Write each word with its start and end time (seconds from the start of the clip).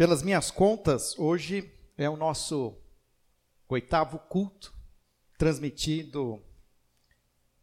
Pelas 0.00 0.22
minhas 0.22 0.50
contas, 0.50 1.14
hoje 1.18 1.70
é 1.94 2.08
o 2.08 2.16
nosso 2.16 2.74
oitavo 3.68 4.18
culto 4.18 4.74
transmitido 5.36 6.42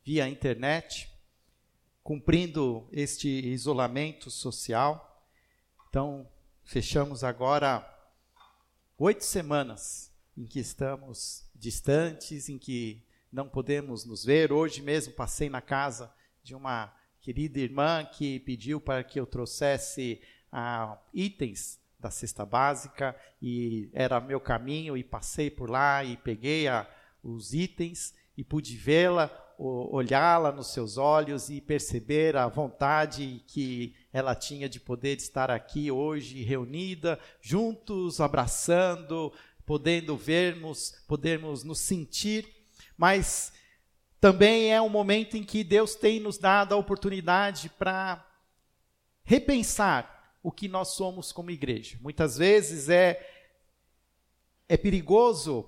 via 0.05 0.29
internet, 0.29 1.11
cumprindo 2.03 2.87
este 2.91 3.27
isolamento 3.27 4.29
social. 4.29 5.27
Então, 5.89 6.29
fechamos 6.63 7.23
agora 7.23 7.83
oito 8.99 9.25
semanas 9.25 10.13
em 10.37 10.45
que 10.45 10.59
estamos 10.59 11.49
distantes, 11.55 12.49
em 12.49 12.59
que 12.59 13.03
não 13.31 13.49
podemos 13.49 14.05
nos 14.05 14.23
ver. 14.23 14.53
Hoje 14.53 14.83
mesmo 14.83 15.11
passei 15.13 15.49
na 15.49 15.59
casa 15.59 16.13
de 16.43 16.53
uma 16.53 16.95
querida 17.19 17.57
irmã 17.57 18.05
que 18.05 18.39
pediu 18.41 18.79
para 18.79 19.03
que 19.03 19.19
eu 19.19 19.25
trouxesse 19.25 20.21
ah, 20.51 21.01
itens 21.11 21.79
da 22.07 22.11
cesta 22.11 22.45
básica 22.45 23.15
e 23.41 23.89
era 23.93 24.19
meu 24.19 24.39
caminho 24.39 24.95
e 24.95 25.03
passei 25.03 25.51
por 25.51 25.69
lá 25.69 26.03
e 26.03 26.15
peguei 26.15 26.67
a, 26.67 26.89
os 27.21 27.53
itens 27.53 28.15
e 28.37 28.43
pude 28.43 28.77
vê-la, 28.77 29.29
olhá-la 29.57 30.51
nos 30.51 30.67
seus 30.67 30.97
olhos 30.97 31.49
e 31.49 31.59
perceber 31.59 32.37
a 32.37 32.47
vontade 32.47 33.43
que 33.47 33.93
ela 34.13 34.33
tinha 34.33 34.69
de 34.69 34.79
poder 34.79 35.17
estar 35.17 35.51
aqui 35.51 35.91
hoje 35.91 36.43
reunida, 36.43 37.19
juntos, 37.41 38.21
abraçando, 38.21 39.33
podendo 39.65 40.15
vermos, 40.15 40.95
podermos 41.07 41.63
nos 41.63 41.79
sentir, 41.79 42.47
mas 42.95 43.51
também 44.21 44.71
é 44.71 44.81
um 44.81 44.89
momento 44.89 45.35
em 45.35 45.43
que 45.43 45.63
Deus 45.63 45.93
tem 45.93 46.19
nos 46.19 46.37
dado 46.37 46.73
a 46.73 46.77
oportunidade 46.77 47.69
para 47.69 48.25
repensar 49.23 50.16
o 50.47 50.51
que 50.51 50.69
nós 50.69 50.91
somos 50.91 51.33
como 51.33 51.51
igreja. 51.51 51.97
Muitas 51.99 52.37
vezes 52.37 52.87
é, 52.87 53.19
é 54.69 54.77
perigoso 54.77 55.67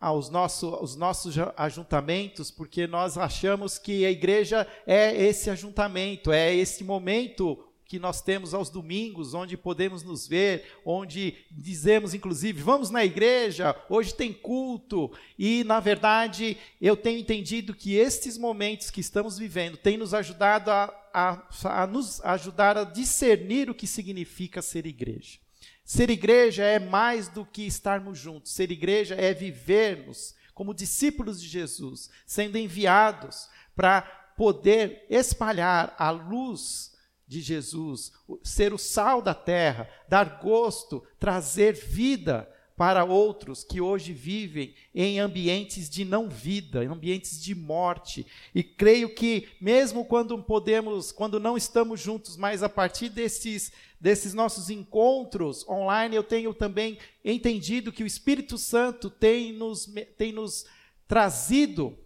aos 0.00 0.28
nosso, 0.28 0.68
os 0.82 0.96
nossos 0.96 1.36
ajuntamentos, 1.56 2.50
porque 2.50 2.88
nós 2.88 3.16
achamos 3.16 3.78
que 3.78 4.04
a 4.04 4.10
igreja 4.10 4.66
é 4.84 5.14
esse 5.14 5.48
ajuntamento, 5.48 6.32
é 6.32 6.52
esse 6.52 6.82
momento 6.82 7.56
que 7.84 8.00
nós 8.00 8.20
temos 8.20 8.52
aos 8.52 8.68
domingos, 8.68 9.32
onde 9.32 9.56
podemos 9.56 10.02
nos 10.02 10.26
ver, 10.26 10.64
onde 10.84 11.36
dizemos, 11.48 12.12
inclusive, 12.12 12.60
vamos 12.60 12.90
na 12.90 13.04
igreja, 13.04 13.76
hoje 13.88 14.12
tem 14.12 14.32
culto, 14.32 15.12
e 15.38 15.62
na 15.62 15.78
verdade 15.78 16.56
eu 16.80 16.96
tenho 16.96 17.20
entendido 17.20 17.74
que 17.74 17.94
estes 17.94 18.36
momentos 18.36 18.90
que 18.90 19.00
estamos 19.00 19.38
vivendo 19.38 19.76
têm 19.76 19.96
nos 19.96 20.14
ajudado 20.14 20.68
a, 20.72 20.99
a, 21.12 21.48
a 21.64 21.86
nos 21.86 22.20
ajudar 22.24 22.76
a 22.76 22.84
discernir 22.84 23.70
o 23.70 23.74
que 23.74 23.86
significa 23.86 24.62
ser 24.62 24.86
igreja. 24.86 25.38
Ser 25.84 26.10
igreja 26.10 26.62
é 26.62 26.78
mais 26.78 27.28
do 27.28 27.44
que 27.44 27.66
estarmos 27.66 28.18
juntos, 28.18 28.52
ser 28.52 28.70
igreja 28.70 29.14
é 29.14 29.34
vivermos 29.34 30.34
como 30.54 30.74
discípulos 30.74 31.40
de 31.40 31.48
Jesus, 31.48 32.10
sendo 32.26 32.58
enviados 32.58 33.48
para 33.74 34.02
poder 34.36 35.06
espalhar 35.08 35.94
a 35.98 36.10
luz 36.10 36.92
de 37.26 37.40
Jesus, 37.40 38.12
ser 38.42 38.72
o 38.72 38.78
sal 38.78 39.22
da 39.22 39.34
terra, 39.34 39.88
dar 40.08 40.40
gosto, 40.42 41.06
trazer 41.18 41.74
vida 41.74 42.48
para 42.80 43.04
outros 43.04 43.62
que 43.62 43.78
hoje 43.78 44.14
vivem 44.14 44.74
em 44.94 45.20
ambientes 45.20 45.86
de 45.86 46.02
não 46.02 46.30
vida, 46.30 46.82
em 46.82 46.88
ambientes 46.88 47.38
de 47.38 47.54
morte. 47.54 48.26
E 48.54 48.62
creio 48.64 49.14
que 49.14 49.48
mesmo 49.60 50.02
quando 50.02 50.42
podemos, 50.42 51.12
quando 51.12 51.38
não 51.38 51.58
estamos 51.58 52.00
juntos, 52.00 52.38
mas 52.38 52.62
a 52.62 52.70
partir 52.70 53.10
desses 53.10 53.70
desses 54.00 54.32
nossos 54.32 54.70
encontros 54.70 55.68
online, 55.68 56.16
eu 56.16 56.22
tenho 56.22 56.54
também 56.54 56.96
entendido 57.22 57.92
que 57.92 58.02
o 58.02 58.06
Espírito 58.06 58.56
Santo 58.56 59.10
tem 59.10 59.52
nos 59.52 59.84
tem 60.16 60.32
nos 60.32 60.64
trazido 61.06 61.98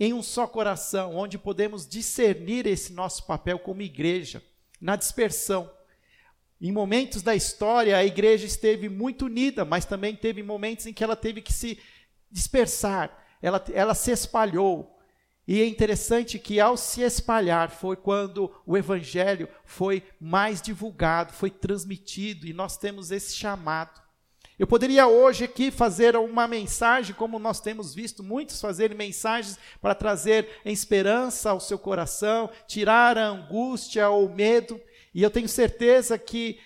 em 0.00 0.12
um 0.12 0.20
só 0.20 0.48
coração, 0.48 1.14
onde 1.14 1.38
podemos 1.38 1.86
discernir 1.86 2.66
esse 2.66 2.92
nosso 2.92 3.24
papel 3.24 3.60
como 3.60 3.82
igreja 3.82 4.42
na 4.80 4.96
dispersão. 4.96 5.70
Em 6.60 6.72
momentos 6.72 7.22
da 7.22 7.36
história, 7.36 7.96
a 7.96 8.04
igreja 8.04 8.44
esteve 8.44 8.88
muito 8.88 9.26
unida, 9.26 9.64
mas 9.64 9.84
também 9.84 10.16
teve 10.16 10.42
momentos 10.42 10.86
em 10.86 10.92
que 10.92 11.04
ela 11.04 11.14
teve 11.14 11.40
que 11.40 11.52
se 11.52 11.78
dispersar, 12.30 13.16
ela, 13.40 13.64
ela 13.72 13.94
se 13.94 14.10
espalhou. 14.10 14.98
E 15.46 15.62
é 15.62 15.66
interessante 15.66 16.38
que, 16.38 16.60
ao 16.60 16.76
se 16.76 17.00
espalhar, 17.00 17.70
foi 17.70 17.96
quando 17.96 18.52
o 18.66 18.76
evangelho 18.76 19.48
foi 19.64 20.02
mais 20.20 20.60
divulgado, 20.60 21.32
foi 21.32 21.48
transmitido, 21.48 22.46
e 22.46 22.52
nós 22.52 22.76
temos 22.76 23.10
esse 23.10 23.34
chamado. 23.34 24.02
Eu 24.58 24.66
poderia 24.66 25.06
hoje 25.06 25.44
aqui 25.44 25.70
fazer 25.70 26.16
uma 26.16 26.48
mensagem, 26.48 27.14
como 27.14 27.38
nós 27.38 27.60
temos 27.60 27.94
visto 27.94 28.24
muitos 28.24 28.60
fazerem 28.60 28.96
mensagens 28.96 29.56
para 29.80 29.94
trazer 29.94 30.60
esperança 30.64 31.50
ao 31.50 31.60
seu 31.60 31.78
coração, 31.78 32.50
tirar 32.66 33.16
a 33.16 33.28
angústia 33.28 34.10
ou 34.10 34.28
medo, 34.28 34.80
e 35.18 35.22
eu 35.24 35.32
tenho 35.32 35.48
certeza 35.48 36.16
que 36.16 36.60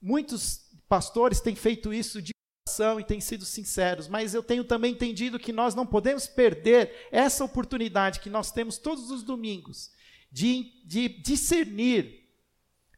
muitos 0.00 0.70
pastores 0.88 1.40
têm 1.40 1.56
feito 1.56 1.92
isso 1.92 2.22
de 2.22 2.32
coração 2.64 3.00
e 3.00 3.04
têm 3.04 3.20
sido 3.20 3.44
sinceros, 3.44 4.06
mas 4.06 4.32
eu 4.32 4.44
tenho 4.44 4.62
também 4.62 4.92
entendido 4.92 5.40
que 5.40 5.52
nós 5.52 5.74
não 5.74 5.84
podemos 5.84 6.28
perder 6.28 7.08
essa 7.10 7.44
oportunidade 7.44 8.20
que 8.20 8.30
nós 8.30 8.52
temos 8.52 8.78
todos 8.78 9.10
os 9.10 9.24
domingos 9.24 9.90
de, 10.30 10.70
de 10.86 11.08
discernir 11.08 12.22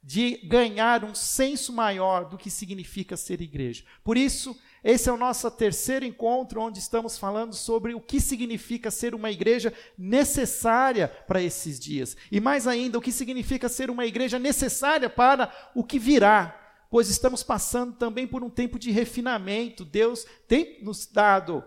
de 0.02 0.36
ganhar 0.44 1.04
um 1.04 1.14
senso 1.14 1.72
maior 1.72 2.28
do 2.28 2.36
que 2.36 2.50
significa 2.50 3.16
ser 3.16 3.40
igreja. 3.40 3.82
Por 4.04 4.18
isso, 4.18 4.54
esse 4.82 5.08
é 5.08 5.12
o 5.12 5.16
nosso 5.16 5.50
terceiro 5.50 6.04
encontro, 6.04 6.60
onde 6.60 6.78
estamos 6.78 7.18
falando 7.18 7.54
sobre 7.54 7.94
o 7.94 8.00
que 8.00 8.20
significa 8.20 8.90
ser 8.90 9.14
uma 9.14 9.30
igreja 9.30 9.72
necessária 9.98 11.08
para 11.08 11.42
esses 11.42 11.80
dias. 11.80 12.16
E 12.30 12.40
mais 12.40 12.66
ainda, 12.66 12.98
o 12.98 13.00
que 13.00 13.12
significa 13.12 13.68
ser 13.68 13.90
uma 13.90 14.06
igreja 14.06 14.38
necessária 14.38 15.10
para 15.10 15.52
o 15.74 15.82
que 15.82 15.98
virá. 15.98 16.62
Pois 16.90 17.08
estamos 17.08 17.42
passando 17.42 17.94
também 17.94 18.26
por 18.26 18.44
um 18.44 18.50
tempo 18.50 18.78
de 18.78 18.90
refinamento. 18.90 19.84
Deus 19.84 20.24
tem 20.46 20.82
nos 20.82 21.06
dado 21.06 21.64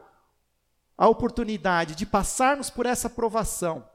a 0.98 1.08
oportunidade 1.08 1.96
de 1.96 2.06
passarmos 2.06 2.70
por 2.70 2.86
essa 2.86 3.10
provação 3.10 3.86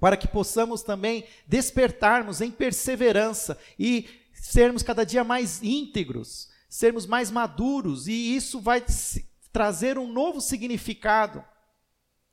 para 0.00 0.16
que 0.16 0.26
possamos 0.26 0.82
também 0.82 1.24
despertarmos 1.46 2.40
em 2.40 2.50
perseverança 2.50 3.58
e 3.78 4.08
sermos 4.32 4.82
cada 4.82 5.04
dia 5.04 5.22
mais 5.22 5.62
íntegros, 5.62 6.48
sermos 6.70 7.04
mais 7.04 7.30
maduros, 7.30 8.06
e 8.06 8.34
isso 8.34 8.60
vai 8.60 8.82
trazer 9.52 9.98
um 9.98 10.10
novo 10.10 10.40
significado 10.40 11.44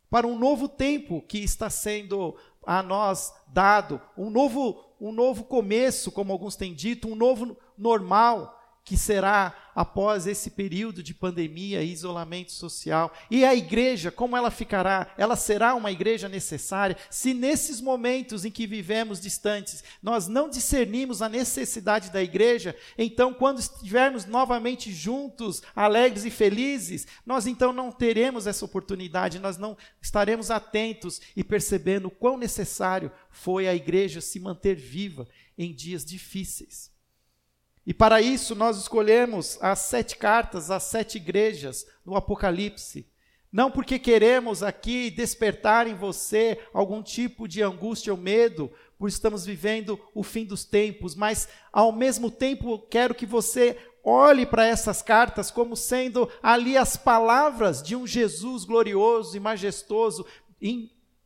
para 0.09 0.27
um 0.27 0.37
novo 0.37 0.69
tempo 0.69 1.21
que 1.21 1.39
está 1.39 1.69
sendo 1.69 2.37
a 2.65 2.83
nós 2.83 3.33
dado, 3.47 3.99
um 4.15 4.29
novo, 4.29 4.85
um 5.01 5.11
novo 5.11 5.43
começo, 5.43 6.11
como 6.11 6.31
alguns 6.31 6.55
têm 6.55 6.73
dito, 6.73 7.09
um 7.09 7.15
novo 7.15 7.57
normal 7.75 8.56
que 8.87 8.95
será 8.95 9.53
após 9.75 10.25
esse 10.25 10.49
período 10.49 11.03
de 11.03 11.13
pandemia 11.13 11.83
e 11.83 11.91
isolamento 11.91 12.53
social. 12.53 13.13
E 13.29 13.43
a 13.43 13.53
igreja, 13.53 14.09
como 14.09 14.37
ela 14.37 14.49
ficará? 14.49 15.13
Ela 15.17 15.35
será 15.35 15.75
uma 15.75 15.91
igreja 15.91 16.29
necessária 16.29 16.95
se 17.09 17.33
nesses 17.33 17.81
momentos 17.81 18.45
em 18.45 18.49
que 18.49 18.65
vivemos 18.65 19.19
distantes, 19.19 19.83
nós 20.01 20.29
não 20.29 20.49
discernimos 20.49 21.21
a 21.21 21.27
necessidade 21.27 22.11
da 22.11 22.23
igreja, 22.23 22.73
então 22.97 23.33
quando 23.33 23.59
estivermos 23.59 24.25
novamente 24.25 24.89
juntos, 24.93 25.61
alegres 25.75 26.23
e 26.23 26.31
felizes, 26.31 27.05
nós 27.25 27.45
então 27.45 27.73
não 27.73 27.91
teremos 27.91 28.47
essa 28.47 28.63
oportunidade, 28.63 29.37
nós 29.37 29.57
não 29.57 29.75
estaremos 30.01 30.49
atentos 30.49 31.19
e 31.35 31.43
percebendo 31.43 32.09
quão 32.09 32.37
necessário 32.37 33.11
foi 33.29 33.67
a 33.67 33.75
igreja 33.75 34.21
se 34.21 34.39
manter 34.39 34.75
viva 34.77 35.27
em 35.57 35.75
dias 35.75 36.05
difíceis. 36.05 36.95
E 37.87 37.93
para 37.93 38.21
isso 38.21 38.53
nós 38.53 38.75
escolhemos 38.77 39.57
as 39.61 39.79
sete 39.79 40.17
cartas, 40.17 40.69
as 40.69 40.83
sete 40.83 41.15
igrejas 41.15 41.87
no 42.05 42.17
Apocalipse. 42.17 43.07
Não 43.49 43.71
porque 43.71 43.97
queremos 43.97 44.61
aqui 44.61 45.09
despertar 45.09 45.87
em 45.87 45.95
você 45.95 46.59
algum 46.73 47.01
tipo 47.01 47.47
de 47.47 47.63
angústia 47.63 48.11
ou 48.11 48.19
medo, 48.19 48.69
por 48.99 49.07
estamos 49.07 49.45
vivendo 49.45 49.97
o 50.13 50.21
fim 50.21 50.43
dos 50.43 50.65
tempos, 50.65 51.15
mas 51.15 51.47
ao 51.71 51.93
mesmo 51.93 52.29
tempo 52.29 52.77
quero 52.77 53.15
que 53.15 53.25
você 53.25 53.77
olhe 54.03 54.45
para 54.45 54.67
essas 54.67 55.01
cartas 55.01 55.49
como 55.49 55.77
sendo 55.77 56.29
ali 56.43 56.77
as 56.77 56.97
palavras 56.97 57.81
de 57.81 57.95
um 57.95 58.05
Jesus 58.05 58.65
glorioso 58.65 59.37
e 59.37 59.39
majestoso, 59.39 60.25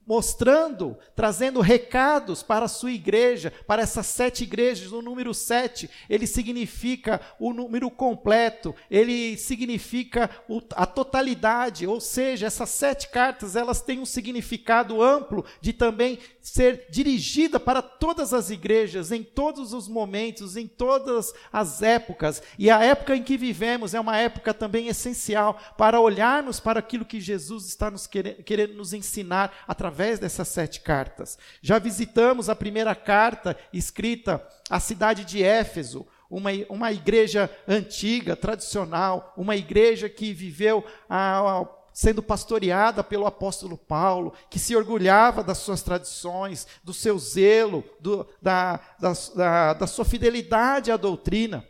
mostrando, 0.06 0.98
trazendo 1.16 1.62
recados 1.62 2.42
para 2.42 2.66
a 2.66 2.70
sua 2.70 2.92
igreja, 2.92 3.54
para 3.68 3.82
essas 3.82 4.08
sete 4.08 4.44
igrejas. 4.44 4.92
O 4.92 5.02
número 5.02 5.34
sete, 5.34 5.90
ele 6.10 6.26
significa 6.26 7.22
o 7.40 7.54
número 7.54 7.90
completo, 7.90 8.76
ele 8.90 9.38
significa 9.38 10.30
a 10.76 10.86
totalidade, 10.86 11.86
ou 11.86 12.02
seja, 12.02 12.48
essas 12.48 12.70
sete 12.70 13.10
cartas, 13.10 13.56
elas 13.56 13.82
têm 13.82 14.00
um 14.00 14.06
significado 14.06 15.02
amplo 15.02 15.46
de 15.62 15.72
também 15.72 16.20
ser 16.42 16.88
dirigida 16.90 17.60
para 17.60 17.82
todas 17.82 18.34
as 18.34 18.50
igrejas, 18.50 19.12
em 19.12 19.24
todos 19.24 19.74
os 19.74 19.88
momentos, 19.88 20.58
em 20.58 20.68
todas 20.68 21.32
as 21.54 21.82
épocas. 21.82 22.42
E 22.58 22.70
a 22.70 22.84
época 22.84 23.16
em 23.16 23.24
que 23.24 23.38
vivemos 23.38 23.94
é 23.94 24.00
uma 24.00 24.18
época 24.18 24.54
também 24.54 24.88
essencial 24.88 25.60
para 25.78 26.00
olharmos 26.00 26.60
para 26.60 26.80
aquilo 26.80 27.06
que 27.06 27.22
Jesus 27.22 27.66
está 27.68 27.92
nos 27.92 28.08
querendo, 28.08 28.44
querendo 28.44 28.74
nos 28.74 28.94
ensinar 28.94 29.54
através 29.68 29.91
dessas 30.20 30.48
sete 30.48 30.82
cartas. 30.82 31.38
Já 31.62 31.78
visitamos 31.80 32.50
a 32.50 32.56
primeira 32.56 32.96
carta 32.96 33.58
escrita 33.72 34.46
à 34.70 34.80
cidade 34.80 35.26
de 35.26 35.44
Éfeso, 35.44 36.08
uma, 36.30 36.50
uma 36.70 36.92
igreja 36.92 37.50
antiga, 37.68 38.36
tradicional, 38.36 39.34
uma 39.36 39.56
igreja 39.56 40.10
que 40.10 40.34
viveu 40.34 40.84
a, 41.10 41.68
sendo 41.94 42.24
pastoreada 42.24 43.04
pelo 43.04 43.26
apóstolo 43.26 43.78
Paulo, 43.78 44.34
que 44.50 44.58
se 44.58 44.76
orgulhava 44.76 45.44
das 45.44 45.58
suas 45.58 45.82
tradições, 45.82 46.66
do 46.84 46.94
seu 46.94 47.20
zelo, 47.20 47.84
do, 48.00 48.26
da, 48.42 48.80
da, 49.00 49.14
da, 49.36 49.74
da 49.74 49.88
sua 49.88 50.06
fidelidade 50.06 50.92
à 50.92 50.98
doutrina. 50.98 51.68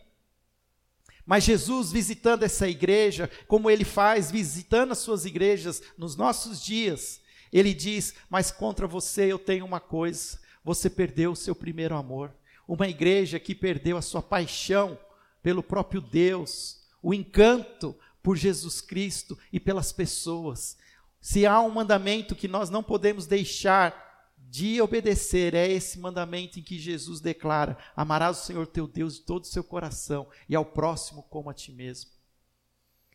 Mas 1.26 1.44
Jesus 1.44 1.92
visitando 1.92 2.44
essa 2.44 2.68
igreja, 2.68 3.30
como 3.48 3.70
ele 3.70 3.86
faz, 3.86 4.30
visitando 4.30 4.92
as 4.92 5.00
suas 5.00 5.26
igrejas 5.26 5.82
nos 5.98 6.16
nossos 6.16 6.64
dias, 6.64 7.22
ele 7.52 7.74
diz: 7.74 8.14
Mas 8.30 8.52
contra 8.52 8.88
você 8.88 9.32
eu 9.32 9.40
tenho 9.40 9.66
uma 9.66 9.80
coisa, 9.80 10.40
você 10.64 10.90
perdeu 10.90 11.32
o 11.32 11.36
seu 11.36 11.56
primeiro 11.56 11.96
amor. 11.96 12.34
Uma 12.68 12.88
igreja 12.88 13.40
que 13.40 13.54
perdeu 13.54 13.98
a 13.98 14.02
sua 14.02 14.22
paixão 14.22 14.98
pelo 15.42 15.64
próprio 15.64 16.00
Deus, 16.00 16.82
o 17.02 17.14
encanto, 17.14 17.96
por 18.22 18.38
Jesus 18.38 18.80
Cristo 18.82 19.38
e 19.52 19.60
pelas 19.60 19.92
pessoas. 19.92 20.78
Se 21.20 21.46
há 21.46 21.60
um 21.62 21.70
mandamento 21.70 22.36
que 22.36 22.48
nós 22.48 22.70
não 22.70 22.84
podemos 22.84 23.26
deixar 23.26 24.10
de 24.38 24.82
obedecer, 24.82 25.54
é 25.54 25.70
esse 25.70 26.00
mandamento 26.00 26.60
em 26.60 26.64
que 26.64 26.78
Jesus 26.78 27.20
declara: 27.20 27.78
amarás 27.96 28.40
o 28.40 28.46
Senhor 28.46 28.68
teu 28.68 28.88
Deus 28.88 29.16
de 29.16 29.22
todo 29.22 29.44
o 29.44 29.48
seu 29.48 29.64
coração 29.64 30.28
e 30.48 30.56
ao 30.56 30.66
próximo 30.66 31.24
como 31.24 31.50
a 31.50 31.54
ti 31.54 31.72
mesmo. 31.72 32.12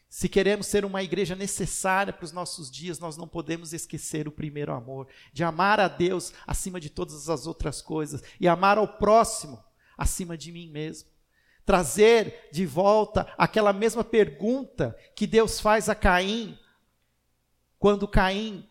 Se 0.08 0.28
queremos 0.28 0.66
ser 0.66 0.84
uma 0.84 1.02
igreja 1.02 1.34
necessária 1.34 2.12
para 2.12 2.24
os 2.24 2.32
nossos 2.32 2.70
dias, 2.70 2.98
nós 2.98 3.16
não 3.16 3.26
podemos 3.26 3.72
esquecer 3.72 4.28
o 4.28 4.32
primeiro 4.32 4.72
amor, 4.72 5.08
de 5.32 5.42
amar 5.42 5.80
a 5.80 5.88
Deus 5.88 6.32
acima 6.46 6.80
de 6.80 6.88
todas 6.88 7.28
as 7.28 7.46
outras 7.46 7.82
coisas 7.82 8.22
e 8.40 8.46
amar 8.46 8.78
ao 8.78 8.86
próximo 8.86 9.62
acima 9.98 10.36
de 10.36 10.52
mim 10.52 10.70
mesmo 10.70 11.16
trazer 11.66 12.48
de 12.52 12.64
volta 12.64 13.26
aquela 13.36 13.72
mesma 13.72 14.04
pergunta 14.04 14.96
que 15.16 15.26
Deus 15.26 15.58
faz 15.58 15.88
a 15.88 15.96
Caim, 15.96 16.56
quando 17.76 18.06
Caim 18.06 18.70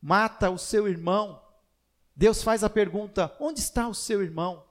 mata 0.00 0.48
o 0.48 0.56
seu 0.56 0.86
irmão. 0.88 1.42
Deus 2.14 2.42
faz 2.42 2.62
a 2.62 2.70
pergunta: 2.70 3.36
onde 3.40 3.58
está 3.58 3.88
o 3.88 3.94
seu 3.94 4.22
irmão? 4.22 4.64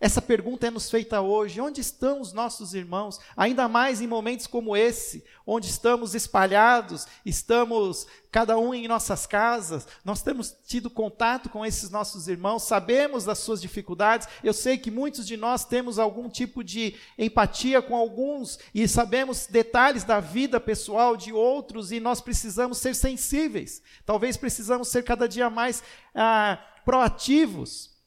Essa 0.00 0.22
pergunta 0.22 0.66
é 0.66 0.70
nos 0.70 0.90
feita 0.90 1.20
hoje: 1.20 1.60
onde 1.60 1.80
estão 1.80 2.20
os 2.20 2.32
nossos 2.32 2.72
irmãos? 2.72 3.18
Ainda 3.36 3.68
mais 3.68 4.00
em 4.00 4.06
momentos 4.06 4.46
como 4.46 4.76
esse, 4.76 5.24
onde 5.44 5.68
estamos 5.68 6.14
espalhados, 6.14 7.06
estamos 7.26 8.06
cada 8.30 8.56
um 8.58 8.72
em 8.74 8.86
nossas 8.86 9.26
casas, 9.26 9.88
nós 10.04 10.22
temos 10.22 10.54
tido 10.66 10.90
contato 10.90 11.48
com 11.48 11.64
esses 11.64 11.90
nossos 11.90 12.28
irmãos, 12.28 12.62
sabemos 12.62 13.24
das 13.24 13.38
suas 13.38 13.60
dificuldades. 13.60 14.28
Eu 14.44 14.52
sei 14.52 14.78
que 14.78 14.90
muitos 14.90 15.26
de 15.26 15.36
nós 15.36 15.64
temos 15.64 15.98
algum 15.98 16.28
tipo 16.28 16.62
de 16.62 16.94
empatia 17.18 17.82
com 17.82 17.96
alguns 17.96 18.58
e 18.72 18.86
sabemos 18.86 19.46
detalhes 19.46 20.04
da 20.04 20.20
vida 20.20 20.60
pessoal 20.60 21.16
de 21.16 21.32
outros 21.32 21.90
e 21.90 21.98
nós 21.98 22.20
precisamos 22.20 22.78
ser 22.78 22.94
sensíveis. 22.94 23.82
Talvez 24.06 24.36
precisamos 24.36 24.88
ser 24.88 25.02
cada 25.02 25.26
dia 25.28 25.50
mais 25.50 25.82
ah, 26.14 26.58
proativos 26.84 27.97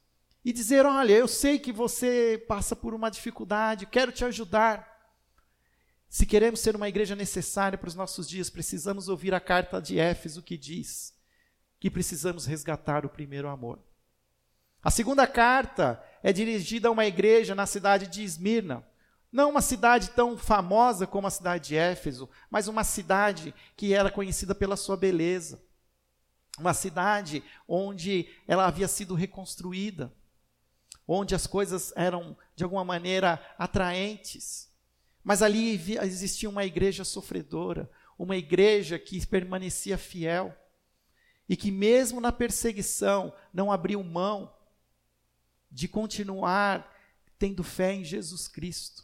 e 0.44 0.52
dizer: 0.52 0.86
Olha, 0.86 1.14
eu 1.14 1.28
sei 1.28 1.60
que 1.60 1.72
você 1.72 2.44
passa 2.48 2.76
por 2.76 2.94
uma 2.94 3.10
dificuldade, 3.10 3.86
quero 3.86 4.12
te 4.12 4.26
ajudar. 4.26 4.90
Se 6.10 6.26
queremos 6.26 6.60
ser 6.60 6.76
uma 6.76 6.90
igreja 6.90 7.16
necessária 7.16 7.78
para 7.78 7.88
os 7.88 7.96
nossos 7.96 8.28
dias, 8.28 8.50
precisamos 8.50 9.08
ouvir 9.08 9.34
a 9.34 9.40
carta 9.40 9.82
de 9.82 9.98
Éfeso 9.98 10.42
que 10.42 10.58
diz 10.58 11.14
que 11.80 11.90
precisamos 11.90 12.46
resgatar 12.46 13.06
o 13.06 13.10
primeiro 13.10 13.48
amor. 13.48 13.80
A 14.84 14.92
segunda 14.92 15.26
carta 15.26 16.04
é 16.22 16.34
dirigida 16.34 16.90
a 16.90 16.92
uma 16.92 17.06
igreja 17.06 17.56
na 17.56 17.66
cidade 17.66 18.08
de 18.08 18.24
Esmirna. 18.24 18.86
Não 19.32 19.50
uma 19.50 19.62
cidade 19.62 20.10
tão 20.10 20.38
famosa 20.38 21.08
como 21.08 21.28
a 21.28 21.32
cidade 21.32 21.70
de 21.70 21.76
Éfeso, 21.78 22.30
mas 22.50 22.68
uma 22.68 22.84
cidade 22.84 23.54
que 23.78 23.94
era 23.94 24.12
conhecida 24.12 24.54
pela 24.54 24.76
sua 24.76 24.98
beleza. 24.98 25.64
Uma 26.60 26.74
cidade 26.74 27.42
onde 27.68 28.28
ela 28.46 28.68
havia 28.68 28.88
sido 28.88 29.16
reconstruída 29.16 30.14
onde 31.14 31.36
as 31.36 31.48
coisas 31.48 31.92
eram 31.96 32.38
de 32.56 32.64
alguma 32.64 32.84
maneira 32.84 33.44
atraentes. 33.58 34.70
Mas 35.24 35.42
ali 35.42 35.76
existia 36.02 36.50
uma 36.50 36.66
igreja 36.66 37.04
sofredora, 37.04 37.90
uma 38.18 38.38
igreja 38.38 38.98
que 38.98 39.26
permanecia 39.26 39.98
fiel 39.98 40.56
e 41.48 41.58
que, 41.58 41.72
mesmo 41.72 42.22
na 42.22 42.32
perseguição, 42.32 43.34
não 43.54 43.72
abriu 43.72 44.02
mão 44.04 44.54
de 45.70 45.88
continuar 45.88 46.90
tendo 47.38 47.64
fé 47.64 47.94
em 47.94 48.04
Jesus 48.04 48.48
Cristo. 48.48 49.04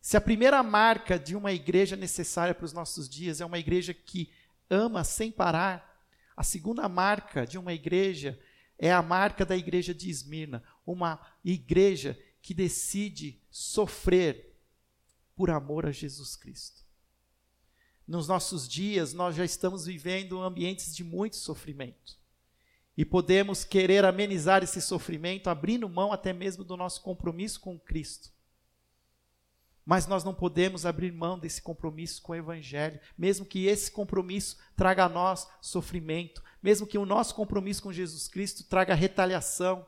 Se 0.00 0.16
a 0.16 0.20
primeira 0.20 0.62
marca 0.62 1.18
de 1.18 1.36
uma 1.36 1.52
igreja 1.52 1.96
necessária 1.96 2.54
para 2.54 2.64
os 2.64 2.72
nossos 2.72 3.08
dias 3.08 3.40
é 3.40 3.44
uma 3.44 3.58
igreja 3.58 3.92
que 3.92 4.32
ama 4.70 5.04
sem 5.04 5.30
parar, 5.30 6.06
a 6.36 6.42
segunda 6.42 6.88
marca 6.88 7.46
de 7.46 7.58
uma 7.58 7.72
igreja 7.72 8.38
é 8.78 8.92
a 8.92 9.02
marca 9.02 9.44
da 9.44 9.56
igreja 9.56 9.92
de 9.92 10.08
Esmirna, 10.08 10.62
uma 10.92 11.20
igreja 11.44 12.18
que 12.40 12.54
decide 12.54 13.40
sofrer 13.50 14.56
por 15.34 15.50
amor 15.50 15.86
a 15.86 15.92
Jesus 15.92 16.34
Cristo. 16.34 16.82
Nos 18.06 18.26
nossos 18.26 18.66
dias, 18.66 19.12
nós 19.12 19.36
já 19.36 19.44
estamos 19.44 19.84
vivendo 19.84 20.40
ambientes 20.40 20.96
de 20.96 21.04
muito 21.04 21.36
sofrimento. 21.36 22.18
E 22.96 23.04
podemos 23.04 23.64
querer 23.64 24.04
amenizar 24.04 24.64
esse 24.64 24.80
sofrimento 24.80 25.48
abrindo 25.48 25.88
mão 25.88 26.12
até 26.12 26.32
mesmo 26.32 26.64
do 26.64 26.76
nosso 26.76 27.02
compromisso 27.02 27.60
com 27.60 27.78
Cristo. 27.78 28.32
Mas 29.84 30.06
nós 30.06 30.24
não 30.24 30.34
podemos 30.34 30.84
abrir 30.84 31.12
mão 31.12 31.38
desse 31.38 31.62
compromisso 31.62 32.20
com 32.20 32.32
o 32.32 32.36
Evangelho, 32.36 32.98
mesmo 33.16 33.46
que 33.46 33.66
esse 33.66 33.90
compromisso 33.90 34.56
traga 34.74 35.04
a 35.04 35.08
nós 35.08 35.48
sofrimento, 35.60 36.42
mesmo 36.62 36.86
que 36.86 36.98
o 36.98 37.06
nosso 37.06 37.34
compromisso 37.34 37.82
com 37.82 37.92
Jesus 37.92 38.26
Cristo 38.26 38.64
traga 38.64 38.94
retaliação, 38.94 39.86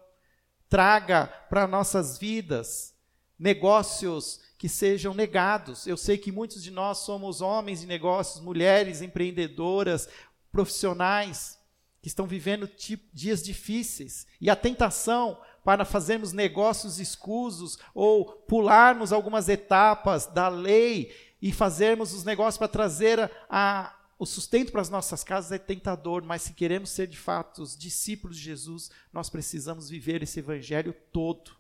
traga 0.70 1.26
para 1.50 1.66
nossas 1.66 2.16
vidas 2.16 2.94
negócios 3.38 4.40
que 4.56 4.68
sejam 4.68 5.12
negados. 5.12 5.86
Eu 5.86 5.96
sei 5.96 6.16
que 6.16 6.30
muitos 6.30 6.62
de 6.62 6.70
nós 6.70 6.98
somos 6.98 7.40
homens 7.40 7.80
de 7.80 7.86
negócios, 7.86 8.42
mulheres 8.42 9.02
empreendedoras, 9.02 10.08
profissionais 10.52 11.58
que 12.00 12.08
estão 12.08 12.26
vivendo 12.26 12.70
dias 13.12 13.42
difíceis 13.42 14.26
e 14.40 14.48
a 14.48 14.56
tentação 14.56 15.38
para 15.64 15.84
fazermos 15.84 16.32
negócios 16.32 16.98
escusos 16.98 17.78
ou 17.94 18.24
pularmos 18.24 19.12
algumas 19.12 19.48
etapas 19.48 20.26
da 20.26 20.48
lei 20.48 21.14
e 21.42 21.52
fazermos 21.52 22.14
os 22.14 22.24
negócios 22.24 22.58
para 22.58 22.68
trazer 22.68 23.30
a, 23.48 23.94
o 24.20 24.26
sustento 24.26 24.70
para 24.70 24.82
as 24.82 24.90
nossas 24.90 25.24
casas 25.24 25.50
é 25.50 25.58
tentador, 25.58 26.22
mas 26.22 26.42
se 26.42 26.52
queremos 26.52 26.90
ser 26.90 27.06
de 27.06 27.16
fato 27.16 27.62
os 27.62 27.74
discípulos 27.74 28.36
de 28.36 28.42
Jesus, 28.42 28.90
nós 29.10 29.30
precisamos 29.30 29.88
viver 29.88 30.22
esse 30.22 30.40
evangelho 30.40 30.94
todo. 31.10 31.56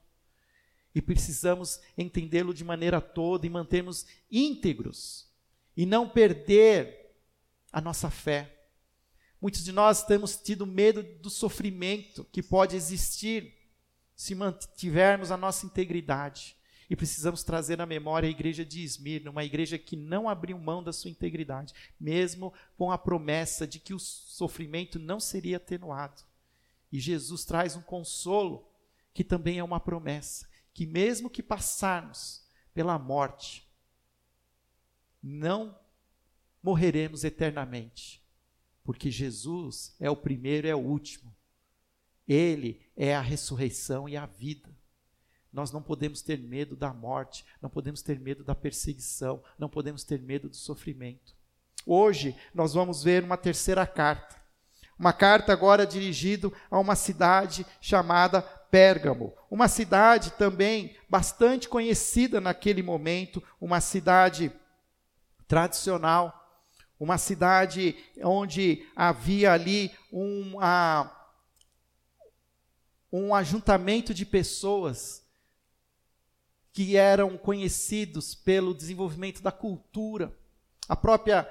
E 0.94 1.00
precisamos 1.00 1.80
entendê-lo 1.96 2.52
de 2.52 2.62
maneira 2.62 3.00
toda 3.00 3.46
e 3.46 3.50
mantermos 3.50 4.04
íntegros 4.30 5.26
e 5.74 5.86
não 5.86 6.06
perder 6.06 7.16
a 7.72 7.80
nossa 7.80 8.10
fé. 8.10 8.68
Muitos 9.40 9.64
de 9.64 9.72
nós 9.72 10.04
temos 10.04 10.36
tido 10.36 10.66
medo 10.66 11.02
do 11.02 11.30
sofrimento 11.30 12.26
que 12.30 12.42
pode 12.42 12.76
existir 12.76 13.56
se 14.14 14.34
mantivermos 14.34 15.30
a 15.30 15.36
nossa 15.38 15.64
integridade. 15.64 16.54
E 16.90 16.96
precisamos 16.96 17.44
trazer 17.44 17.80
à 17.80 17.86
memória 17.86 18.26
a 18.26 18.30
igreja 18.30 18.64
de 18.64 18.82
Esmirna, 18.82 19.30
uma 19.30 19.44
igreja 19.44 19.78
que 19.78 19.94
não 19.94 20.28
abriu 20.28 20.58
mão 20.58 20.82
da 20.82 20.92
sua 20.92 21.08
integridade, 21.08 21.72
mesmo 22.00 22.52
com 22.76 22.90
a 22.90 22.98
promessa 22.98 23.64
de 23.64 23.78
que 23.78 23.94
o 23.94 23.98
sofrimento 24.00 24.98
não 24.98 25.20
seria 25.20 25.58
atenuado. 25.58 26.20
E 26.90 26.98
Jesus 26.98 27.44
traz 27.44 27.76
um 27.76 27.80
consolo, 27.80 28.68
que 29.14 29.22
também 29.22 29.60
é 29.60 29.62
uma 29.62 29.78
promessa, 29.78 30.48
que 30.74 30.84
mesmo 30.84 31.30
que 31.30 31.44
passarmos 31.44 32.44
pela 32.74 32.98
morte, 32.98 33.70
não 35.22 35.78
morreremos 36.60 37.22
eternamente, 37.22 38.20
porque 38.82 39.12
Jesus 39.12 39.94
é 40.00 40.10
o 40.10 40.16
primeiro 40.16 40.66
e 40.66 40.70
é 40.70 40.74
o 40.74 40.78
último. 40.78 41.32
Ele 42.26 42.84
é 42.96 43.14
a 43.14 43.20
ressurreição 43.20 44.08
e 44.08 44.16
a 44.16 44.26
vida. 44.26 44.79
Nós 45.52 45.72
não 45.72 45.82
podemos 45.82 46.22
ter 46.22 46.38
medo 46.38 46.76
da 46.76 46.92
morte, 46.92 47.44
não 47.60 47.68
podemos 47.68 48.02
ter 48.02 48.20
medo 48.20 48.44
da 48.44 48.54
perseguição, 48.54 49.42
não 49.58 49.68
podemos 49.68 50.04
ter 50.04 50.22
medo 50.22 50.48
do 50.48 50.56
sofrimento. 50.56 51.34
Hoje 51.84 52.36
nós 52.54 52.74
vamos 52.74 53.02
ver 53.02 53.24
uma 53.24 53.36
terceira 53.36 53.86
carta. 53.86 54.36
Uma 54.98 55.12
carta 55.12 55.52
agora 55.52 55.86
dirigida 55.86 56.52
a 56.70 56.78
uma 56.78 56.94
cidade 56.94 57.66
chamada 57.80 58.42
Pérgamo, 58.42 59.34
uma 59.50 59.66
cidade 59.66 60.30
também 60.32 60.96
bastante 61.08 61.68
conhecida 61.68 62.40
naquele 62.40 62.82
momento, 62.82 63.42
uma 63.60 63.80
cidade 63.80 64.52
tradicional, 65.48 66.40
uma 67.00 67.18
cidade 67.18 67.96
onde 68.22 68.86
havia 68.94 69.52
ali 69.52 69.90
um, 70.12 70.52
um 73.10 73.34
ajuntamento 73.34 74.14
de 74.14 74.24
pessoas 74.24 75.26
que 76.72 76.96
eram 76.96 77.36
conhecidos 77.36 78.34
pelo 78.34 78.74
desenvolvimento 78.74 79.42
da 79.42 79.52
cultura. 79.52 80.32
A 80.88 80.96
própria 80.96 81.48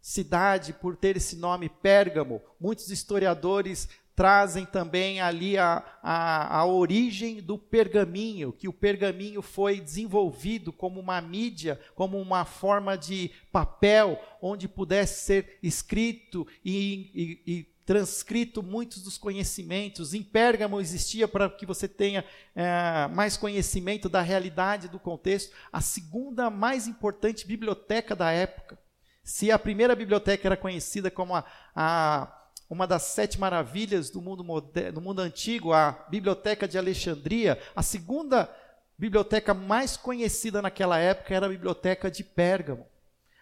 cidade, 0.00 0.72
por 0.72 0.96
ter 0.96 1.16
esse 1.16 1.36
nome 1.36 1.68
Pérgamo, 1.68 2.40
muitos 2.60 2.90
historiadores 2.90 3.88
trazem 4.16 4.64
também 4.64 5.20
ali 5.20 5.58
a, 5.58 5.84
a, 6.02 6.60
a, 6.60 6.64
origem 6.64 7.42
do 7.42 7.58
pergaminho, 7.58 8.50
que 8.50 8.66
o 8.66 8.72
pergaminho 8.72 9.42
foi 9.42 9.78
desenvolvido 9.78 10.72
como 10.72 10.98
uma 10.98 11.20
mídia, 11.20 11.78
como 11.94 12.18
uma 12.18 12.46
forma 12.46 12.96
de 12.96 13.30
papel, 13.52 14.18
onde 14.40 14.66
pudesse 14.66 15.26
ser 15.26 15.58
escrito 15.62 16.46
e, 16.64 17.42
e, 17.46 17.52
e 17.52 17.75
transcrito 17.86 18.64
muitos 18.64 19.04
dos 19.04 19.16
conhecimentos. 19.16 20.12
Em 20.12 20.22
Pérgamo 20.22 20.80
existia, 20.80 21.28
para 21.28 21.48
que 21.48 21.64
você 21.64 21.86
tenha 21.86 22.24
é, 22.54 23.06
mais 23.14 23.36
conhecimento 23.36 24.08
da 24.08 24.20
realidade 24.20 24.88
do 24.88 24.98
contexto, 24.98 25.54
a 25.72 25.80
segunda 25.80 26.50
mais 26.50 26.88
importante 26.88 27.46
biblioteca 27.46 28.16
da 28.16 28.32
época. 28.32 28.76
Se 29.22 29.52
a 29.52 29.58
primeira 29.58 29.94
biblioteca 29.94 30.48
era 30.48 30.56
conhecida 30.56 31.10
como 31.10 31.36
a, 31.36 31.44
a 31.74 32.32
uma 32.68 32.86
das 32.86 33.02
sete 33.02 33.38
maravilhas 33.38 34.10
do 34.10 34.20
mundo, 34.20 34.42
moderno, 34.42 34.94
do 34.94 35.00
mundo 35.00 35.20
antigo, 35.20 35.72
a 35.72 35.92
Biblioteca 36.08 36.66
de 36.66 36.76
Alexandria, 36.76 37.56
a 37.76 37.82
segunda 37.82 38.52
biblioteca 38.98 39.54
mais 39.54 39.96
conhecida 39.96 40.60
naquela 40.60 40.98
época 40.98 41.32
era 41.32 41.46
a 41.46 41.50
Biblioteca 41.50 42.10
de 42.10 42.24
Pérgamo. 42.24 42.86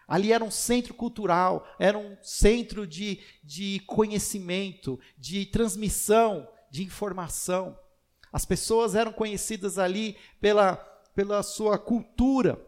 Ali 0.07 0.33
era 0.33 0.45
um 0.45 0.51
centro 0.51 0.93
cultural, 0.95 1.67
era 1.79 1.97
um 1.97 2.17
centro 2.23 2.87
de, 2.87 3.21
de 3.43 3.81
conhecimento, 3.87 5.01
de 5.17 5.47
transmissão 5.47 6.47
de 6.71 6.83
informação. 6.83 7.79
As 8.33 8.45
pessoas 8.45 8.95
eram 8.97 9.13
conhecidas 9.13 9.79
ali 9.79 10.17
pela, 10.41 10.77
pela 11.15 11.43
sua 11.43 11.79
cultura. 11.79 12.61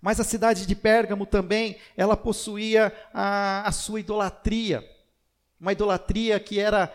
Mas 0.00 0.18
a 0.20 0.24
cidade 0.24 0.66
de 0.66 0.74
Pérgamo 0.74 1.24
também, 1.24 1.78
ela 1.96 2.16
possuía 2.16 2.92
a, 3.12 3.66
a 3.66 3.72
sua 3.72 4.00
idolatria. 4.00 4.84
Uma 5.58 5.72
idolatria 5.72 6.38
que 6.38 6.58
era, 6.58 6.92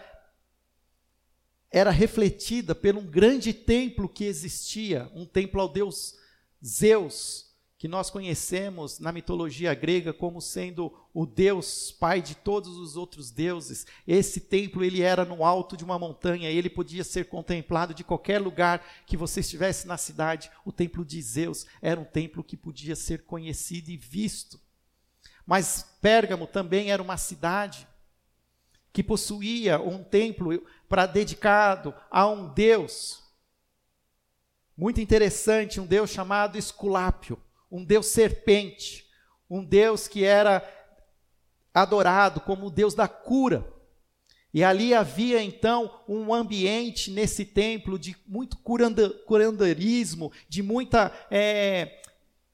era 1.72 1.90
refletida 1.90 2.76
por 2.76 2.96
um 2.98 3.06
grande 3.06 3.54
templo 3.54 4.08
que 4.08 4.26
existia, 4.26 5.10
um 5.16 5.26
templo 5.26 5.62
ao 5.62 5.70
deus 5.70 6.16
Zeus, 6.64 7.49
que 7.80 7.88
nós 7.88 8.10
conhecemos 8.10 9.00
na 9.00 9.10
mitologia 9.10 9.74
grega 9.74 10.12
como 10.12 10.42
sendo 10.42 10.94
o 11.14 11.26
Deus 11.26 11.94
pai 11.94 12.22
de 12.22 12.36
todos 12.36 12.76
os 12.76 12.98
outros 12.98 13.32
deuses. 13.32 13.88
Esse 14.06 14.42
templo 14.42 14.84
ele 14.84 15.02
era 15.02 15.24
no 15.24 15.46
alto 15.46 15.78
de 15.78 15.86
uma 15.86 15.98
montanha, 15.98 16.50
ele 16.50 16.70
podia 16.70 17.06
ser 17.06 17.30
contemplado 17.30 17.94
de 17.94 18.04
qualquer 18.04 18.42
lugar 18.42 18.86
que 19.06 19.16
você 19.16 19.40
estivesse 19.40 19.88
na 19.88 19.96
cidade. 19.96 20.52
O 20.66 20.74
templo 20.74 21.06
de 21.06 21.22
Zeus 21.22 21.66
era 21.82 21.98
um 21.98 22.04
templo 22.04 22.44
que 22.44 22.58
podia 22.58 22.98
ser 22.98 23.24
conhecido 23.24 23.90
e 23.90 23.96
visto. 23.96 24.60
Mas 25.46 25.98
Pérgamo 26.02 26.48
também 26.48 26.92
era 26.92 27.02
uma 27.02 27.16
cidade 27.16 27.88
que 28.92 29.02
possuía 29.02 29.80
um 29.80 30.04
templo 30.04 30.66
para 30.90 31.06
dedicado 31.06 31.96
a 32.12 32.28
um 32.28 32.54
deus 32.54 33.24
muito 34.76 35.00
interessante, 35.00 35.80
um 35.80 35.86
deus 35.86 36.10
chamado 36.10 36.58
Esculápio 36.58 37.42
um 37.72 37.84
Deus 37.84 38.08
serpente, 38.08 39.08
um 39.50 39.64
Deus 39.64 40.08
que 40.08 40.24
era 40.24 40.68
adorado 41.74 42.42
como 42.42 42.68
o 42.68 42.72
Deus 42.72 42.94
da 42.94 43.08
cura. 43.08 43.72
E 44.54 44.64
ali 44.64 44.94
havia 44.94 45.44
então 45.44 46.04
um 46.08 46.34
ambiente 46.34 47.12
nesse 47.12 47.46
templo 47.46 48.00
de 48.00 48.16
muito 48.28 48.58
curanda, 48.58 49.10
curandarismo, 49.26 50.32
de 50.48 50.64
muita, 50.64 51.14
é, 51.30 52.02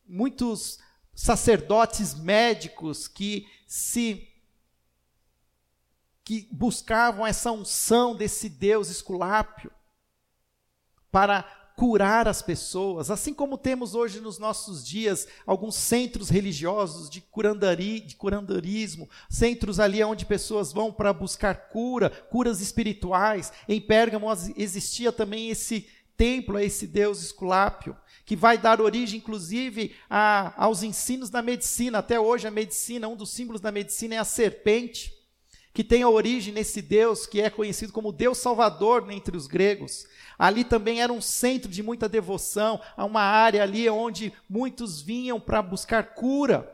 muitos 0.06 0.80
sacerdotes 1.14 2.14
médicos 2.14 3.08
que 3.08 3.48
se 3.66 4.30
que 6.26 6.50
buscavam 6.52 7.26
essa 7.26 7.52
unção 7.52 8.16
desse 8.16 8.50
Deus 8.50 8.90
esculápio 8.90 9.72
para 11.12 11.65
curar 11.76 12.28
as 12.28 12.42
pessoas, 12.42 13.12
assim 13.12 13.34
como 13.34 13.58
temos 13.58 13.96
hoje 13.96 14.22
nos 14.22 14.40
nossos 14.40 14.86
dias 14.86 15.28
alguns 15.46 15.76
centros 15.76 16.30
religiosos 16.30 17.10
de, 17.10 17.20
curandari, 17.20 18.00
de 18.00 18.16
curandarismo, 18.16 19.10
centros 19.30 19.80
ali 19.80 20.02
onde 20.02 20.26
pessoas 20.26 20.72
vão 20.72 20.92
para 20.92 21.12
buscar 21.12 21.70
cura, 21.70 22.10
curas 22.10 22.62
espirituais. 22.62 23.52
Em 23.68 23.82
Pérgamo 23.82 24.28
existia 24.56 25.12
também 25.12 25.50
esse 25.50 25.88
templo 26.16 26.58
a 26.58 26.64
esse 26.64 26.88
Deus 26.88 27.22
Esculápio, 27.22 27.96
que 28.26 28.36
vai 28.36 28.58
dar 28.58 28.82
origem, 28.82 29.20
inclusive, 29.20 29.94
a, 30.10 30.54
aos 30.64 30.82
ensinos 30.82 31.30
da 31.30 31.42
medicina. 31.42 32.00
Até 32.00 32.20
hoje, 32.20 32.48
a 32.48 32.52
medicina, 32.52 33.08
um 33.08 33.16
dos 33.16 33.32
símbolos 33.32 33.62
da 33.62 33.72
medicina 33.72 34.16
é 34.16 34.18
a 34.18 34.24
serpente, 34.24 35.15
que 35.76 35.84
tem 35.84 36.04
a 36.04 36.10
origem 36.10 36.54
nesse 36.54 36.82
Deus 36.82 37.28
que 37.28 37.42
é 37.42 37.50
conhecido 37.50 37.92
como 37.92 38.14
Deus 38.14 38.38
Salvador 38.38 39.12
entre 39.12 39.36
os 39.36 39.46
gregos. 39.46 40.08
Ali 40.40 40.64
também 40.64 41.02
era 41.02 41.12
um 41.12 41.20
centro 41.20 41.70
de 41.70 41.84
muita 41.84 42.08
devoção, 42.08 42.80
uma 42.98 43.22
área 43.22 43.62
ali 43.62 43.90
onde 43.90 44.32
muitos 44.50 45.02
vinham 45.02 45.38
para 45.38 45.62
buscar 45.62 46.16
cura, 46.16 46.74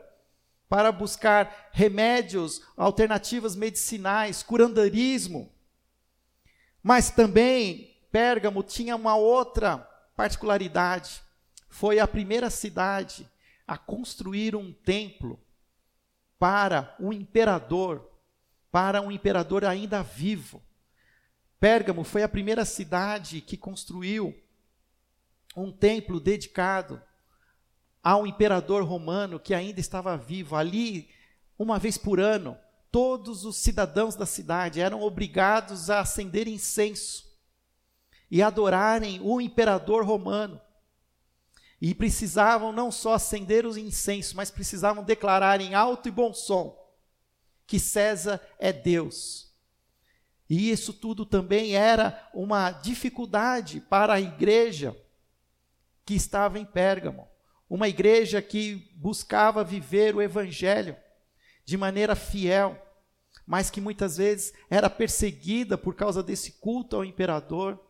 para 0.68 0.92
buscar 0.92 1.70
remédios, 1.72 2.62
alternativas 2.76 3.56
medicinais, 3.56 4.40
curandarismo. 4.40 5.50
Mas 6.80 7.10
também 7.10 7.96
Pérgamo 8.12 8.62
tinha 8.62 8.94
uma 8.94 9.16
outra 9.16 9.78
particularidade. 10.14 11.22
Foi 11.68 11.98
a 11.98 12.06
primeira 12.06 12.50
cidade 12.50 13.28
a 13.66 13.76
construir 13.76 14.54
um 14.54 14.72
templo 14.72 15.40
para 16.38 16.94
um 17.00 17.12
imperador, 17.12 18.11
para 18.72 19.02
um 19.02 19.12
imperador 19.12 19.66
ainda 19.66 20.02
vivo. 20.02 20.62
Pérgamo 21.60 22.02
foi 22.02 22.22
a 22.22 22.28
primeira 22.28 22.64
cidade 22.64 23.42
que 23.42 23.56
construiu 23.56 24.34
um 25.54 25.70
templo 25.70 26.18
dedicado 26.18 27.00
ao 28.02 28.26
imperador 28.26 28.82
romano 28.82 29.38
que 29.38 29.52
ainda 29.52 29.78
estava 29.78 30.16
vivo. 30.16 30.56
Ali, 30.56 31.10
uma 31.58 31.78
vez 31.78 31.98
por 31.98 32.18
ano, 32.18 32.56
todos 32.90 33.44
os 33.44 33.58
cidadãos 33.58 34.16
da 34.16 34.24
cidade 34.24 34.80
eram 34.80 35.02
obrigados 35.02 35.90
a 35.90 36.00
acender 36.00 36.48
incenso 36.48 37.30
e 38.30 38.42
adorarem 38.42 39.20
o 39.22 39.38
imperador 39.38 40.02
romano. 40.02 40.58
E 41.78 41.94
precisavam 41.94 42.72
não 42.72 42.90
só 42.90 43.12
acender 43.12 43.66
os 43.66 43.76
incensos, 43.76 44.32
mas 44.32 44.50
precisavam 44.50 45.04
declarar 45.04 45.60
em 45.60 45.74
alto 45.74 46.08
e 46.08 46.10
bom 46.10 46.32
som 46.32 46.81
que 47.66 47.78
César 47.78 48.40
é 48.58 48.72
Deus 48.72 49.52
e 50.54 50.70
isso 50.70 50.92
tudo 50.92 51.24
também 51.24 51.74
era 51.74 52.28
uma 52.34 52.70
dificuldade 52.72 53.80
para 53.80 54.12
a 54.12 54.20
igreja 54.20 54.94
que 56.04 56.12
estava 56.12 56.58
em 56.58 56.64
Pérgamo. 56.66 57.26
Uma 57.70 57.88
igreja 57.88 58.42
que 58.42 58.92
buscava 58.94 59.64
viver 59.64 60.14
o 60.14 60.20
evangelho 60.20 60.94
de 61.64 61.74
maneira 61.78 62.14
fiel, 62.14 62.76
mas 63.46 63.70
que 63.70 63.80
muitas 63.80 64.18
vezes 64.18 64.52
era 64.68 64.90
perseguida 64.90 65.78
por 65.78 65.94
causa 65.94 66.22
desse 66.22 66.52
culto 66.52 66.96
ao 66.96 67.04
imperador, 67.06 67.82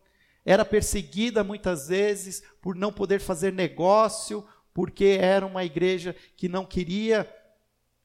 era 0.45 0.63
perseguida 0.63 1.43
muitas 1.43 1.89
vezes 1.89 2.43
por 2.61 2.75
não 2.75 2.93
poder 2.93 3.19
fazer 3.19 3.51
negócio, 3.51 4.47
porque 4.73 5.17
era 5.19 5.45
uma 5.45 5.65
igreja 5.65 6.15
que 6.37 6.47
não 6.47 6.65
queria 6.65 7.29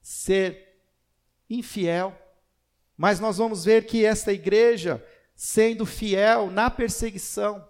ser 0.02 0.67
infiel. 1.48 2.16
Mas 2.96 3.20
nós 3.20 3.38
vamos 3.38 3.64
ver 3.64 3.86
que 3.86 4.04
esta 4.04 4.32
igreja, 4.32 5.04
sendo 5.34 5.86
fiel 5.86 6.50
na 6.50 6.68
perseguição, 6.68 7.66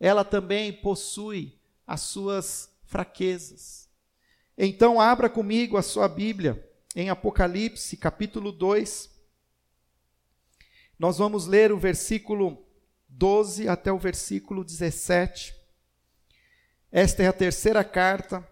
ela 0.00 0.24
também 0.24 0.72
possui 0.72 1.58
as 1.86 2.00
suas 2.00 2.70
fraquezas. 2.84 3.88
Então, 4.58 5.00
abra 5.00 5.30
comigo 5.30 5.76
a 5.76 5.82
sua 5.82 6.08
Bíblia 6.08 6.68
em 6.94 7.08
Apocalipse, 7.08 7.96
capítulo 7.96 8.52
2. 8.52 9.10
Nós 10.98 11.18
vamos 11.18 11.46
ler 11.46 11.72
o 11.72 11.78
versículo 11.78 12.66
12 13.08 13.68
até 13.68 13.92
o 13.92 13.98
versículo 13.98 14.64
17. 14.64 15.54
Esta 16.90 17.22
é 17.22 17.26
a 17.28 17.32
terceira 17.32 17.82
carta 17.82 18.46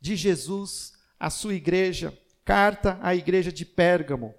de 0.00 0.16
Jesus 0.16 0.92
à 1.18 1.30
sua 1.30 1.54
igreja, 1.54 2.18
carta 2.50 2.98
à 3.00 3.14
igreja 3.14 3.52
de 3.52 3.64
Pérgamo. 3.64 4.34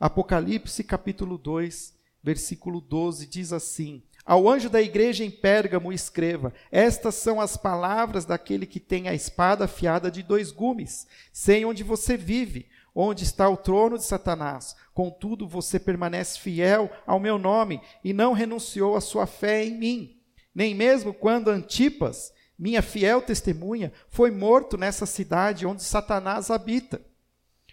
Apocalipse 0.00 0.82
capítulo 0.82 1.36
2, 1.36 1.94
versículo 2.22 2.80
12 2.80 3.26
diz 3.26 3.52
assim: 3.52 4.02
Ao 4.24 4.48
anjo 4.48 4.70
da 4.70 4.80
igreja 4.80 5.26
em 5.26 5.30
Pérgamo 5.30 5.92
escreva: 5.92 6.54
Estas 6.72 7.16
são 7.16 7.38
as 7.38 7.58
palavras 7.58 8.24
daquele 8.24 8.64
que 8.64 8.80
tem 8.80 9.10
a 9.10 9.14
espada 9.14 9.66
afiada 9.66 10.10
de 10.10 10.22
dois 10.22 10.50
gumes. 10.50 11.06
Sei 11.34 11.62
onde 11.66 11.84
você 11.84 12.16
vive, 12.16 12.66
onde 12.94 13.24
está 13.24 13.46
o 13.46 13.58
trono 13.58 13.98
de 13.98 14.04
Satanás. 14.04 14.74
Contudo, 14.94 15.46
você 15.46 15.78
permanece 15.78 16.40
fiel 16.40 16.90
ao 17.06 17.20
meu 17.20 17.36
nome 17.36 17.78
e 18.02 18.14
não 18.14 18.32
renunciou 18.32 18.96
à 18.96 19.02
sua 19.02 19.26
fé 19.26 19.66
em 19.66 19.76
mim. 19.76 20.16
Nem 20.54 20.74
mesmo 20.74 21.12
quando 21.12 21.50
Antipas, 21.50 22.32
minha 22.58 22.80
fiel 22.80 23.20
testemunha, 23.20 23.92
foi 24.08 24.30
morto 24.30 24.78
nessa 24.78 25.04
cidade 25.04 25.66
onde 25.66 25.82
Satanás 25.82 26.50
habita. 26.50 27.09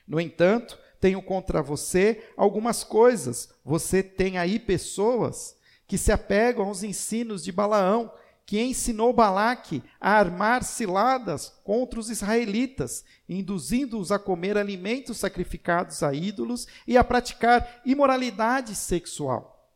No 0.07 0.19
entanto, 0.19 0.79
tenho 0.99 1.21
contra 1.21 1.61
você 1.61 2.23
algumas 2.35 2.83
coisas. 2.83 3.49
Você 3.63 4.01
tem 4.01 4.37
aí 4.37 4.59
pessoas 4.59 5.55
que 5.87 5.97
se 5.97 6.11
apegam 6.11 6.65
aos 6.65 6.83
ensinos 6.83 7.43
de 7.43 7.51
Balaão, 7.51 8.11
que 8.45 8.61
ensinou 8.61 9.11
Balaque 9.11 9.83
a 9.99 10.11
armar 10.11 10.63
ciladas 10.63 11.53
contra 11.65 11.99
os 11.99 12.09
israelitas, 12.09 13.03
induzindo-os 13.27 14.09
a 14.09 14.17
comer 14.17 14.57
alimentos 14.57 15.17
sacrificados 15.17 16.01
a 16.01 16.13
ídolos 16.13 16.65
e 16.87 16.97
a 16.97 17.03
praticar 17.03 17.81
imoralidade 17.85 18.73
sexual. 18.73 19.69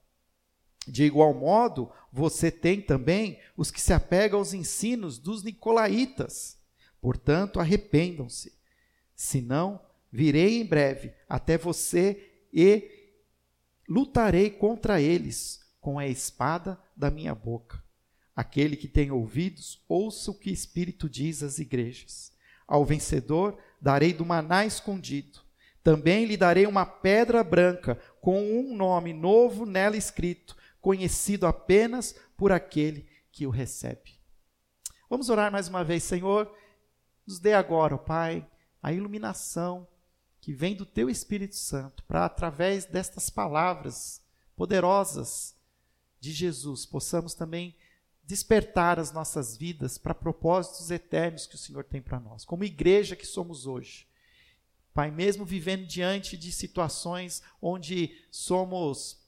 De 0.87 1.03
igual 1.03 1.33
modo, 1.33 1.91
você 2.11 2.49
tem 2.49 2.81
também 2.81 3.39
os 3.57 3.69
que 3.69 3.81
se 3.81 3.93
apegam 3.93 4.39
aos 4.39 4.53
ensinos 4.53 5.19
dos 5.19 5.43
nicolaítas. 5.43 6.57
Portanto, 7.01 7.59
arrependam-se, 7.59 8.53
senão 9.13 9.81
Virei 10.11 10.59
em 10.59 10.65
breve 10.65 11.13
até 11.29 11.57
você 11.57 12.45
e 12.51 12.89
lutarei 13.87 14.49
contra 14.49 14.99
eles 15.01 15.61
com 15.79 15.97
a 15.97 16.07
espada 16.07 16.79
da 16.95 17.09
minha 17.09 17.33
boca. 17.33 17.81
Aquele 18.35 18.75
que 18.75 18.87
tem 18.87 19.11
ouvidos, 19.11 19.83
ouça 19.87 20.31
o 20.31 20.37
que 20.37 20.49
o 20.49 20.53
Espírito 20.53 21.09
diz 21.09 21.41
às 21.43 21.59
igrejas. 21.59 22.31
Ao 22.67 22.85
vencedor 22.85 23.57
darei 23.81 24.13
do 24.13 24.25
maná 24.25 24.65
escondido. 24.65 25.39
Também 25.83 26.25
lhe 26.25 26.37
darei 26.37 26.65
uma 26.65 26.85
pedra 26.85 27.43
branca 27.43 27.99
com 28.21 28.41
um 28.41 28.75
nome 28.75 29.13
novo 29.13 29.65
nela 29.65 29.97
escrito, 29.97 30.55
conhecido 30.79 31.47
apenas 31.47 32.15
por 32.37 32.51
aquele 32.51 33.07
que 33.31 33.47
o 33.47 33.49
recebe. 33.49 34.19
Vamos 35.09 35.29
orar 35.29 35.51
mais 35.51 35.67
uma 35.67 35.83
vez, 35.83 36.03
Senhor. 36.03 36.53
Nos 37.25 37.39
dê 37.39 37.53
agora, 37.53 37.95
ó 37.95 37.97
Pai, 37.97 38.47
a 38.81 38.93
iluminação 38.93 39.87
que 40.41 40.51
vem 40.51 40.75
do 40.75 40.85
teu 40.85 41.09
Espírito 41.09 41.55
Santo, 41.55 42.03
para 42.03 42.25
através 42.25 42.85
destas 42.85 43.29
palavras 43.29 44.21
poderosas 44.55 45.55
de 46.19 46.31
Jesus, 46.31 46.85
possamos 46.85 47.35
também 47.35 47.75
despertar 48.23 48.99
as 48.99 49.11
nossas 49.11 49.55
vidas 49.55 49.97
para 49.97 50.15
propósitos 50.15 50.89
eternos 50.89 51.45
que 51.45 51.55
o 51.55 51.59
Senhor 51.59 51.83
tem 51.83 52.01
para 52.01 52.19
nós, 52.19 52.43
como 52.43 52.63
igreja 52.63 53.15
que 53.15 53.25
somos 53.25 53.67
hoje. 53.67 54.07
Pai, 54.93 55.11
mesmo 55.11 55.45
vivendo 55.45 55.85
diante 55.85 56.35
de 56.35 56.51
situações 56.51 57.41
onde 57.61 58.17
somos 58.29 59.19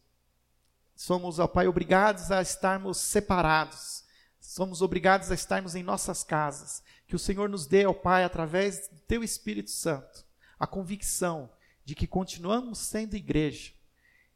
somos, 0.96 1.40
ó 1.40 1.48
Pai, 1.48 1.68
obrigados 1.68 2.32
a 2.32 2.42
estarmos 2.42 2.98
separados, 2.98 4.04
somos 4.40 4.82
obrigados 4.82 5.32
a 5.32 5.34
estarmos 5.34 5.76
em 5.76 5.84
nossas 5.84 6.24
casas, 6.24 6.84
que 7.08 7.16
o 7.16 7.20
Senhor 7.20 7.50
nos 7.50 7.66
dê, 7.66 7.86
ó 7.86 7.94
Pai, 7.94 8.24
através 8.24 8.88
do 8.88 9.00
teu 9.00 9.24
Espírito 9.24 9.72
Santo, 9.72 10.26
a 10.60 10.68
convicção 10.68 11.50
de 11.86 11.96
que 11.96 12.08
continuamos 12.08 12.80
sendo 12.80 13.16
igreja. 13.16 13.72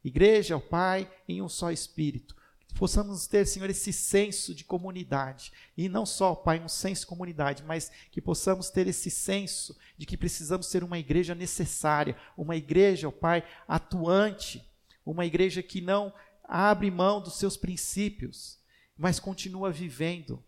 Igreja, 0.04 0.56
o 0.56 0.60
Pai, 0.60 1.10
em 1.28 1.42
um 1.42 1.48
só 1.48 1.70
Espírito. 1.70 2.36
Que 2.66 2.74
possamos 2.74 3.26
ter, 3.26 3.46
Senhor, 3.46 3.70
esse 3.70 3.92
senso 3.92 4.54
de 4.54 4.64
comunidade. 4.64 5.52
E 5.76 5.88
não 5.88 6.04
só, 6.04 6.34
Pai, 6.34 6.60
um 6.60 6.68
senso 6.68 7.02
de 7.02 7.06
comunidade, 7.06 7.62
mas 7.62 7.90
que 8.10 8.20
possamos 8.20 8.70
ter 8.70 8.86
esse 8.86 9.10
senso 9.10 9.76
de 9.96 10.04
que 10.04 10.16
precisamos 10.16 10.66
ser 10.66 10.84
uma 10.84 10.98
igreja 10.98 11.34
necessária, 11.34 12.16
uma 12.36 12.56
igreja, 12.56 13.08
ó 13.08 13.10
Pai, 13.10 13.42
atuante, 13.66 14.68
uma 15.04 15.24
igreja 15.24 15.62
que 15.62 15.80
não 15.80 16.12
abre 16.44 16.90
mão 16.90 17.20
dos 17.20 17.38
seus 17.38 17.56
princípios, 17.56 18.58
mas 18.96 19.18
continua 19.18 19.70
vivendo 19.70 20.44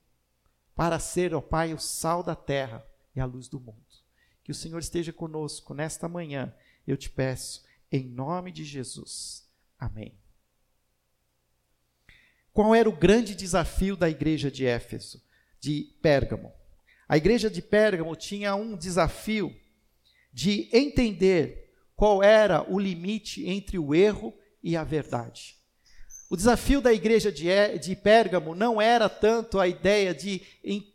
para 0.75 0.99
ser, 0.99 1.35
ó 1.35 1.41
Pai, 1.41 1.75
o 1.75 1.79
sal 1.79 2.23
da 2.23 2.35
terra 2.35 2.87
e 3.15 3.21
a 3.21 3.25
luz 3.25 3.49
do 3.49 3.59
mundo. 3.59 3.90
Que 4.51 4.53
o 4.53 4.57
Senhor 4.57 4.81
esteja 4.81 5.13
conosco 5.13 5.73
nesta 5.73 6.09
manhã, 6.09 6.53
eu 6.85 6.97
te 6.97 7.09
peço, 7.09 7.63
em 7.89 8.03
nome 8.03 8.51
de 8.51 8.65
Jesus. 8.65 9.49
Amém. 9.79 10.19
Qual 12.53 12.75
era 12.75 12.89
o 12.89 12.97
grande 12.97 13.37
desafio 13.37 13.97
da 13.97 14.11
igreja 14.11 14.51
de 14.51 14.67
Éfeso, 14.67 15.23
de 15.61 15.95
Pérgamo? 16.03 16.53
A 17.09 17.17
igreja 17.17 17.49
de 17.49 17.63
Pérgamo 17.63 18.17
tinha 18.17 18.57
um 18.57 18.77
desafio 18.77 19.55
de 20.33 20.69
entender 20.73 21.73
qual 21.95 22.21
era 22.21 22.69
o 22.69 22.77
limite 22.77 23.49
entre 23.49 23.79
o 23.79 23.95
erro 23.95 24.37
e 24.61 24.77
a 24.77 24.83
verdade. 24.83 25.61
O 26.29 26.37
desafio 26.37 26.81
da 26.81 26.93
igreja 26.93 27.31
de, 27.31 27.47
de 27.79 27.95
Pérgamo 27.95 28.57
não 28.57 28.83
era 28.83 29.09
tanto 29.09 29.61
a 29.61 29.69
ideia 29.69 30.13
de 30.13 30.43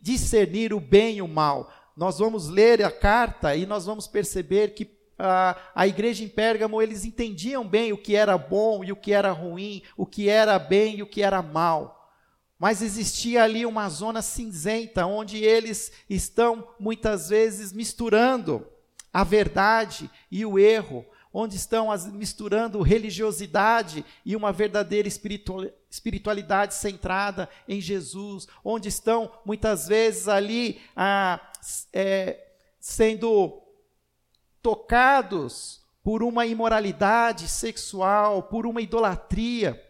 discernir 0.02 0.74
o 0.74 0.80
bem 0.82 1.20
e 1.20 1.22
o 1.22 1.28
mal, 1.30 1.72
nós 1.96 2.20
vamos 2.20 2.50
ler 2.50 2.84
a 2.84 2.92
carta 2.92 3.56
e 3.56 3.66
nós 3.66 3.86
vamos 3.86 4.08
perceber 4.08 4.74
que 4.74 4.96
a, 5.18 5.56
a 5.74 5.88
igreja 5.88 6.24
em 6.24 6.28
Pérgamo, 6.28 6.82
eles 6.82 7.06
entendiam 7.06 7.66
bem 7.66 7.94
o 7.94 7.98
que 7.98 8.16
era 8.16 8.38
bom 8.38 8.84
e 8.84 8.92
o 8.92 8.96
que 8.96 9.14
era 9.14 9.32
ruim, 9.32 9.82
o 9.96 10.06
que 10.06 10.28
era 10.28 10.60
bem 10.60 10.98
e 10.98 11.04
o 11.04 11.08
que 11.08 11.22
era 11.22 11.42
mal. 11.42 12.12
Mas 12.60 12.82
existia 12.82 13.44
ali 13.44 13.66
uma 13.66 13.90
zona 13.90 14.22
cinzenta, 14.22 15.06
onde 15.06 15.44
eles 15.44 15.92
estão 16.10 16.68
muitas 16.80 17.30
vezes 17.30 17.72
misturando 17.72 18.66
a 19.12 19.24
verdade 19.24 20.10
e 20.30 20.46
o 20.46 20.60
erro, 20.60 21.06
onde 21.38 21.58
estão 21.58 21.92
as, 21.92 22.06
misturando 22.06 22.82
religiosidade 22.82 24.06
e 24.26 24.38
uma 24.38 24.54
verdadeira 24.54 25.06
espiritualidade 25.06 26.74
centrada 26.74 27.50
em 27.68 27.82
Jesus, 27.82 28.48
onde 28.64 28.88
estão 28.88 29.30
muitas 29.44 29.86
vezes 29.86 30.30
ali 30.30 30.80
ah, 30.96 31.42
é, 31.92 32.42
sendo 32.80 33.62
tocados 34.62 35.84
por 36.02 36.24
uma 36.24 36.46
imoralidade 36.46 37.50
sexual, 37.50 38.44
por 38.44 38.66
uma 38.66 38.82
idolatria, 38.82 39.84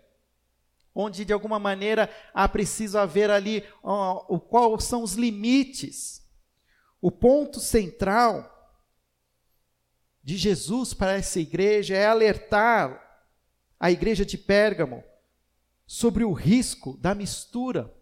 onde 0.96 1.24
de 1.24 1.32
alguma 1.32 1.60
maneira 1.60 2.10
há 2.34 2.50
preciso 2.50 2.98
haver 2.98 3.30
ali 3.30 3.64
o 3.84 4.40
qual 4.40 4.80
são 4.80 5.04
os 5.04 5.14
limites. 5.14 6.26
O 7.00 7.12
ponto 7.12 7.60
central 7.60 8.55
de 10.26 10.38
Jesus 10.38 10.92
para 10.92 11.14
essa 11.14 11.40
igreja 11.40 11.96
é 11.96 12.08
alertar 12.08 13.00
a 13.80 13.92
igreja 13.92 14.26
de 14.26 14.40
Pérgamo 14.40 15.04
sobre 15.86 16.24
o 16.24 16.34
risco 16.34 16.98
da 16.98 17.14
mistura 17.14 17.94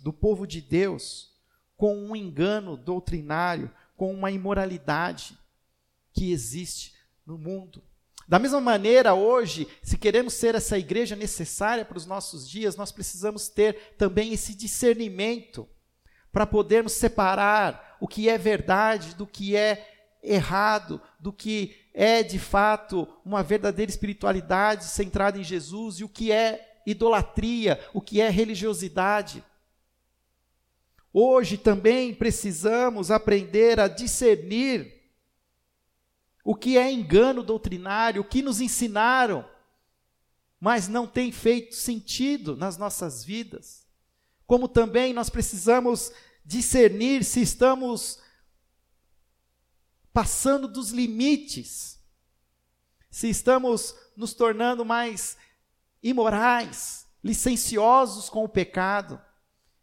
do 0.00 0.12
povo 0.12 0.44
de 0.44 0.60
Deus 0.60 1.32
com 1.76 1.96
um 1.96 2.16
engano 2.16 2.76
doutrinário, 2.76 3.70
com 3.96 4.12
uma 4.12 4.32
imoralidade 4.32 5.38
que 6.12 6.32
existe 6.32 6.94
no 7.24 7.38
mundo. 7.38 7.80
Da 8.26 8.40
mesma 8.40 8.60
maneira, 8.60 9.14
hoje, 9.14 9.68
se 9.80 9.96
queremos 9.96 10.34
ser 10.34 10.56
essa 10.56 10.76
igreja 10.76 11.14
necessária 11.14 11.84
para 11.84 11.96
os 11.96 12.06
nossos 12.06 12.50
dias, 12.50 12.74
nós 12.74 12.90
precisamos 12.90 13.48
ter 13.48 13.94
também 13.96 14.32
esse 14.32 14.52
discernimento 14.52 15.68
para 16.32 16.44
podermos 16.44 16.94
separar 16.94 17.96
o 18.00 18.08
que 18.08 18.28
é 18.28 18.36
verdade 18.36 19.14
do 19.14 19.26
que 19.26 19.54
é 19.54 19.97
errado, 20.22 21.00
do 21.18 21.32
que 21.32 21.76
é 21.94 22.22
de 22.22 22.38
fato 22.38 23.08
uma 23.24 23.42
verdadeira 23.42 23.90
espiritualidade 23.90 24.84
centrada 24.84 25.38
em 25.38 25.44
Jesus 25.44 26.00
e 26.00 26.04
o 26.04 26.08
que 26.08 26.30
é 26.32 26.80
idolatria, 26.86 27.78
o 27.92 28.00
que 28.00 28.20
é 28.20 28.28
religiosidade. 28.28 29.44
Hoje 31.12 31.56
também 31.56 32.14
precisamos 32.14 33.10
aprender 33.10 33.80
a 33.80 33.88
discernir 33.88 34.98
o 36.44 36.54
que 36.54 36.78
é 36.78 36.90
engano 36.90 37.42
doutrinário, 37.42 38.22
o 38.22 38.24
que 38.24 38.40
nos 38.40 38.60
ensinaram, 38.60 39.44
mas 40.60 40.88
não 40.88 41.06
tem 41.06 41.30
feito 41.30 41.74
sentido 41.74 42.56
nas 42.56 42.78
nossas 42.78 43.24
vidas. 43.24 43.86
Como 44.46 44.66
também 44.66 45.12
nós 45.12 45.28
precisamos 45.28 46.10
discernir 46.44 47.22
se 47.22 47.42
estamos 47.42 48.18
passando 50.18 50.66
dos 50.66 50.90
limites, 50.90 51.96
se 53.08 53.30
estamos 53.30 53.94
nos 54.16 54.34
tornando 54.34 54.84
mais 54.84 55.36
imorais, 56.02 57.06
licenciosos 57.22 58.28
com 58.28 58.42
o 58.42 58.48
pecado, 58.48 59.22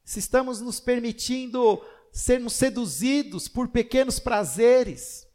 se 0.04 0.20
estamos 0.20 0.60
nos 0.60 0.82
permitindo 0.82 1.82
sermos 2.12 2.52
seduzidos 2.52 3.48
por 3.48 3.70
pequenos 3.70 4.20
prazeres, 4.20 5.26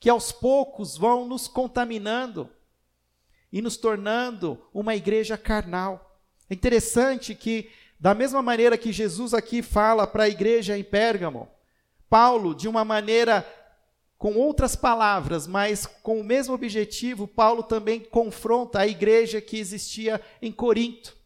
que 0.00 0.08
aos 0.08 0.32
poucos 0.32 0.96
vão 0.96 1.28
nos 1.28 1.46
contaminando 1.46 2.48
e 3.52 3.60
nos 3.60 3.76
tornando 3.76 4.66
uma 4.72 4.96
igreja 4.96 5.36
carnal. 5.36 6.18
É 6.48 6.54
interessante 6.54 7.34
que, 7.34 7.70
da 8.00 8.14
mesma 8.14 8.40
maneira 8.40 8.78
que 8.78 8.92
Jesus 8.92 9.34
aqui 9.34 9.60
fala 9.60 10.06
para 10.06 10.22
a 10.22 10.28
igreja 10.30 10.78
em 10.78 10.84
Pérgamo, 10.84 11.50
Paulo, 12.08 12.54
de 12.54 12.66
uma 12.66 12.82
maneira 12.82 13.46
com 14.18 14.34
outras 14.34 14.74
palavras, 14.74 15.46
mas 15.46 15.86
com 15.86 16.20
o 16.20 16.24
mesmo 16.24 16.52
objetivo, 16.52 17.28
Paulo 17.28 17.62
também 17.62 18.00
confronta 18.00 18.80
a 18.80 18.86
igreja 18.86 19.40
que 19.40 19.56
existia 19.56 20.20
em 20.42 20.50
Corinto. 20.50 21.16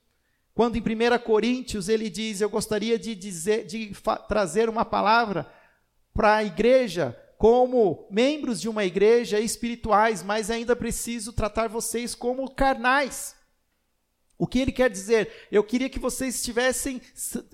Quando 0.54 0.76
em 0.76 0.80
1 0.80 1.18
Coríntios 1.24 1.88
ele 1.88 2.10
diz: 2.10 2.42
Eu 2.42 2.50
gostaria 2.50 2.98
de, 2.98 3.14
dizer, 3.14 3.64
de 3.64 3.92
trazer 4.28 4.68
uma 4.68 4.84
palavra 4.84 5.50
para 6.12 6.36
a 6.36 6.44
igreja 6.44 7.18
como 7.38 8.06
membros 8.10 8.60
de 8.60 8.68
uma 8.68 8.84
igreja 8.84 9.40
espirituais, 9.40 10.22
mas 10.22 10.50
ainda 10.50 10.76
preciso 10.76 11.32
tratar 11.32 11.68
vocês 11.68 12.14
como 12.14 12.54
carnais. 12.54 13.34
O 14.38 14.46
que 14.46 14.58
ele 14.58 14.70
quer 14.70 14.90
dizer? 14.90 15.48
Eu 15.50 15.64
queria 15.64 15.88
que 15.88 15.98
vocês 15.98 16.34
estivessem 16.34 17.00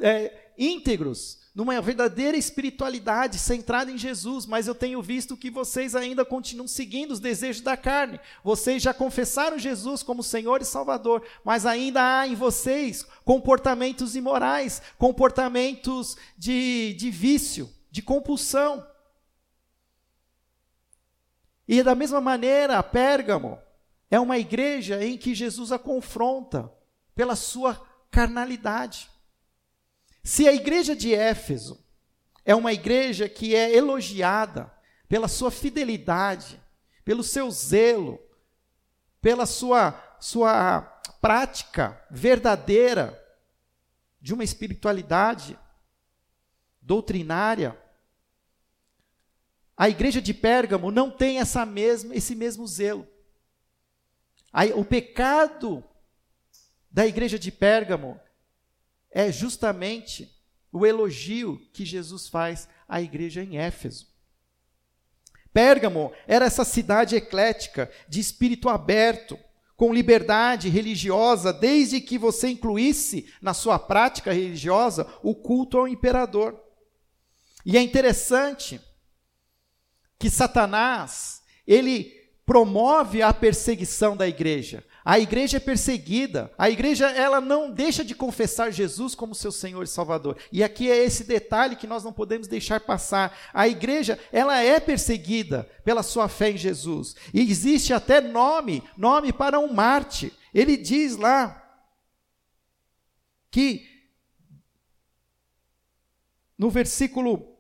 é, 0.01 0.51
íntegros, 0.59 1.41
numa 1.59 1.81
verdadeira 1.81 2.37
espiritualidade 2.37 3.37
centrada 3.37 3.91
em 3.91 3.99
Jesus, 3.99 4.47
mas 4.47 4.69
eu 4.69 4.77
tenho 4.77 5.03
visto 5.03 5.37
que 5.37 5.51
vocês 5.51 5.97
ainda 5.97 6.25
continuam 6.25 6.69
seguindo 6.69 7.11
os 7.11 7.19
desejos 7.19 7.63
da 7.63 7.77
carne. 7.77 8.21
Vocês 8.45 8.81
já 8.81 8.95
confessaram 8.95 9.59
Jesus 9.59 10.05
como 10.05 10.23
Senhor 10.23 10.63
e 10.63 10.65
Salvador, 10.65 11.21
mas 11.45 11.67
ainda 11.67 12.21
há 12.21 12.29
em 12.29 12.37
vocês 12.37 13.05
comportamentos 13.25 14.15
imorais, 14.15 14.81
comportamentos 14.97 16.17
de, 16.37 16.95
de 16.97 17.11
vício, 17.11 17.69
de 17.91 18.03
compulsão. 18.03 18.87
E 21.67 21.83
da 21.83 21.97
mesma 21.97 22.21
maneira, 22.21 22.81
Pérgamo 22.85 23.59
é 24.09 24.21
uma 24.21 24.39
igreja 24.39 25.05
em 25.05 25.19
que 25.19 25.35
Jesus 25.35 25.73
a 25.73 25.79
confronta 25.79 26.73
pela 27.17 27.35
sua 27.35 27.85
carnalidade. 28.13 29.11
Se 30.29 30.47
a 30.47 30.53
igreja 30.53 30.95
de 30.95 31.15
Éfeso 31.15 31.83
é 32.45 32.55
uma 32.55 32.71
igreja 32.71 33.31
que 33.31 33.57
é 33.57 33.75
elogiada 33.75 34.71
pela 35.09 35.27
sua 35.27 35.51
fidelidade, 35.51 36.63
pelo 37.03 37.25
seu 37.25 37.51
zelo, 37.51 38.21
pela 39.23 39.47
sua, 39.47 39.99
sua 40.21 40.83
prática 41.23 41.99
verdadeira 42.11 43.19
de 44.21 44.35
uma 44.35 44.45
espiritualidade 44.45 45.59
doutrinária, 46.83 47.75
a 49.75 49.89
igreja 49.89 50.21
de 50.21 50.35
Pérgamo 50.35 50.91
não 50.91 51.11
tem 51.11 51.39
essa 51.39 51.65
mesma, 51.65 52.15
esse 52.15 52.35
mesmo 52.35 52.67
zelo. 52.67 53.09
o 54.77 54.85
pecado 54.85 55.83
da 56.91 57.07
igreja 57.07 57.39
de 57.39 57.51
Pérgamo 57.51 58.21
é 59.11 59.33
justamente 59.33 60.31
o 60.73 60.87
elogio 60.87 61.59
que 61.73 61.85
Jesus 61.85 62.29
faz 62.29 62.69
à 62.89 63.01
igreja 63.01 63.43
em 63.43 63.59
Éfeso. 63.59 64.07
Pérgamo 65.53 66.13
era 66.27 66.45
essa 66.45 66.65
cidade 66.65 67.17
eclética, 67.17 67.91
de 68.09 68.21
espírito 68.21 68.69
aberto, 68.69 69.39
com 69.77 69.95
liberdade 69.95 70.69
religiosa, 70.69 71.53
desde 71.53 72.01
que 72.01 72.19
você 72.19 72.49
incluísse 72.49 73.33
na 73.41 73.55
sua 73.55 73.79
prática 73.79 74.33
religiosa 74.33 75.07
o 75.23 75.35
culto 75.35 75.79
ao 75.79 75.89
imperador. 75.89 76.61
E 77.65 77.77
é 77.77 77.81
interessante 77.81 78.81
que 80.19 80.29
Satanás, 80.29 81.43
ele 81.67 82.13
promove 82.45 83.23
a 83.23 83.33
perseguição 83.33 84.17
da 84.17 84.27
igreja. 84.27 84.85
A 85.05 85.19
igreja 85.19 85.57
é 85.57 85.61
perseguida. 85.61 86.53
A 86.59 86.69
igreja 86.69 87.09
ela 87.11 87.41
não 87.41 87.71
deixa 87.71 88.05
de 88.05 88.15
confessar 88.15 88.71
Jesus 88.71 89.15
como 89.15 89.35
seu 89.35 89.51
Senhor 89.51 89.83
e 89.83 89.87
Salvador. 89.87 90.37
E 90.53 90.63
aqui 90.63 90.91
é 90.91 90.97
esse 90.97 91.25
detalhe 91.25 91.77
que 91.77 91.87
nós 91.87 92.05
não 92.05 92.13
podemos 92.13 92.47
deixar 92.47 92.81
passar. 92.81 93.37
A 93.55 93.67
igreja 93.69 94.19
ela 94.33 94.59
é 94.61 94.79
perseguida 94.79 95.69
pela 95.85 96.03
sua 96.03 96.29
fé 96.29 96.51
em 96.51 96.57
Jesus. 96.57 97.15
E 97.33 97.41
existe 97.41 97.93
até 97.93 98.21
nome, 98.21 98.83
nome 98.97 99.33
para 99.33 99.59
um 99.59 99.73
Marte. 99.73 100.33
Ele 100.53 100.77
diz 100.77 101.17
lá 101.17 101.65
que 103.51 103.87
no 106.59 106.71
versículo 106.71 107.57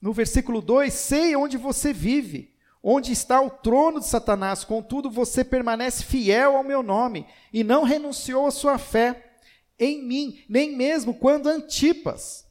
no 0.00 0.12
versículo 0.12 0.62
2: 0.62 0.92
Sei 0.92 1.36
onde 1.36 1.56
você 1.56 1.92
vive, 1.92 2.49
onde 2.82 3.12
está 3.12 3.40
o 3.40 3.50
trono 3.50 4.00
de 4.00 4.06
Satanás, 4.06 4.64
contudo 4.64 5.10
você 5.10 5.44
permanece 5.44 6.04
fiel 6.04 6.56
ao 6.56 6.64
meu 6.64 6.82
nome 6.82 7.26
e 7.52 7.62
não 7.62 7.82
renunciou 7.82 8.46
à 8.46 8.50
sua 8.50 8.78
fé 8.78 9.38
em 9.78 10.02
mim, 10.02 10.44
nem 10.48 10.76
mesmo 10.76 11.14
quando 11.14 11.48
Antipas, 11.48 12.46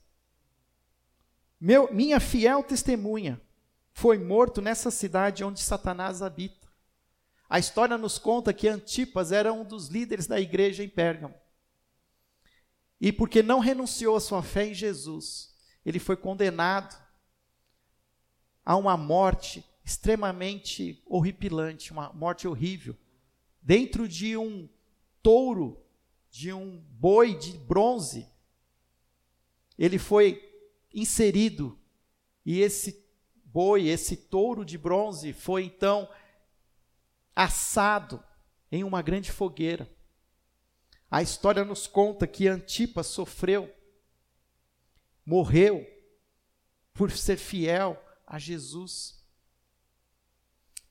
meu, 1.60 1.94
minha 1.94 2.20
fiel 2.20 2.64
testemunha, 2.64 3.40
foi 3.92 4.18
morto 4.18 4.62
nessa 4.62 4.90
cidade 4.90 5.44
onde 5.44 5.60
Satanás 5.62 6.22
habita. 6.22 6.68
A 7.50 7.60
história 7.60 7.98
nos 7.98 8.18
conta 8.18 8.54
que 8.54 8.68
Antipas 8.68 9.32
era 9.32 9.52
um 9.52 9.64
dos 9.64 9.88
líderes 9.88 10.26
da 10.26 10.40
igreja 10.40 10.84
em 10.84 10.90
Pérgamo. 10.90 11.36
E 13.02 13.12
porque 13.12 13.42
não 13.42 13.60
renunciou 13.60 14.16
à 14.16 14.20
sua 14.20 14.44
fé 14.44 14.68
em 14.68 14.74
Jesus, 14.74 15.56
ele 15.86 16.00
foi 16.00 16.16
condenado 16.16 16.96
a 18.64 18.76
uma 18.76 18.96
morte 18.96 19.66
extremamente 19.90 21.02
horripilante, 21.08 21.92
uma 21.92 22.14
morte 22.14 22.48
horrível, 22.48 22.96
dentro 23.60 24.08
de 24.08 24.38
um 24.38 24.70
touro, 25.24 25.84
de 26.30 26.54
um 26.54 26.80
boi 26.92 27.36
de 27.36 27.58
bronze. 27.58 28.28
Ele 29.76 29.98
foi 29.98 30.48
inserido 30.94 31.76
e 32.46 32.60
esse 32.60 33.04
boi, 33.44 33.88
esse 33.88 34.16
touro 34.16 34.64
de 34.64 34.78
bronze, 34.78 35.34
foi 35.34 35.64
então 35.64 36.08
assado 37.36 38.24
em 38.72 38.84
uma 38.84 39.02
grande 39.02 39.32
fogueira. 39.32 39.90
A 41.10 41.24
história 41.24 41.66
nos 41.66 41.88
conta 41.88 42.28
que 42.28 42.48
Antipas 42.48 43.08
sofreu, 43.08 43.74
morreu 45.26 45.84
por 46.94 47.10
ser 47.10 47.38
fiel 47.38 48.00
a 48.28 48.38
Jesus. 48.38 49.19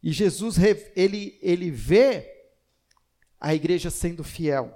E 0.03 0.13
Jesus, 0.13 0.57
ele, 0.95 1.39
ele 1.43 1.71
vê 1.71 2.39
a 3.41 3.55
igreja 3.55 3.91
sendo 3.91 4.23
fiel. 4.23 4.75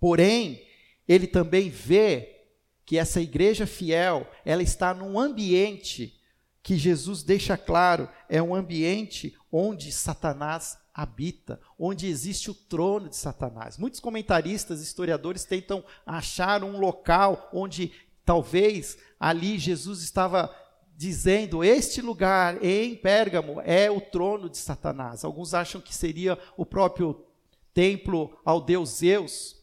Porém, 0.00 0.62
ele 1.06 1.26
também 1.26 1.68
vê 1.70 2.36
que 2.84 2.96
essa 2.96 3.20
igreja 3.20 3.66
fiel, 3.66 4.26
ela 4.44 4.62
está 4.62 4.94
num 4.94 5.18
ambiente 5.18 6.18
que 6.62 6.76
Jesus 6.76 7.22
deixa 7.22 7.56
claro, 7.56 8.08
é 8.28 8.42
um 8.42 8.54
ambiente 8.54 9.34
onde 9.50 9.90
Satanás 9.90 10.78
habita, 10.92 11.60
onde 11.78 12.06
existe 12.06 12.50
o 12.50 12.54
trono 12.54 13.08
de 13.08 13.16
Satanás. 13.16 13.78
Muitos 13.78 14.00
comentaristas, 14.00 14.80
historiadores 14.80 15.44
tentam 15.44 15.84
achar 16.04 16.64
um 16.64 16.78
local 16.78 17.48
onde 17.52 17.92
talvez 18.24 18.98
ali 19.18 19.58
Jesus 19.58 20.02
estava 20.02 20.54
dizendo: 20.98 21.62
Este 21.62 22.02
lugar 22.02 22.62
em 22.62 22.96
Pérgamo 22.96 23.60
é 23.60 23.88
o 23.88 24.00
trono 24.00 24.50
de 24.50 24.58
Satanás. 24.58 25.24
Alguns 25.24 25.54
acham 25.54 25.80
que 25.80 25.94
seria 25.94 26.36
o 26.56 26.66
próprio 26.66 27.24
templo 27.72 28.36
ao 28.44 28.60
deus 28.60 28.96
Zeus. 28.96 29.56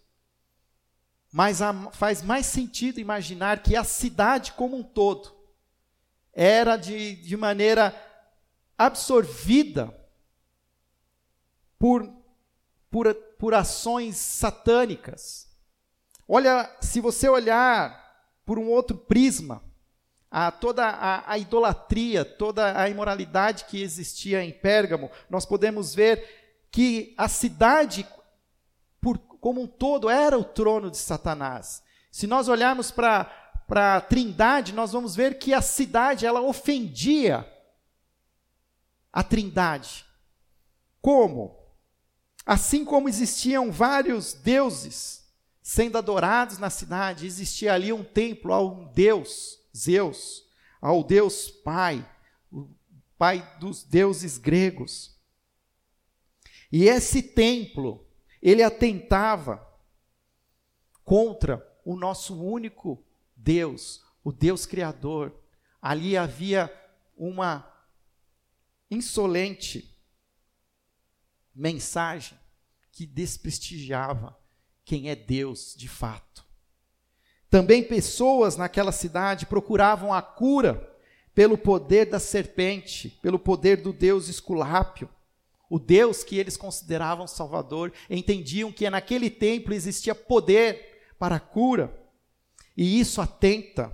Mas 1.33 1.59
faz 1.91 2.21
mais 2.21 2.45
sentido 2.45 3.01
imaginar 3.01 3.61
que 3.61 3.75
a 3.75 3.83
cidade 3.83 4.53
como 4.53 4.77
um 4.77 4.83
todo 4.83 5.35
era 6.31 6.77
de, 6.77 7.17
de 7.17 7.35
maneira 7.35 7.93
absorvida 8.77 9.93
por, 11.77 12.09
por, 12.89 13.13
por 13.37 13.53
ações 13.53 14.15
satânicas. 14.15 15.49
Olha, 16.25 16.73
se 16.79 17.01
você 17.01 17.27
olhar 17.27 18.05
por 18.45 18.57
um 18.57 18.69
outro 18.69 18.97
prisma, 18.97 19.61
a 20.37 20.51
toda 20.51 20.85
a, 20.85 21.31
a, 21.31 21.37
idolatria, 21.37 22.25
toda 22.25 22.77
a 22.77 22.89
imoralidade 22.89 23.63
que 23.63 23.81
existia 23.81 24.43
em 24.43 24.51
Pérgamo, 24.51 25.09
nós 25.29 25.45
podemos 25.45 25.95
ver 25.95 26.67
que 26.69 27.13
a 27.17 27.29
cidade, 27.29 28.05
por, 28.99 29.17
como 29.17 29.61
um 29.61 29.65
todo, 29.65 30.09
era 30.09 30.37
o 30.37 30.43
trono 30.43 30.91
de 30.91 30.97
Satanás. 30.97 31.81
Se 32.11 32.27
nós 32.27 32.49
olharmos 32.49 32.91
para 32.91 33.31
a 33.69 34.01
trindade, 34.01 34.73
nós 34.73 34.91
vamos 34.91 35.15
ver 35.15 35.39
que 35.39 35.53
a 35.53 35.61
cidade, 35.61 36.25
ela 36.25 36.41
ofendia 36.41 37.49
a 39.13 39.23
Trindade. 39.23 40.05
Como? 41.01 41.57
Assim 42.45 42.83
como 42.83 43.07
existiam 43.07 43.71
vários 43.71 44.33
deuses 44.33 45.23
sendo 45.61 45.97
adorados 45.97 46.57
na 46.57 46.69
cidade, 46.69 47.25
existia 47.25 47.73
ali 47.73 47.93
um 47.93 48.03
templo 48.03 48.51
a 48.51 48.59
um 48.59 48.91
Deus, 48.91 49.63
Zeus, 49.75 50.47
ao 50.79 51.03
Deus 51.03 51.49
Pai, 51.49 52.07
o 52.51 52.69
Pai 53.17 53.57
dos 53.59 53.83
deuses 53.83 54.37
gregos. 54.37 55.19
E 56.71 56.85
esse 56.85 57.21
templo, 57.21 58.05
ele 58.41 58.63
atentava 58.63 59.65
contra 61.03 61.65
o 61.83 61.95
nosso 61.95 62.41
único 62.41 63.03
Deus, 63.35 64.03
o 64.23 64.31
Deus 64.31 64.65
Criador. 64.65 65.33
Ali 65.81 66.17
havia 66.17 66.73
uma 67.15 67.71
insolente 68.89 69.95
mensagem 71.53 72.37
que 72.91 73.05
desprestigiava 73.05 74.37
quem 74.83 75.09
é 75.09 75.15
Deus 75.15 75.75
de 75.75 75.87
fato. 75.87 76.44
Também 77.55 77.81
pessoas 77.81 78.57
naquela 78.57 78.91
cidade 78.91 79.45
procuravam 79.45 80.13
a 80.13 80.21
cura 80.21 80.93
pelo 81.33 81.57
poder 81.57 82.03
da 82.03 82.19
serpente, 82.19 83.17
pelo 83.21 83.39
poder 83.39 83.77
do 83.77 83.93
Deus 83.93 84.27
Esculápio, 84.27 85.09
o 85.69 85.79
Deus 85.79 86.21
que 86.21 86.37
eles 86.37 86.57
consideravam 86.57 87.25
Salvador, 87.25 87.93
entendiam 88.09 88.73
que 88.73 88.89
naquele 88.89 89.29
templo 89.29 89.73
existia 89.73 90.13
poder 90.13 91.13
para 91.17 91.37
a 91.37 91.39
cura, 91.39 91.97
e 92.75 92.99
isso 92.99 93.21
atenta 93.21 93.89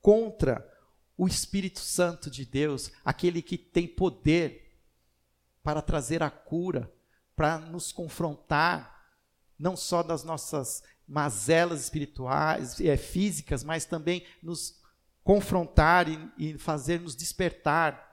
contra 0.00 0.66
o 1.18 1.28
Espírito 1.28 1.80
Santo 1.80 2.30
de 2.30 2.46
Deus, 2.46 2.90
aquele 3.04 3.42
que 3.42 3.58
tem 3.58 3.86
poder 3.86 4.80
para 5.62 5.82
trazer 5.82 6.22
a 6.22 6.30
cura, 6.30 6.90
para 7.36 7.58
nos 7.58 7.92
confrontar, 7.92 8.98
não 9.58 9.76
só 9.76 10.02
das 10.02 10.24
nossas 10.24 10.82
mazelas 11.10 11.80
espirituais, 11.80 12.80
é, 12.80 12.96
físicas, 12.96 13.64
mas 13.64 13.84
também 13.84 14.24
nos 14.40 14.80
confrontar 15.24 16.08
e, 16.08 16.30
e 16.38 16.56
fazer 16.56 17.00
nos 17.00 17.16
despertar 17.16 18.08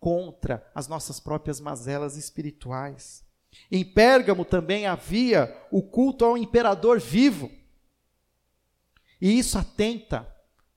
contra 0.00 0.66
as 0.74 0.88
nossas 0.88 1.20
próprias 1.20 1.60
mazelas 1.60 2.16
espirituais. 2.16 3.22
Em 3.70 3.84
Pérgamo 3.84 4.44
também 4.44 4.86
havia 4.86 5.54
o 5.70 5.82
culto 5.82 6.24
ao 6.24 6.36
imperador 6.36 6.98
vivo. 6.98 7.50
E 9.20 9.38
isso 9.38 9.58
atenta 9.58 10.26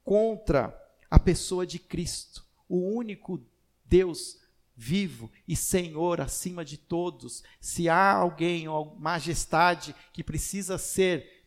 contra 0.03 0.77
a 1.09 1.17
pessoa 1.17 1.65
de 1.65 1.79
Cristo, 1.79 2.45
o 2.67 2.95
único 2.95 3.43
Deus 3.85 4.39
vivo 4.77 5.31
e 5.47 5.55
Senhor 5.55 6.21
acima 6.21 6.63
de 6.63 6.77
todos. 6.77 7.43
Se 7.59 7.89
há 7.89 8.13
alguém 8.13 8.67
ou 8.67 8.95
majestade 8.99 9.95
que 10.13 10.23
precisa 10.23 10.77
ser 10.77 11.45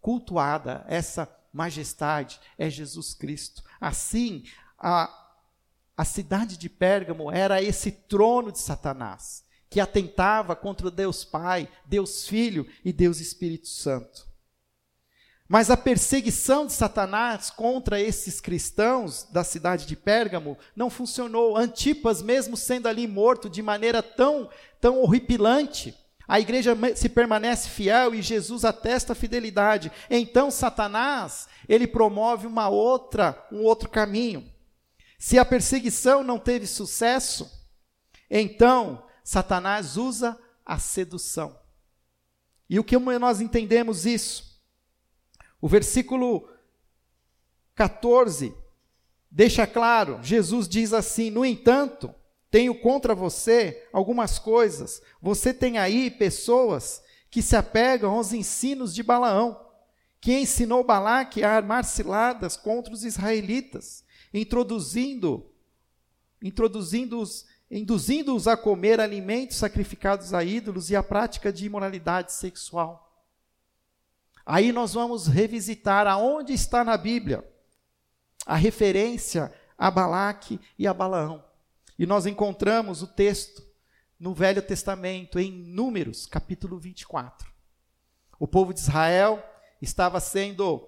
cultuada, 0.00 0.84
essa 0.88 1.30
majestade 1.52 2.40
é 2.56 2.70
Jesus 2.70 3.12
Cristo. 3.12 3.62
Assim, 3.78 4.44
a, 4.78 5.12
a 5.94 6.04
cidade 6.06 6.56
de 6.56 6.70
Pérgamo 6.70 7.30
era 7.30 7.62
esse 7.62 7.92
trono 7.92 8.50
de 8.50 8.58
Satanás, 8.58 9.44
que 9.68 9.78
atentava 9.78 10.56
contra 10.56 10.90
Deus 10.90 11.22
Pai, 11.22 11.68
Deus 11.84 12.26
Filho 12.26 12.66
e 12.82 12.94
Deus 12.94 13.20
Espírito 13.20 13.68
Santo. 13.68 14.29
Mas 15.52 15.68
a 15.68 15.76
perseguição 15.76 16.64
de 16.64 16.72
Satanás 16.72 17.50
contra 17.50 18.00
esses 18.00 18.40
cristãos 18.40 19.26
da 19.32 19.42
cidade 19.42 19.84
de 19.84 19.96
Pérgamo 19.96 20.56
não 20.76 20.88
funcionou. 20.88 21.56
Antipas, 21.56 22.22
mesmo 22.22 22.56
sendo 22.56 22.86
ali 22.86 23.08
morto 23.08 23.50
de 23.50 23.60
maneira 23.60 24.00
tão, 24.00 24.48
tão 24.80 25.00
horripilante, 25.00 25.92
a 26.28 26.38
igreja 26.38 26.78
se 26.94 27.08
permanece 27.08 27.68
fiel 27.68 28.14
e 28.14 28.22
Jesus 28.22 28.64
atesta 28.64 29.12
a 29.12 29.16
fidelidade. 29.16 29.90
Então 30.08 30.52
Satanás, 30.52 31.48
ele 31.68 31.88
promove 31.88 32.46
uma 32.46 32.68
outra, 32.68 33.44
um 33.50 33.64
outro 33.64 33.88
caminho. 33.88 34.48
Se 35.18 35.36
a 35.36 35.44
perseguição 35.44 36.22
não 36.22 36.38
teve 36.38 36.64
sucesso, 36.64 37.50
então 38.30 39.04
Satanás 39.24 39.96
usa 39.96 40.38
a 40.64 40.78
sedução. 40.78 41.58
E 42.68 42.78
o 42.78 42.84
que 42.84 42.96
nós 42.96 43.40
entendemos 43.40 44.06
isso? 44.06 44.49
O 45.60 45.68
versículo 45.68 46.48
14 47.74 48.54
deixa 49.30 49.66
claro: 49.66 50.18
Jesus 50.22 50.68
diz 50.68 50.92
assim: 50.92 51.30
No 51.30 51.44
entanto, 51.44 52.14
tenho 52.50 52.74
contra 52.80 53.14
você 53.14 53.86
algumas 53.92 54.38
coisas. 54.38 55.02
Você 55.20 55.54
tem 55.54 55.78
aí 55.78 56.10
pessoas 56.10 57.02
que 57.30 57.42
se 57.42 57.54
apegam 57.54 58.12
aos 58.12 58.32
ensinos 58.32 58.94
de 58.94 59.02
Balaão, 59.02 59.68
que 60.20 60.36
ensinou 60.36 60.82
Balaque 60.82 61.44
a 61.44 61.52
armar 61.52 61.84
ciladas 61.84 62.56
contra 62.56 62.92
os 62.92 63.04
israelitas, 63.04 64.04
introduzindo 64.32 65.46
introduzindo-os 66.42 67.46
induzindo-os 67.70 68.48
a 68.48 68.56
comer 68.56 68.98
alimentos 68.98 69.58
sacrificados 69.58 70.34
a 70.34 70.42
ídolos 70.42 70.90
e 70.90 70.96
a 70.96 71.02
prática 71.02 71.52
de 71.52 71.66
imoralidade 71.66 72.32
sexual. 72.32 73.09
Aí 74.44 74.72
nós 74.72 74.94
vamos 74.94 75.26
revisitar 75.26 76.06
aonde 76.06 76.52
está 76.52 76.84
na 76.84 76.96
Bíblia 76.96 77.44
a 78.46 78.56
referência 78.56 79.52
a 79.80 79.90
Balaque 79.90 80.60
e 80.78 80.86
a 80.86 80.92
Balaão. 80.92 81.42
E 81.98 82.04
nós 82.04 82.26
encontramos 82.26 83.02
o 83.02 83.06
texto 83.06 83.66
no 84.18 84.34
Velho 84.34 84.60
Testamento, 84.60 85.38
em 85.38 85.50
Números, 85.50 86.26
capítulo 86.26 86.78
24. 86.78 87.50
O 88.38 88.46
povo 88.46 88.74
de 88.74 88.80
Israel 88.80 89.42
estava 89.80 90.20
sendo 90.20 90.86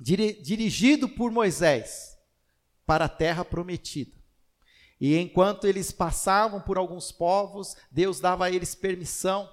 dirigido 0.00 1.06
por 1.06 1.30
Moisés 1.30 2.18
para 2.86 3.04
a 3.04 3.10
terra 3.10 3.44
prometida. 3.44 4.16
E 4.98 5.18
enquanto 5.18 5.66
eles 5.66 5.92
passavam 5.92 6.62
por 6.62 6.78
alguns 6.78 7.12
povos, 7.12 7.76
Deus 7.90 8.20
dava 8.20 8.46
a 8.46 8.50
eles 8.50 8.74
permissão 8.74 9.52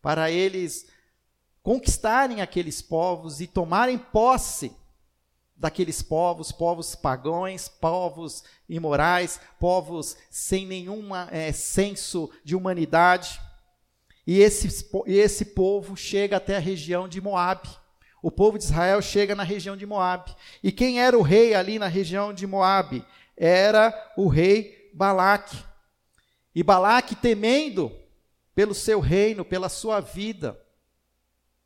para 0.00 0.30
eles 0.30 0.88
conquistarem 1.62 2.40
aqueles 2.40 2.80
povos 2.80 3.40
e 3.40 3.46
tomarem 3.46 3.98
posse 3.98 4.74
daqueles 5.60 6.00
povos, 6.00 6.50
povos 6.50 6.94
pagões, 6.94 7.68
povos 7.68 8.42
imorais, 8.66 9.38
povos 9.58 10.16
sem 10.30 10.66
nenhum 10.66 11.14
é, 11.14 11.52
senso 11.52 12.30
de 12.42 12.56
humanidade. 12.56 13.38
E 14.26 14.38
esse, 14.38 14.88
esse 15.06 15.44
povo 15.44 15.96
chega 15.96 16.38
até 16.38 16.56
a 16.56 16.60
região 16.60 17.06
de 17.06 17.20
Moabe. 17.20 17.68
O 18.22 18.30
povo 18.30 18.58
de 18.58 18.64
Israel 18.64 19.02
chega 19.02 19.34
na 19.34 19.42
região 19.42 19.76
de 19.76 19.84
Moabe. 19.84 20.34
E 20.62 20.72
quem 20.72 21.00
era 21.00 21.16
o 21.16 21.22
rei 21.22 21.54
ali 21.54 21.78
na 21.78 21.88
região 21.88 22.32
de 22.32 22.46
Moabe? 22.46 23.04
Era 23.36 23.92
o 24.16 24.28
rei 24.28 24.90
Balaque. 24.94 25.58
E 26.54 26.62
Balaque, 26.62 27.14
temendo 27.14 27.92
pelo 28.54 28.74
seu 28.74 28.98
reino, 29.00 29.44
pela 29.44 29.68
sua 29.68 30.00
vida, 30.00 30.58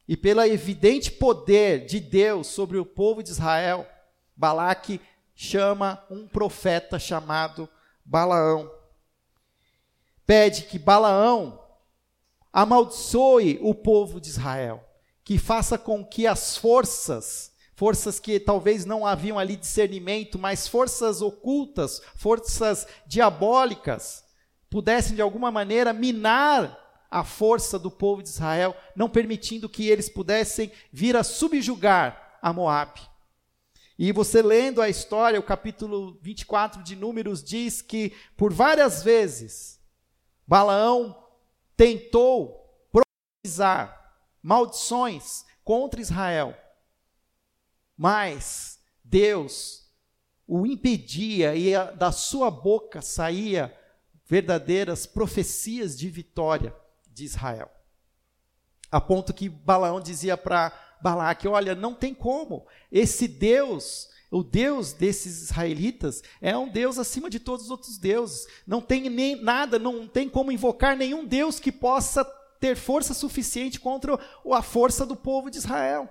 e 0.07 0.17
pelo 0.17 0.43
evidente 0.43 1.11
poder 1.11 1.87
de 1.87 1.99
Deus 1.99 2.47
sobre 2.47 2.79
o 2.79 2.85
povo 2.85 3.23
de 3.23 3.31
Israel, 3.31 3.87
Balaque 4.37 5.01
chama 5.35 6.05
um 6.11 6.27
profeta 6.27 6.99
chamado 6.99 7.69
Balaão. 8.05 8.71
Pede 10.27 10.63
que 10.63 10.79
Balaão 10.79 11.61
amaldiçoe 12.53 13.59
o 13.63 13.75
povo 13.75 14.21
de 14.21 14.29
Israel, 14.29 14.85
que 15.25 15.39
faça 15.39 15.79
com 15.79 16.05
que 16.05 16.27
as 16.27 16.57
forças, 16.57 17.53
forças 17.75 18.21
que 18.21 18.39
talvez 18.39 18.85
não 18.85 19.07
haviam 19.07 19.39
ali 19.39 19.57
discernimento, 19.57 20.39
mas 20.39 20.69
forças 20.69 21.23
ocultas, 21.23 22.01
forças 22.15 22.87
diabólicas, 23.07 24.23
pudessem 24.69 25.15
de 25.15 25.23
alguma 25.23 25.51
maneira 25.51 25.93
minar 25.93 26.84
a 27.15 27.23
força 27.23 27.79
do 27.79 27.93
povo 27.93 28.25
de 28.25 28.29
Israel, 28.29 28.77
não 28.97 29.09
permitindo 29.09 29.69
que 29.69 29.89
eles 29.89 30.09
pudessem 30.09 30.73
vir 30.93 31.17
a 31.17 31.23
subjugar 31.23 32.41
a 32.43 32.53
Moabe. 32.53 33.01
E 33.97 34.11
você 34.11 34.43
lendo 34.43 34.83
a 34.83 34.89
história, 34.89 35.39
o 35.39 35.45
capítulo 35.45 36.19
24 36.21 36.83
de 36.83 36.97
Números 36.97 37.41
diz 37.45 37.81
que 37.81 38.13
por 38.37 38.53
várias 38.53 39.05
vezes 39.05 39.81
Balaão 40.45 41.17
tentou 41.77 42.69
profetizar 42.91 44.13
maldições 44.43 45.45
contra 45.63 46.01
Israel, 46.01 46.53
mas 47.97 48.81
Deus 49.05 49.89
o 50.49 50.67
impedia 50.67 51.55
e 51.55 51.75
da 51.95 52.11
sua 52.11 52.51
boca 52.51 53.01
saía 53.01 53.73
verdadeiras 54.27 55.07
profecias 55.07 55.97
de 55.97 56.11
vitória 56.11 56.75
de 57.15 57.25
Israel. 57.25 57.71
A 58.91 59.01
ponto 59.01 59.33
que 59.33 59.49
Balaão 59.49 60.01
dizia 60.01 60.37
para 60.37 60.73
Balaque: 61.01 61.49
Olha, 61.49 61.75
não 61.75 61.95
tem 61.95 62.13
como, 62.13 62.67
esse 62.91 63.29
Deus, 63.29 64.09
o 64.31 64.43
Deus 64.43 64.93
desses 64.93 65.43
israelitas 65.43 66.23
é 66.41 66.57
um 66.57 66.69
Deus 66.69 66.99
acima 66.99 67.31
de 67.31 67.39
todos 67.39 67.67
os 67.67 67.71
outros 67.71 67.97
deuses. 67.99 68.47
Não 68.67 68.81
tem 68.81 69.09
nem 69.09 69.41
nada, 69.41 69.79
não 69.79 70.09
tem 70.09 70.29
como 70.29 70.53
invocar 70.53 70.97
nenhum 70.97 71.25
Deus 71.25 71.59
que 71.61 71.71
possa 71.71 72.25
ter 72.61 72.77
força 72.77 73.15
suficiente 73.15 73.79
contra 73.79 74.19
a 74.53 74.63
força 74.63 75.07
do 75.07 75.15
povo 75.15 75.51
de 75.51 75.59
Israel. 75.59 76.09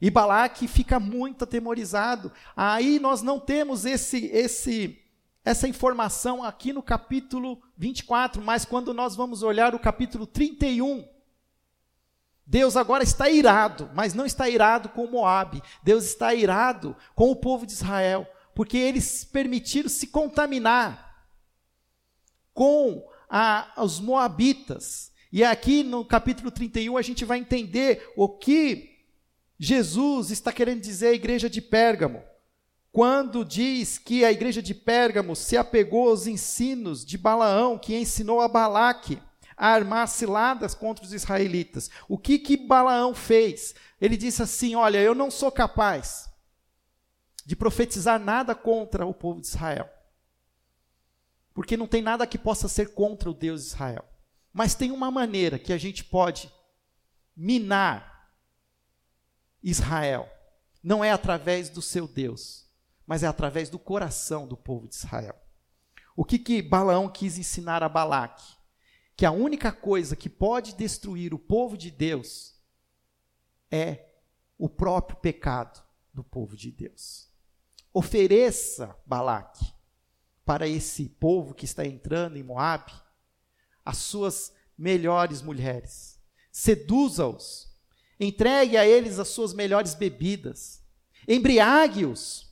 E 0.00 0.10
Balaque 0.10 0.66
fica 0.66 0.98
muito 0.98 1.44
atemorizado. 1.44 2.32
Aí 2.56 2.98
nós 2.98 3.20
não 3.20 3.38
temos 3.38 3.84
esse 3.84 4.26
esse 4.26 4.98
essa 5.44 5.66
informação 5.66 6.44
aqui 6.44 6.72
no 6.72 6.82
capítulo 6.82 7.60
24, 7.76 8.42
mas 8.42 8.64
quando 8.64 8.92
nós 8.92 9.16
vamos 9.16 9.42
olhar 9.42 9.74
o 9.74 9.78
capítulo 9.78 10.26
31, 10.26 11.08
Deus 12.46 12.76
agora 12.76 13.04
está 13.04 13.30
irado, 13.30 13.88
mas 13.94 14.12
não 14.12 14.26
está 14.26 14.48
irado 14.48 14.88
com 14.88 15.06
Moabe. 15.06 15.62
Deus 15.82 16.04
está 16.04 16.34
irado 16.34 16.96
com 17.14 17.30
o 17.30 17.36
povo 17.36 17.64
de 17.64 17.72
Israel, 17.72 18.26
porque 18.54 18.76
eles 18.76 19.24
permitiram 19.24 19.88
se 19.88 20.08
contaminar 20.08 21.28
com 22.52 23.08
a, 23.28 23.72
os 23.78 24.00
moabitas. 24.00 25.12
E 25.32 25.44
aqui 25.44 25.84
no 25.84 26.04
capítulo 26.04 26.50
31 26.50 26.96
a 26.96 27.02
gente 27.02 27.24
vai 27.24 27.38
entender 27.38 28.12
o 28.16 28.28
que 28.28 28.98
Jesus 29.56 30.30
está 30.30 30.52
querendo 30.52 30.80
dizer 30.80 31.08
à 31.08 31.12
igreja 31.12 31.48
de 31.48 31.62
Pérgamo, 31.62 32.22
quando 32.92 33.44
diz 33.44 33.98
que 33.98 34.24
a 34.24 34.32
igreja 34.32 34.60
de 34.60 34.74
Pérgamo 34.74 35.36
se 35.36 35.56
apegou 35.56 36.08
aos 36.08 36.26
ensinos 36.26 37.04
de 37.04 37.16
Balaão, 37.16 37.78
que 37.78 37.96
ensinou 37.96 38.40
a 38.40 38.48
Balaque 38.48 39.22
a 39.56 39.68
armar 39.68 40.08
ciladas 40.08 40.74
contra 40.74 41.04
os 41.04 41.12
israelitas. 41.12 41.90
O 42.08 42.18
que 42.18 42.38
que 42.38 42.56
Balaão 42.56 43.14
fez? 43.14 43.74
Ele 44.00 44.16
disse 44.16 44.42
assim: 44.42 44.74
Olha, 44.74 44.98
eu 44.98 45.14
não 45.14 45.30
sou 45.30 45.52
capaz 45.52 46.28
de 47.44 47.54
profetizar 47.54 48.18
nada 48.18 48.54
contra 48.54 49.06
o 49.06 49.14
povo 49.14 49.40
de 49.40 49.46
Israel, 49.46 49.88
porque 51.52 51.76
não 51.76 51.86
tem 51.86 52.02
nada 52.02 52.26
que 52.26 52.38
possa 52.38 52.68
ser 52.68 52.94
contra 52.94 53.30
o 53.30 53.34
Deus 53.34 53.62
de 53.62 53.68
Israel. 53.68 54.04
Mas 54.52 54.74
tem 54.74 54.90
uma 54.90 55.10
maneira 55.10 55.58
que 55.58 55.72
a 55.72 55.78
gente 55.78 56.02
pode 56.02 56.50
minar 57.36 58.32
Israel. 59.62 60.28
Não 60.82 61.04
é 61.04 61.12
através 61.12 61.68
do 61.68 61.82
seu 61.82 62.08
Deus, 62.08 62.69
mas 63.10 63.24
é 63.24 63.26
através 63.26 63.68
do 63.68 63.76
coração 63.76 64.46
do 64.46 64.56
povo 64.56 64.86
de 64.86 64.94
Israel. 64.94 65.34
O 66.14 66.24
que 66.24 66.38
que 66.38 66.62
Balaão 66.62 67.08
quis 67.08 67.38
ensinar 67.38 67.82
a 67.82 67.88
Balaque? 67.88 68.60
que 69.16 69.26
a 69.26 69.32
única 69.32 69.70
coisa 69.70 70.16
que 70.16 70.30
pode 70.30 70.74
destruir 70.74 71.34
o 71.34 71.38
povo 71.38 71.76
de 71.76 71.90
Deus 71.90 72.54
é 73.70 74.06
o 74.56 74.66
próprio 74.66 75.18
pecado 75.18 75.82
do 76.14 76.24
povo 76.24 76.56
de 76.56 76.70
Deus. 76.70 77.28
Ofereça, 77.92 78.96
Balaque, 79.04 79.74
para 80.42 80.66
esse 80.66 81.06
povo 81.06 81.52
que 81.52 81.66
está 81.66 81.84
entrando 81.84 82.38
em 82.38 82.42
Moabe, 82.42 82.92
as 83.84 83.98
suas 83.98 84.54
melhores 84.78 85.42
mulheres. 85.42 86.18
Seduza-os. 86.50 87.68
Entregue 88.18 88.78
a 88.78 88.86
eles 88.86 89.18
as 89.18 89.28
suas 89.28 89.52
melhores 89.52 89.94
bebidas. 89.94 90.82
Embriague-os 91.28 92.49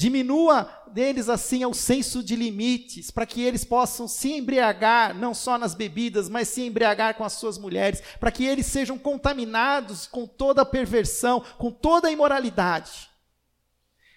Diminua 0.00 0.82
deles 0.90 1.28
assim 1.28 1.62
o 1.66 1.74
senso 1.74 2.24
de 2.24 2.34
limites, 2.34 3.10
para 3.10 3.26
que 3.26 3.42
eles 3.42 3.66
possam 3.66 4.08
se 4.08 4.32
embriagar, 4.32 5.14
não 5.14 5.34
só 5.34 5.58
nas 5.58 5.74
bebidas, 5.74 6.26
mas 6.26 6.48
se 6.48 6.62
embriagar 6.62 7.16
com 7.16 7.22
as 7.22 7.34
suas 7.34 7.58
mulheres, 7.58 8.02
para 8.18 8.32
que 8.32 8.46
eles 8.46 8.64
sejam 8.64 8.98
contaminados 8.98 10.06
com 10.06 10.26
toda 10.26 10.62
a 10.62 10.64
perversão, 10.64 11.44
com 11.58 11.70
toda 11.70 12.08
a 12.08 12.10
imoralidade, 12.10 13.10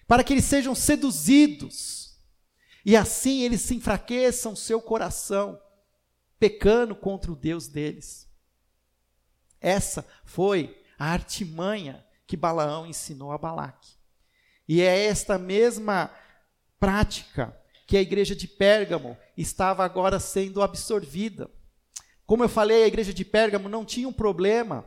para 0.08 0.24
que 0.24 0.32
eles 0.32 0.46
sejam 0.46 0.74
seduzidos, 0.74 2.18
e 2.82 2.96
assim 2.96 3.42
eles 3.42 3.60
se 3.60 3.74
enfraqueçam 3.74 4.56
seu 4.56 4.80
coração, 4.80 5.60
pecando 6.38 6.96
contra 6.96 7.30
o 7.30 7.36
Deus 7.36 7.68
deles. 7.68 8.26
Essa 9.60 10.02
foi 10.24 10.82
a 10.98 11.12
artimanha 11.12 12.02
que 12.26 12.38
Balaão 12.38 12.86
ensinou 12.86 13.32
a 13.32 13.36
Balaque. 13.36 14.02
E 14.68 14.80
é 14.80 15.06
esta 15.06 15.38
mesma 15.38 16.10
prática 16.80 17.56
que 17.86 17.96
a 17.96 18.00
igreja 18.00 18.34
de 18.34 18.48
Pérgamo 18.48 19.16
estava 19.36 19.84
agora 19.84 20.18
sendo 20.18 20.62
absorvida. 20.62 21.50
Como 22.26 22.42
eu 22.42 22.48
falei, 22.48 22.84
a 22.84 22.86
igreja 22.86 23.12
de 23.12 23.24
Pérgamo 23.24 23.68
não 23.68 23.84
tinha 23.84 24.08
um 24.08 24.12
problema 24.12 24.84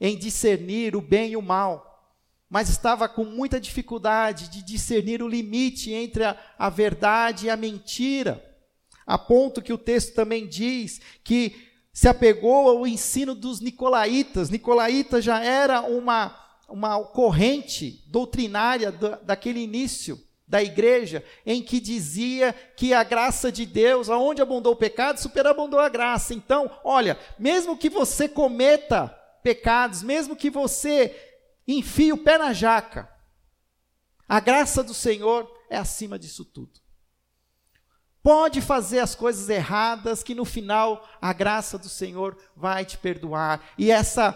em 0.00 0.18
discernir 0.18 0.94
o 0.94 1.00
bem 1.00 1.32
e 1.32 1.36
o 1.36 1.42
mal, 1.42 2.12
mas 2.50 2.68
estava 2.68 3.08
com 3.08 3.24
muita 3.24 3.58
dificuldade 3.58 4.48
de 4.48 4.62
discernir 4.62 5.22
o 5.22 5.28
limite 5.28 5.92
entre 5.92 6.24
a, 6.24 6.38
a 6.58 6.68
verdade 6.68 7.46
e 7.46 7.50
a 7.50 7.56
mentira, 7.56 8.44
a 9.06 9.16
ponto 9.16 9.62
que 9.62 9.72
o 9.72 9.78
texto 9.78 10.14
também 10.14 10.46
diz 10.46 11.00
que 11.22 11.70
se 11.92 12.08
apegou 12.08 12.68
ao 12.68 12.86
ensino 12.86 13.34
dos 13.34 13.60
nicolaítas. 13.60 14.50
Nicolaíta 14.50 15.22
já 15.22 15.42
era 15.42 15.80
uma 15.82 16.43
uma 16.68 17.02
corrente 17.04 18.02
doutrinária 18.06 18.90
do, 18.90 19.16
daquele 19.22 19.60
início 19.60 20.20
da 20.46 20.62
igreja, 20.62 21.24
em 21.44 21.62
que 21.62 21.80
dizia 21.80 22.52
que 22.76 22.92
a 22.92 23.02
graça 23.02 23.50
de 23.50 23.64
Deus, 23.64 24.10
aonde 24.10 24.42
abundou 24.42 24.74
o 24.74 24.76
pecado, 24.76 25.18
superabundou 25.18 25.80
a 25.80 25.88
graça. 25.88 26.34
Então, 26.34 26.70
olha, 26.84 27.18
mesmo 27.38 27.76
que 27.76 27.88
você 27.88 28.28
cometa 28.28 29.08
pecados, 29.42 30.02
mesmo 30.02 30.36
que 30.36 30.50
você 30.50 31.14
enfie 31.66 32.12
o 32.12 32.18
pé 32.18 32.38
na 32.38 32.52
jaca, 32.52 33.08
a 34.28 34.40
graça 34.40 34.82
do 34.82 34.94
Senhor 34.94 35.50
é 35.70 35.76
acima 35.76 36.18
disso 36.18 36.44
tudo. 36.44 36.84
Pode 38.22 38.62
fazer 38.62 39.00
as 39.00 39.14
coisas 39.14 39.50
erradas, 39.50 40.22
que 40.22 40.34
no 40.34 40.46
final 40.46 41.06
a 41.20 41.32
graça 41.32 41.76
do 41.76 41.90
Senhor 41.90 42.36
vai 42.56 42.82
te 42.84 42.96
perdoar. 42.96 43.62
E 43.76 43.90
essa 43.90 44.32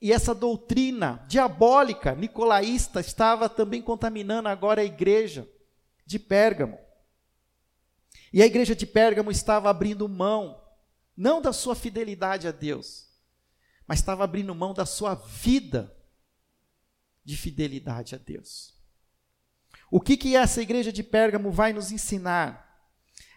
e 0.00 0.12
essa 0.12 0.34
doutrina 0.34 1.24
diabólica 1.28 2.14
nicolaísta 2.14 3.00
estava 3.00 3.48
também 3.48 3.82
contaminando 3.82 4.48
agora 4.48 4.80
a 4.80 4.84
igreja 4.84 5.48
de 6.06 6.18
Pérgamo. 6.18 6.78
E 8.32 8.42
a 8.42 8.46
igreja 8.46 8.76
de 8.76 8.86
Pérgamo 8.86 9.30
estava 9.30 9.68
abrindo 9.68 10.08
mão, 10.08 10.62
não 11.16 11.42
da 11.42 11.52
sua 11.52 11.74
fidelidade 11.74 12.46
a 12.46 12.52
Deus, 12.52 13.08
mas 13.86 13.98
estava 13.98 14.22
abrindo 14.22 14.54
mão 14.54 14.72
da 14.72 14.86
sua 14.86 15.14
vida 15.14 15.94
de 17.24 17.36
fidelidade 17.36 18.14
a 18.14 18.18
Deus. 18.18 18.78
O 19.90 20.00
que, 20.00 20.16
que 20.16 20.36
essa 20.36 20.62
igreja 20.62 20.92
de 20.92 21.02
Pérgamo 21.02 21.50
vai 21.50 21.72
nos 21.72 21.90
ensinar? 21.90 22.68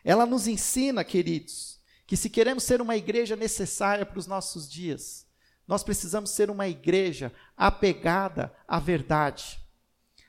Ela 0.04 0.26
nos 0.26 0.48
ensina, 0.48 1.04
queridos, 1.04 1.80
que 2.06 2.18
se 2.18 2.30
queremos 2.30 2.64
ser 2.64 2.82
uma 2.82 2.96
igreja 2.96 3.36
necessária 3.36 4.06
para 4.06 4.20
os 4.20 4.28
nossos 4.28 4.70
dias, 4.70 5.26
nós 5.68 5.84
precisamos 5.84 6.32
ser 6.32 6.50
uma 6.50 6.68
igreja 6.68 7.32
apegada 7.56 8.54
à 8.68 8.80
verdade, 8.80 9.60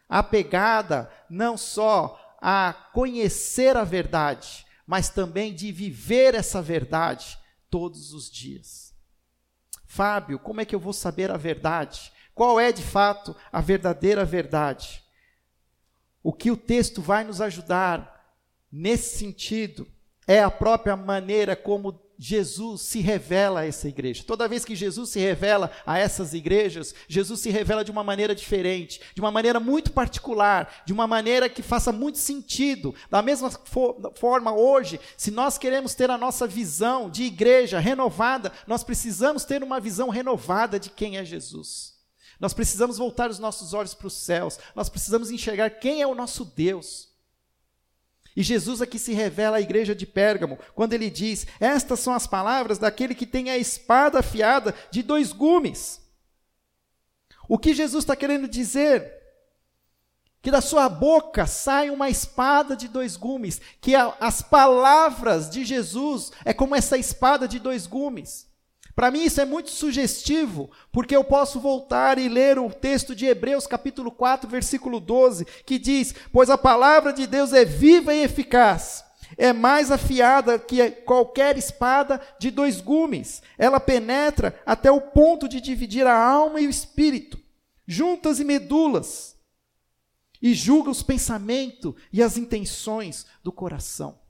apegada 0.09 1.11
não 1.29 1.57
só 1.57 2.19
a 2.41 2.73
conhecer 2.93 3.77
a 3.77 3.85
verdade, 3.85 4.67
mas 4.87 5.09
também 5.09 5.55
de 5.55 5.71
viver 5.71 6.35
essa 6.35 6.61
verdade 6.61 7.39
todos 7.71 8.13
os 8.13 8.31
dias. 8.31 8.93
Fábio, 9.87 10.39
como 10.39 10.61
é 10.61 10.65
que 10.65 10.75
eu 10.75 10.81
vou 10.81 10.93
saber 10.93 11.31
a 11.31 11.37
verdade? 11.37 12.13
Qual 12.35 12.59
é 12.59 12.73
de 12.73 12.83
fato 12.83 13.37
a 13.53 13.61
verdadeira 13.61 14.25
verdade? 14.25 15.03
O 16.23 16.33
que 16.33 16.51
o 16.51 16.57
texto 16.57 17.03
vai 17.03 17.25
nos 17.25 17.41
ajudar 17.41 18.37
nesse 18.71 19.19
sentido 19.19 19.87
é 20.27 20.43
a 20.43 20.51
própria 20.51 20.97
maneira 20.97 21.55
como 21.55 21.93
Jesus 22.25 22.83
se 22.83 23.01
revela 23.01 23.61
a 23.61 23.67
essa 23.67 23.89
igreja. 23.89 24.23
Toda 24.25 24.47
vez 24.47 24.65
que 24.65 24.77
Jesus 24.77 25.11
se 25.11 25.19
revela 25.19 25.73
a 25.85 25.99
essas 25.99 26.33
igrejas, 26.33 26.95
Jesus 27.09 27.41
se 27.41 27.51
revela 27.51 27.85
de 27.85 27.91
uma 27.91 28.05
maneira 28.05 28.33
diferente, 28.33 29.01
de 29.13 29.21
uma 29.21 29.33
maneira 29.33 29.59
muito 29.59 29.91
particular, 29.91 30.85
de 30.87 30.93
uma 30.93 31.05
maneira 31.09 31.49
que 31.49 31.63
faça 31.63 31.91
muito 31.91 32.19
sentido. 32.19 32.95
Da 33.11 33.21
mesma 33.23 33.51
forma, 34.15 34.55
hoje, 34.55 35.01
se 35.17 35.33
nós 35.33 35.59
queremos 35.59 35.97
ter 35.97 36.13
a 36.13 36.17
nossa 36.17 36.47
visão 36.47 37.11
de 37.11 37.25
igreja 37.25 37.81
renovada, 37.81 38.53
nós 38.69 38.85
precisamos 38.85 39.45
ter 39.45 39.61
uma 39.65 39.81
visão 39.81 40.09
renovada 40.09 40.79
de 40.79 40.91
quem 40.91 41.17
é 41.17 41.25
Jesus. 41.25 41.95
Nós 42.39 42.55
precisamos 42.55 42.99
voltar 42.99 43.31
os 43.31 43.41
nossos 43.41 43.75
olhos 43.75 43.95
para 43.95 44.07
os 44.07 44.15
céus, 44.15 44.61
nós 44.77 44.89
precisamos 44.89 45.33
enxergar 45.33 45.71
quem 45.71 46.01
é 46.01 46.07
o 46.07 46.15
nosso 46.15 46.45
Deus. 46.45 47.12
E 48.35 48.43
Jesus 48.43 48.81
aqui 48.81 48.99
se 48.99 49.13
revela 49.13 49.59
à 49.59 49.61
igreja 49.61 49.95
de 49.95 50.07
Pérgamo, 50.07 50.59
quando 50.75 50.95
ele 50.95 51.11
diz: 51.11 51.47
Estas 51.61 52.01
são 52.01 52.15
as 52.15 52.27
palavras 52.27 52.79
daquele 52.79 53.15
que 53.15 53.27
tem 53.27 53.51
a 53.51 53.59
espada 53.59 54.21
afiada 54.21 54.75
de 54.91 55.03
dois 55.03 55.33
gumes. 55.33 56.01
O 57.49 57.59
que 57.59 57.75
Jesus 57.75 58.05
está 58.05 58.17
querendo 58.17 58.49
dizer? 58.49 59.21
Que 60.41 60.51
da 60.51 60.61
sua 60.61 60.89
boca 60.89 61.47
sai 61.47 61.91
uma 61.91 62.09
espada 62.09 62.75
de 62.75 62.89
dois 62.89 63.17
gumes, 63.17 63.61
que 63.81 63.95
a, 63.95 64.17
as 64.19 64.41
palavras 64.43 65.51
de 65.51 65.65
Jesus 65.65 66.33
é 66.45 66.53
como 66.53 66.75
essa 66.75 66.97
espada 66.97 67.47
de 67.47 67.59
dois 67.59 67.87
gumes. 67.87 68.52
Para 68.95 69.11
mim 69.11 69.25
isso 69.25 69.41
é 69.41 69.45
muito 69.45 69.71
sugestivo, 69.71 70.71
porque 70.91 71.17
eu 71.17 71.25
posso 71.25 71.59
voltar 71.59 72.19
e 72.19 72.29
ler 72.29 72.59
o 72.59 72.71
texto 72.71 73.15
de 73.15 73.27
Hebreus, 73.27 73.67
capítulo 73.67 74.11
4, 74.11 74.49
versículo 74.49 75.01
12, 75.01 75.47
que 75.65 75.79
diz: 75.79 76.15
Pois 76.33 76.51
a 76.51 76.59
palavra 76.59 77.13
de 77.13 77.27
Deus 77.27 77.53
é 77.53 77.65
viva 77.65 78.13
e 78.15 78.23
eficaz, 78.23 79.05
é 79.39 79.53
mais 79.53 79.91
afiada 79.91 80.59
que 80.59 80.91
qualquer 80.91 81.57
espada 81.57 82.21
de 82.39 82.51
dois 82.51 82.81
gumes. 82.81 83.43
Ela 83.57 83.81
penetra 83.81 84.61
até 84.67 84.91
o 84.91 85.01
ponto 85.01 85.49
de 85.49 85.61
dividir 85.61 86.07
a 86.07 86.17
alma 86.17 86.61
e 86.61 86.67
o 86.67 86.71
espírito, 86.71 87.41
juntas 87.87 88.41
e 88.41 88.45
medulas, 88.45 89.37
e 90.41 90.53
julga 90.53 90.91
os 90.91 91.03
pensamentos 91.03 91.95
e 92.13 92.23
as 92.23 92.37
intenções 92.37 93.25
do 93.43 93.53
coração. 93.53 94.22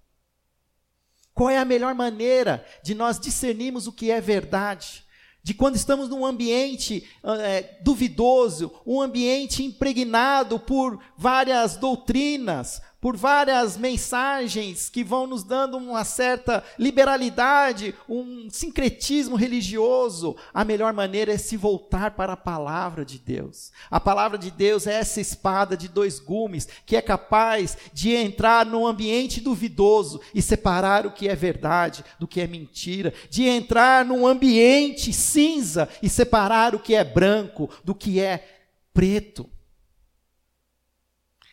Qual 1.35 1.49
é 1.49 1.59
a 1.59 1.64
melhor 1.64 1.95
maneira 1.95 2.64
de 2.83 2.95
nós 2.95 3.18
discernirmos 3.18 3.87
o 3.87 3.93
que 3.93 4.11
é 4.11 4.20
verdade? 4.20 5.05
De 5.43 5.55
quando 5.55 5.76
estamos 5.76 6.09
num 6.09 6.24
ambiente 6.24 7.09
é, 7.24 7.78
duvidoso, 7.83 8.72
um 8.87 9.01
ambiente 9.01 9.64
impregnado 9.64 10.59
por 10.61 11.03
várias 11.16 11.76
doutrinas, 11.76 12.80
por 13.03 13.17
várias 13.17 13.77
mensagens 13.77 14.89
que 14.89 15.03
vão 15.03 15.27
nos 15.27 15.43
dando 15.43 15.77
uma 15.77 16.05
certa 16.05 16.63
liberalidade, 16.79 17.97
um 18.09 18.49
sincretismo 18.49 19.35
religioso, 19.35 20.37
a 20.55 20.65
melhor 20.65 20.93
maneira 20.93 21.33
é 21.33 21.37
se 21.37 21.57
voltar 21.57 22.13
para 22.13 22.35
a 22.35 22.37
palavra 22.37 23.05
de 23.05 23.19
Deus. 23.19 23.73
A 23.91 23.99
palavra 23.99 24.39
de 24.39 24.53
Deus 24.53 24.87
é 24.87 24.93
essa 25.01 25.21
espada 25.21 25.77
de 25.77 25.89
dois 25.89 26.21
gumes 26.21 26.69
que 26.87 26.95
é 26.95 27.03
capaz 27.03 27.77
de 27.93 28.15
entrar 28.15 28.65
num 28.65 28.87
ambiente 28.87 29.41
duvidoso 29.41 30.21
e 30.33 30.41
separar 30.41 31.05
o 31.05 31.11
que 31.11 31.29
é 31.29 31.35
verdade 31.35 32.05
do 32.21 32.29
que 32.29 32.41
é 32.41 32.47
mentira, 32.47 33.13
de 33.29 33.43
entrar 33.49 34.05
num 34.05 34.25
ambiente 34.25 35.13
cinza 35.13 35.89
e 36.01 36.09
separar 36.09 36.73
o 36.73 36.79
que 36.79 36.95
é 36.95 37.03
branco 37.03 37.69
do 37.83 37.97
que 37.97 38.21
é 38.21 38.47
preto 38.95 39.51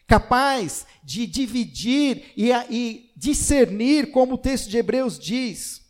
capaz 0.10 0.88
de 1.04 1.28
dividir 1.28 2.34
e, 2.36 2.52
e 2.52 3.14
discernir, 3.16 4.12
como 4.12 4.34
o 4.34 4.38
texto 4.40 4.68
de 4.68 4.76
Hebreus 4.76 5.20
diz, 5.20 5.88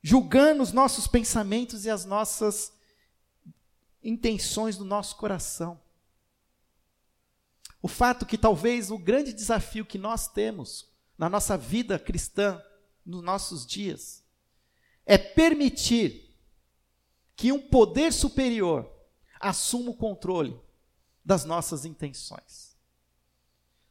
julgando 0.00 0.62
os 0.62 0.72
nossos 0.72 1.08
pensamentos 1.08 1.84
e 1.84 1.90
as 1.90 2.04
nossas 2.04 2.72
intenções 4.00 4.76
do 4.76 4.84
nosso 4.84 5.16
coração. 5.16 5.80
O 7.82 7.88
fato 7.88 8.24
que 8.24 8.38
talvez 8.38 8.88
o 8.88 8.96
grande 8.96 9.32
desafio 9.32 9.84
que 9.84 9.98
nós 9.98 10.28
temos 10.28 10.88
na 11.18 11.28
nossa 11.28 11.58
vida 11.58 11.98
cristã, 11.98 12.62
nos 13.04 13.22
nossos 13.22 13.66
dias, 13.66 14.24
é 15.04 15.18
permitir 15.18 16.36
que 17.34 17.50
um 17.50 17.58
poder 17.68 18.12
superior 18.12 18.88
assuma 19.40 19.90
o 19.90 19.96
controle 19.96 20.56
das 21.24 21.44
nossas 21.44 21.84
intenções. 21.84 22.67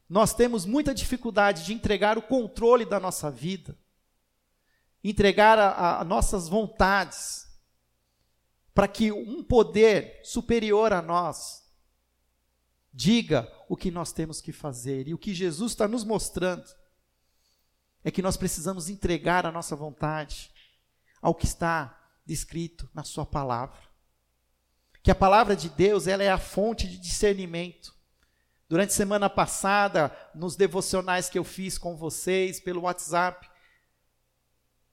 Nós 0.10 0.34
temos 0.34 0.66
muita 0.66 0.94
dificuldade 0.94 1.66
de 1.66 1.74
entregar 1.74 2.18
o 2.18 2.22
controle 2.22 2.86
da 2.86 3.00
nossa 3.00 3.30
vida, 3.30 3.78
entregar 5.04 5.60
a, 5.60 6.04
nossas 6.04 6.48
vontades, 6.48 7.46
para 8.74 8.88
que 8.88 9.12
um 9.12 9.44
poder 9.44 10.22
superior 10.24 10.94
a 10.94 11.02
nós 11.02 11.68
diga 12.94 13.52
o 13.68 13.76
que 13.76 13.92
nós 13.92 14.12
temos 14.12 14.40
que 14.40 14.52
fazer. 14.52 15.08
E 15.08 15.14
o 15.14 15.18
que 15.18 15.34
Jesus 15.34 15.74
está 15.74 15.88
nos 15.88 16.04
mostrando 16.04 16.66
é 18.04 18.12
que 18.12 18.22
nós 18.22 18.38
precisamos 18.38 18.88
entregar 18.90 19.46
a 19.46 19.52
nossa 19.52 19.76
vontade 19.76 20.52
ao 21.22 21.36
que 21.36 21.46
está 21.46 22.00
descrito 22.26 22.90
na 22.94 23.04
Sua 23.04 23.26
palavra. 23.26 23.80
Que 25.04 25.12
a 25.12 25.16
palavra 25.16 25.56
de 25.56 25.70
Deus 25.70 26.08
ela 26.08 26.24
é 26.24 26.30
a 26.30 26.38
fonte 26.38 26.88
de 26.88 26.98
discernimento. 26.98 27.97
Durante 28.70 28.94
semana 28.94 29.30
passada, 29.30 30.16
nos 30.36 30.56
devocionais 30.56 31.30
que 31.30 31.40
eu 31.40 31.44
fiz 31.44 31.78
com 31.78 31.96
vocês 31.96 32.60
pelo 32.60 32.82
WhatsApp, 32.82 33.50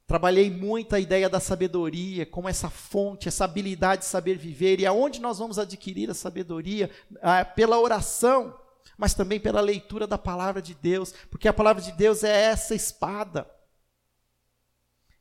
trabalhei 0.06 0.50
muito 0.50 0.94
a 0.94 1.00
ideia 1.00 1.28
da 1.28 1.40
sabedoria, 1.40 2.24
como 2.24 2.48
essa 2.48 2.70
fonte, 2.70 3.26
essa 3.26 3.44
habilidade 3.44 4.02
de 4.02 4.08
saber 4.08 4.38
viver, 4.38 4.78
e 4.78 4.86
aonde 4.86 5.20
nós 5.20 5.38
vamos 5.38 5.58
adquirir 5.58 6.08
a 6.08 6.14
sabedoria? 6.14 6.88
Ah, 7.20 7.44
pela 7.44 7.80
oração, 7.80 8.56
mas 8.96 9.12
também 9.12 9.40
pela 9.40 9.60
leitura 9.60 10.06
da 10.06 10.18
palavra 10.18 10.62
de 10.62 10.74
Deus, 10.74 11.12
porque 11.30 11.48
a 11.48 11.52
palavra 11.52 11.82
de 11.82 11.90
Deus 11.92 12.22
é 12.22 12.44
essa 12.44 12.74
espada 12.74 13.50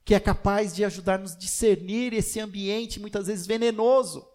que 0.05 0.13
é 0.13 0.19
capaz 0.19 0.75
de 0.75 0.83
ajudar-nos 0.83 1.33
a 1.33 1.37
discernir 1.37 2.13
esse 2.13 2.39
ambiente 2.39 2.99
muitas 2.99 3.27
vezes 3.27 3.47
venenoso, 3.47 4.27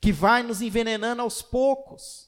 que 0.00 0.12
vai 0.12 0.42
nos 0.42 0.60
envenenando 0.60 1.22
aos 1.22 1.40
poucos. 1.40 2.27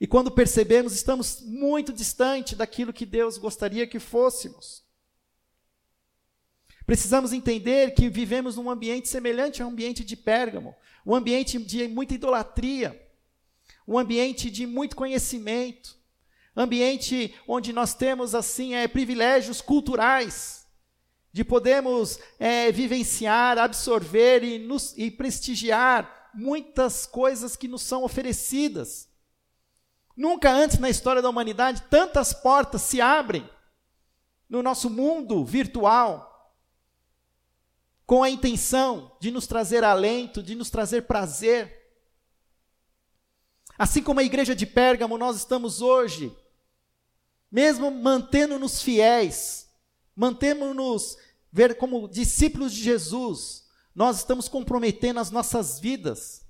E 0.00 0.06
quando 0.06 0.30
percebemos, 0.30 0.92
estamos 0.92 1.40
muito 1.40 1.92
distante 1.92 2.54
daquilo 2.54 2.92
que 2.92 3.04
Deus 3.04 3.36
gostaria 3.36 3.86
que 3.86 3.98
fôssemos. 3.98 4.84
Precisamos 6.86 7.32
entender 7.32 7.94
que 7.94 8.08
vivemos 8.08 8.56
num 8.56 8.70
ambiente 8.70 9.08
semelhante 9.08 9.60
ao 9.60 9.68
ambiente 9.68 10.04
de 10.04 10.16
Pérgamo, 10.16 10.74
um 11.04 11.14
ambiente 11.14 11.58
de 11.58 11.86
muita 11.88 12.14
idolatria, 12.14 12.98
um 13.86 13.98
ambiente 13.98 14.50
de 14.50 14.66
muito 14.66 14.96
conhecimento, 14.96 15.96
ambiente 16.56 17.34
onde 17.46 17.72
nós 17.72 17.94
temos 17.94 18.34
assim 18.34 18.74
é, 18.74 18.86
privilégios 18.88 19.60
culturais, 19.60 20.66
de 21.32 21.44
podermos 21.44 22.18
é, 22.38 22.72
vivenciar, 22.72 23.58
absorver 23.58 24.42
e, 24.42 24.58
nos, 24.58 24.94
e 24.96 25.10
prestigiar 25.10 26.30
muitas 26.34 27.04
coisas 27.06 27.56
que 27.56 27.68
nos 27.68 27.82
são 27.82 28.02
oferecidas. 28.02 29.07
Nunca 30.18 30.50
antes 30.50 30.80
na 30.80 30.90
história 30.90 31.22
da 31.22 31.30
humanidade 31.30 31.84
tantas 31.88 32.32
portas 32.32 32.82
se 32.82 33.00
abrem 33.00 33.48
no 34.48 34.64
nosso 34.64 34.90
mundo 34.90 35.44
virtual 35.44 36.58
com 38.04 38.24
a 38.24 38.28
intenção 38.28 39.16
de 39.20 39.30
nos 39.30 39.46
trazer 39.46 39.84
alento, 39.84 40.42
de 40.42 40.56
nos 40.56 40.70
trazer 40.70 41.02
prazer. 41.02 41.72
Assim 43.78 44.02
como 44.02 44.18
a 44.18 44.24
igreja 44.24 44.56
de 44.56 44.66
Pérgamo, 44.66 45.16
nós 45.16 45.36
estamos 45.36 45.80
hoje, 45.80 46.36
mesmo 47.48 47.88
mantendo-nos 47.88 48.82
fiéis, 48.82 49.70
mantendo-nos 50.16 51.16
como 51.78 52.08
discípulos 52.08 52.72
de 52.72 52.82
Jesus, 52.82 53.68
nós 53.94 54.16
estamos 54.16 54.48
comprometendo 54.48 55.20
as 55.20 55.30
nossas 55.30 55.78
vidas 55.78 56.47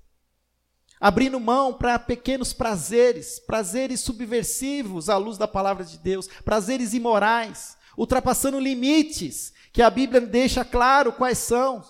abrindo 0.99 1.39
mão 1.39 1.73
para 1.73 1.97
pequenos 1.97 2.51
prazeres, 2.51 3.39
prazeres 3.39 4.01
subversivos 4.01 5.09
à 5.09 5.17
luz 5.17 5.37
da 5.37 5.47
palavra 5.47 5.85
de 5.85 5.97
Deus, 5.97 6.27
prazeres 6.43 6.93
imorais, 6.93 7.77
ultrapassando 7.97 8.59
limites 8.59 9.53
que 9.71 9.81
a 9.81 9.89
Bíblia 9.89 10.21
deixa 10.21 10.65
claro 10.65 11.13
quais 11.13 11.37
são. 11.37 11.83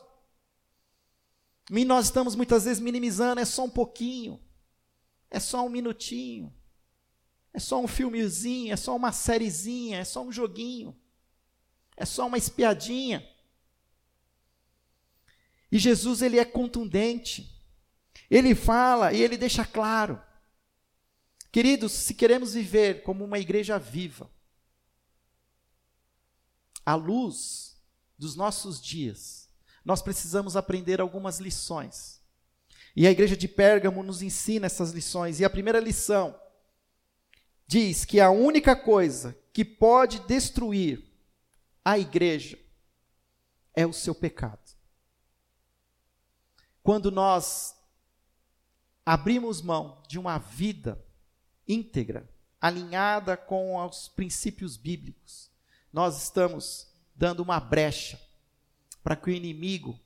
E 1.71 1.85
nós 1.85 2.05
estamos 2.05 2.35
muitas 2.35 2.65
vezes 2.65 2.81
minimizando, 2.81 3.41
é 3.41 3.45
só 3.45 3.63
um 3.63 3.69
pouquinho, 3.69 4.39
é 5.29 5.39
só 5.39 5.65
um 5.65 5.69
minutinho, 5.69 6.53
é 7.53 7.59
só 7.59 7.79
um 7.79 7.87
filmezinho, 7.87 8.73
é 8.73 8.75
só 8.75 8.95
uma 8.95 9.11
sériezinha, 9.11 9.99
é 9.99 10.03
só 10.03 10.23
um 10.23 10.31
joguinho, 10.31 10.95
é 11.97 12.05
só 12.05 12.27
uma 12.27 12.37
espiadinha. 12.37 13.27
E 15.71 15.77
Jesus 15.77 16.21
ele 16.21 16.39
é 16.39 16.45
contundente. 16.45 17.58
Ele 18.29 18.53
fala 18.53 19.11
e 19.13 19.21
ele 19.21 19.37
deixa 19.37 19.65
claro. 19.65 20.21
Queridos, 21.51 21.91
se 21.91 22.13
queremos 22.13 22.53
viver 22.53 23.01
como 23.01 23.23
uma 23.25 23.39
igreja 23.39 23.79
viva, 23.79 24.29
à 26.85 26.95
luz 26.95 27.77
dos 28.17 28.35
nossos 28.35 28.81
dias, 28.81 29.49
nós 29.83 30.01
precisamos 30.01 30.55
aprender 30.55 31.01
algumas 31.01 31.39
lições. 31.39 32.21
E 32.95 33.07
a 33.07 33.11
igreja 33.11 33.35
de 33.35 33.47
Pérgamo 33.47 34.03
nos 34.03 34.21
ensina 34.21 34.65
essas 34.65 34.91
lições. 34.91 35.39
E 35.39 35.45
a 35.45 35.49
primeira 35.49 35.79
lição 35.79 36.39
diz 37.65 38.05
que 38.05 38.19
a 38.19 38.29
única 38.29 38.75
coisa 38.75 39.37
que 39.53 39.63
pode 39.63 40.19
destruir 40.21 41.03
a 41.83 41.97
igreja 41.97 42.59
é 43.75 43.85
o 43.85 43.93
seu 43.93 44.13
pecado. 44.13 44.75
Quando 46.83 47.11
nós 47.11 47.75
abrimos 49.11 49.59
mão 49.59 50.03
de 50.07 50.19
uma 50.19 50.37
vida 50.37 51.03
íntegra, 51.67 52.31
alinhada 52.61 53.35
com 53.35 53.83
os 53.83 54.07
princípios 54.07 54.77
bíblicos, 54.77 55.49
nós 55.91 56.21
estamos 56.21 56.93
dando 57.15 57.39
uma 57.39 57.59
brecha 57.59 58.21
para 59.01 59.15
que 59.15 59.31
o 59.31 59.33
inimigo 59.33 59.99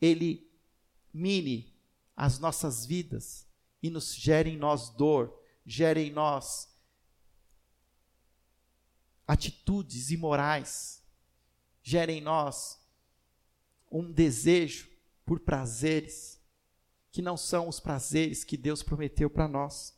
ele 0.00 0.48
mine 1.12 1.76
as 2.16 2.38
nossas 2.38 2.86
vidas 2.86 3.44
e 3.82 3.90
nos 3.90 4.14
gere 4.14 4.50
em 4.50 4.56
nós 4.56 4.90
dor, 4.90 5.36
gere 5.66 6.06
em 6.06 6.12
nós 6.12 6.72
atitudes 9.26 10.12
imorais, 10.12 11.02
gere 11.82 12.12
em 12.12 12.20
nós 12.20 12.80
um 13.90 14.12
desejo 14.12 14.88
por 15.26 15.40
prazeres 15.40 16.37
que 17.18 17.22
não 17.22 17.36
são 17.36 17.66
os 17.66 17.80
prazeres 17.80 18.44
que 18.44 18.56
Deus 18.56 18.80
prometeu 18.80 19.28
para 19.28 19.48
nós. 19.48 19.92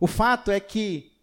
O 0.00 0.08
fato 0.08 0.50
é 0.50 0.58
que 0.58 1.16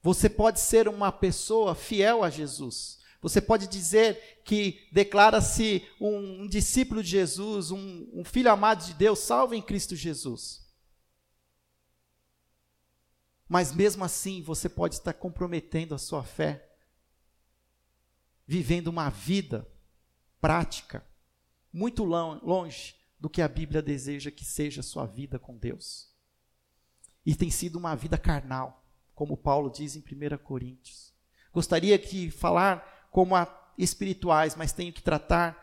você 0.00 0.30
pode 0.30 0.60
ser 0.60 0.86
uma 0.86 1.10
pessoa 1.10 1.74
fiel 1.74 2.22
a 2.22 2.30
Jesus. 2.30 3.00
Você 3.20 3.40
pode 3.40 3.66
dizer 3.66 4.40
que 4.44 4.88
declara-se 4.92 5.84
um, 6.00 6.42
um, 6.42 6.46
discípulo 6.46 7.02
de 7.02 7.10
Jesus, 7.10 7.72
um, 7.72 8.08
um 8.12 8.24
filho 8.24 8.52
amado 8.52 8.86
de 8.86 8.94
Deus, 8.94 9.18
salvo 9.18 9.52
em 9.52 9.60
Cristo 9.60 9.96
Jesus. 9.96 10.64
Mas 13.48 13.72
mesmo 13.72 14.04
assim, 14.04 14.42
você 14.42 14.68
pode 14.68 14.94
estar 14.94 15.12
comprometendo 15.12 15.92
a 15.92 15.98
sua 15.98 16.22
fé, 16.22 16.72
vivendo 18.46 18.86
uma 18.86 19.10
vida 19.10 19.68
prática, 20.40 21.04
muito 21.72 22.04
longe 22.04 23.02
do 23.24 23.30
que 23.30 23.40
a 23.40 23.48
Bíblia 23.48 23.80
deseja 23.80 24.30
que 24.30 24.44
seja 24.44 24.82
a 24.82 24.84
sua 24.84 25.06
vida 25.06 25.38
com 25.38 25.56
Deus. 25.56 26.14
E 27.24 27.34
tem 27.34 27.50
sido 27.50 27.76
uma 27.76 27.96
vida 27.96 28.18
carnal, 28.18 28.84
como 29.14 29.34
Paulo 29.34 29.70
diz 29.70 29.96
em 29.96 30.00
1 30.00 30.36
Coríntios. 30.44 31.10
Gostaria 31.50 31.98
de 31.98 32.30
falar 32.30 33.08
como 33.10 33.34
espirituais, 33.78 34.54
mas 34.54 34.72
tenho 34.74 34.92
que 34.92 35.00
tratar 35.00 35.56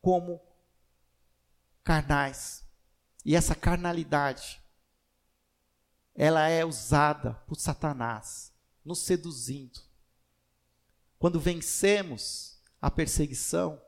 como 0.00 0.40
carnais. 1.84 2.66
E 3.26 3.36
essa 3.36 3.54
carnalidade 3.54 4.58
ela 6.14 6.48
é 6.48 6.64
usada 6.64 7.34
por 7.46 7.56
Satanás, 7.56 8.54
nos 8.82 9.00
seduzindo. 9.00 9.80
Quando 11.18 11.38
vencemos 11.38 12.58
a 12.80 12.90
perseguição, 12.90 13.78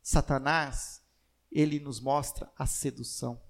Satanás, 0.00 1.04
ele 1.50 1.80
nos 1.80 2.00
mostra 2.00 2.50
a 2.56 2.66
sedução. 2.66 3.40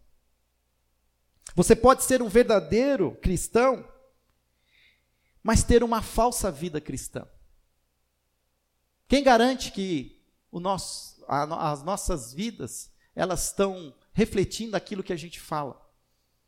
Você 1.54 1.74
pode 1.74 2.04
ser 2.04 2.22
um 2.22 2.28
verdadeiro 2.28 3.16
cristão, 3.22 3.86
mas 5.42 5.62
ter 5.62 5.82
uma 5.82 6.02
falsa 6.02 6.50
vida 6.50 6.80
cristã. 6.80 7.26
Quem 9.08 9.22
garante 9.22 9.70
que 9.70 10.20
nosso, 10.52 11.24
a, 11.28 11.70
as 11.70 11.82
nossas 11.82 12.32
vidas 12.32 12.90
elas 13.14 13.46
estão 13.46 13.94
refletindo 14.12 14.76
aquilo 14.76 15.02
que 15.02 15.12
a 15.12 15.16
gente 15.16 15.40
fala? 15.40 15.80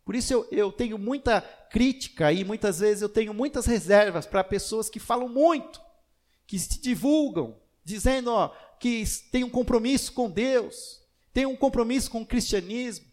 Por 0.05 0.15
isso 0.15 0.33
eu, 0.33 0.49
eu 0.51 0.73
tenho 0.73 0.99
muita 0.99 1.41
crítica 1.41 2.33
e 2.33 2.43
muitas 2.45 2.81
vezes 2.81 3.03
eu 3.03 3.09
tenho 3.09 3.33
muitas 3.33 3.67
reservas 3.67 4.27
para 4.27 4.43
pessoas 4.43 4.89
que 4.89 4.99
falam 4.99 5.29
muito, 5.29 5.81
que 6.47 6.59
se 6.59 6.81
divulgam, 6.81 7.61
dizendo 7.85 8.33
ó, 8.33 8.49
que 8.81 9.05
tem 9.31 9.45
um 9.45 9.51
compromisso 9.51 10.13
com 10.13 10.31
Deus, 10.31 10.98
tem 11.39 11.47
um 11.47 11.55
compromisso 11.55 12.11
com 12.11 12.23
o 12.23 12.27
cristianismo. 12.27 13.07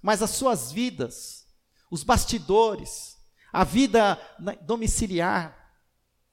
Mas 0.00 0.22
as 0.22 0.30
suas 0.30 0.70
vidas, 0.70 1.48
os 1.90 2.04
bastidores, 2.04 3.18
a 3.52 3.64
vida 3.64 4.14
domiciliar, 4.60 5.74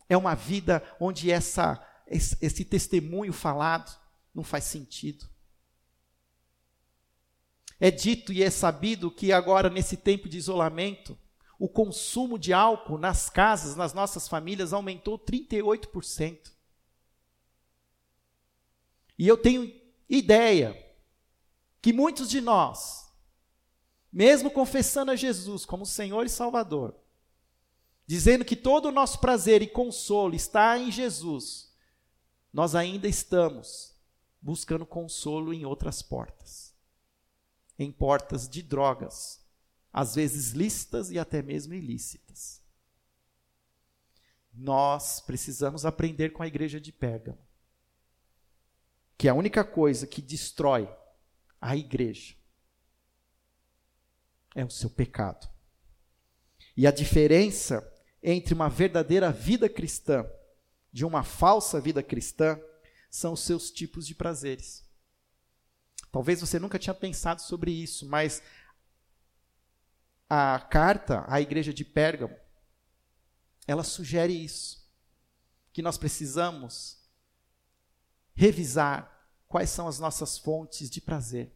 é 0.07 0.15
uma 0.15 0.35
vida 0.35 0.83
onde 0.99 1.31
essa, 1.31 1.83
esse 2.05 2.63
testemunho 2.63 3.33
falado 3.33 3.99
não 4.31 4.43
faz 4.43 4.65
sentido. 4.65 5.27
É 7.79 7.89
dito 7.89 8.31
e 8.31 8.43
é 8.43 8.51
sabido 8.51 9.09
que 9.09 9.33
agora, 9.33 9.71
nesse 9.71 9.97
tempo 9.97 10.29
de 10.29 10.37
isolamento, 10.37 11.17
o 11.57 11.67
consumo 11.67 12.37
de 12.37 12.53
álcool 12.53 12.99
nas 12.99 13.27
casas, 13.27 13.75
nas 13.75 13.91
nossas 13.91 14.27
famílias, 14.27 14.71
aumentou 14.71 15.17
38%. 15.17 16.58
E 19.19 19.27
eu 19.27 19.37
tenho 19.37 19.71
ideia 20.09 20.75
que 21.81 21.93
muitos 21.93 22.29
de 22.29 22.41
nós, 22.41 23.11
mesmo 24.11 24.49
confessando 24.49 25.11
a 25.11 25.15
Jesus 25.15 25.65
como 25.65 25.85
Senhor 25.85 26.25
e 26.25 26.29
Salvador, 26.29 26.95
dizendo 28.07 28.43
que 28.43 28.55
todo 28.55 28.87
o 28.87 28.91
nosso 28.91 29.19
prazer 29.19 29.61
e 29.61 29.67
consolo 29.67 30.33
está 30.33 30.79
em 30.79 30.91
Jesus, 30.91 31.71
nós 32.51 32.73
ainda 32.73 33.07
estamos 33.07 33.93
buscando 34.41 34.85
consolo 34.85 35.53
em 35.53 35.65
outras 35.65 36.01
portas 36.01 36.69
em 37.79 37.93
portas 37.93 38.47
de 38.47 38.61
drogas, 38.61 39.41
às 39.91 40.13
vezes 40.13 40.51
lícitas 40.51 41.09
e 41.09 41.17
até 41.17 41.41
mesmo 41.41 41.73
ilícitas. 41.73 42.61
Nós 44.53 45.21
precisamos 45.21 45.85
aprender 45.85 46.33
com 46.33 46.43
a 46.43 46.47
igreja 46.47 46.81
de 46.81 46.91
Pérgamo 46.91 47.48
que 49.19 49.27
a 49.27 49.33
única 49.33 49.65
coisa 49.65 50.07
que 50.07 50.21
destrói 50.21 50.89
a 51.59 51.75
igreja 51.75 52.37
é 54.55 54.63
o 54.63 54.69
seu 54.69 54.89
pecado. 54.89 55.45
E 56.75 56.87
a 56.87 56.91
diferença 56.91 57.85
entre 58.23 58.53
uma 58.53 58.69
verdadeira 58.69 59.29
vida 59.29 59.67
cristã 59.67 60.25
de 60.89 61.03
uma 61.03 61.21
falsa 61.21 61.81
vida 61.81 62.01
cristã 62.01 62.57
são 63.11 63.33
os 63.33 63.41
seus 63.41 63.69
tipos 63.69 64.07
de 64.07 64.15
prazeres. 64.15 64.89
Talvez 66.13 66.39
você 66.39 66.57
nunca 66.57 66.79
tinha 66.79 66.93
pensado 66.93 67.41
sobre 67.41 67.71
isso, 67.71 68.07
mas 68.07 68.41
a 70.29 70.61
carta 70.61 71.25
à 71.27 71.41
igreja 71.41 71.73
de 71.73 71.83
Pérgamo, 71.83 72.37
ela 73.67 73.83
sugere 73.83 74.31
isso, 74.31 74.89
que 75.73 75.81
nós 75.81 75.97
precisamos 75.97 76.98
revisar 78.39 79.11
quais 79.49 79.69
são 79.69 79.85
as 79.85 79.99
nossas 79.99 80.37
fontes 80.37 80.89
de 80.89 81.01
prazer. 81.01 81.51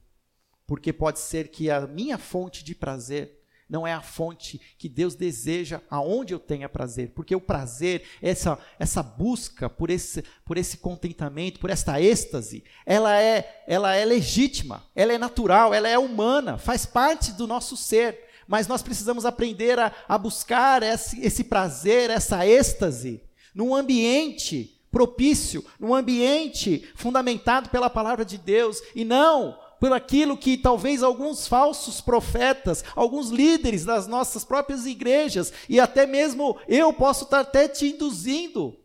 Porque 0.67 0.91
pode 0.91 1.17
ser 1.19 1.47
que 1.47 1.71
a 1.71 1.87
minha 1.87 2.17
fonte 2.17 2.61
de 2.61 2.75
prazer 2.75 3.41
não 3.69 3.87
é 3.87 3.93
a 3.93 4.01
fonte 4.01 4.59
que 4.77 4.89
Deus 4.89 5.15
deseja 5.15 5.79
aonde 5.89 6.33
eu 6.33 6.39
tenha 6.39 6.67
prazer, 6.67 7.13
porque 7.15 7.33
o 7.33 7.39
prazer, 7.39 8.03
essa, 8.21 8.59
essa 8.77 9.01
busca 9.01 9.69
por 9.69 9.89
esse, 9.89 10.25
por 10.43 10.57
esse 10.57 10.77
contentamento, 10.77 11.57
por 11.57 11.69
esta 11.69 12.01
êxtase, 12.01 12.65
ela 12.85 13.17
é, 13.17 13.63
ela 13.65 13.95
é 13.95 14.03
legítima, 14.03 14.83
ela 14.93 15.13
é 15.13 15.17
natural, 15.17 15.73
ela 15.73 15.87
é 15.87 15.97
humana, 15.97 16.57
faz 16.57 16.85
parte 16.85 17.31
do 17.31 17.47
nosso 17.47 17.77
ser, 17.77 18.29
mas 18.45 18.67
nós 18.67 18.83
precisamos 18.83 19.25
aprender 19.25 19.79
a, 19.79 19.93
a 20.05 20.17
buscar 20.17 20.83
esse, 20.83 21.21
esse 21.21 21.45
prazer, 21.45 22.09
essa 22.09 22.45
êxtase, 22.45 23.23
num 23.55 23.73
ambiente 23.73 24.72
propício, 24.93 25.65
num 25.79 25.93
ambiente 25.93 26.87
fundamentado 26.95 27.69
pela 27.69 27.89
palavra 27.89 28.23
de 28.23 28.37
Deus, 28.37 28.79
e 28.95 29.03
não 29.03 29.59
por 29.79 29.91
aquilo 29.91 30.37
que 30.37 30.55
talvez 30.55 31.03
alguns 31.03 31.45
falsos 31.45 31.99
profetas, 31.99 32.85
alguns 32.95 33.29
líderes 33.29 33.83
das 33.83 34.07
nossas 34.07 34.45
próprias 34.45 34.85
igrejas, 34.85 35.51
e 35.67 35.79
até 35.79 36.05
mesmo 36.05 36.57
eu 36.69 36.93
posso 36.93 37.25
estar 37.25 37.41
até 37.41 37.67
te 37.67 37.87
induzindo 37.87 38.79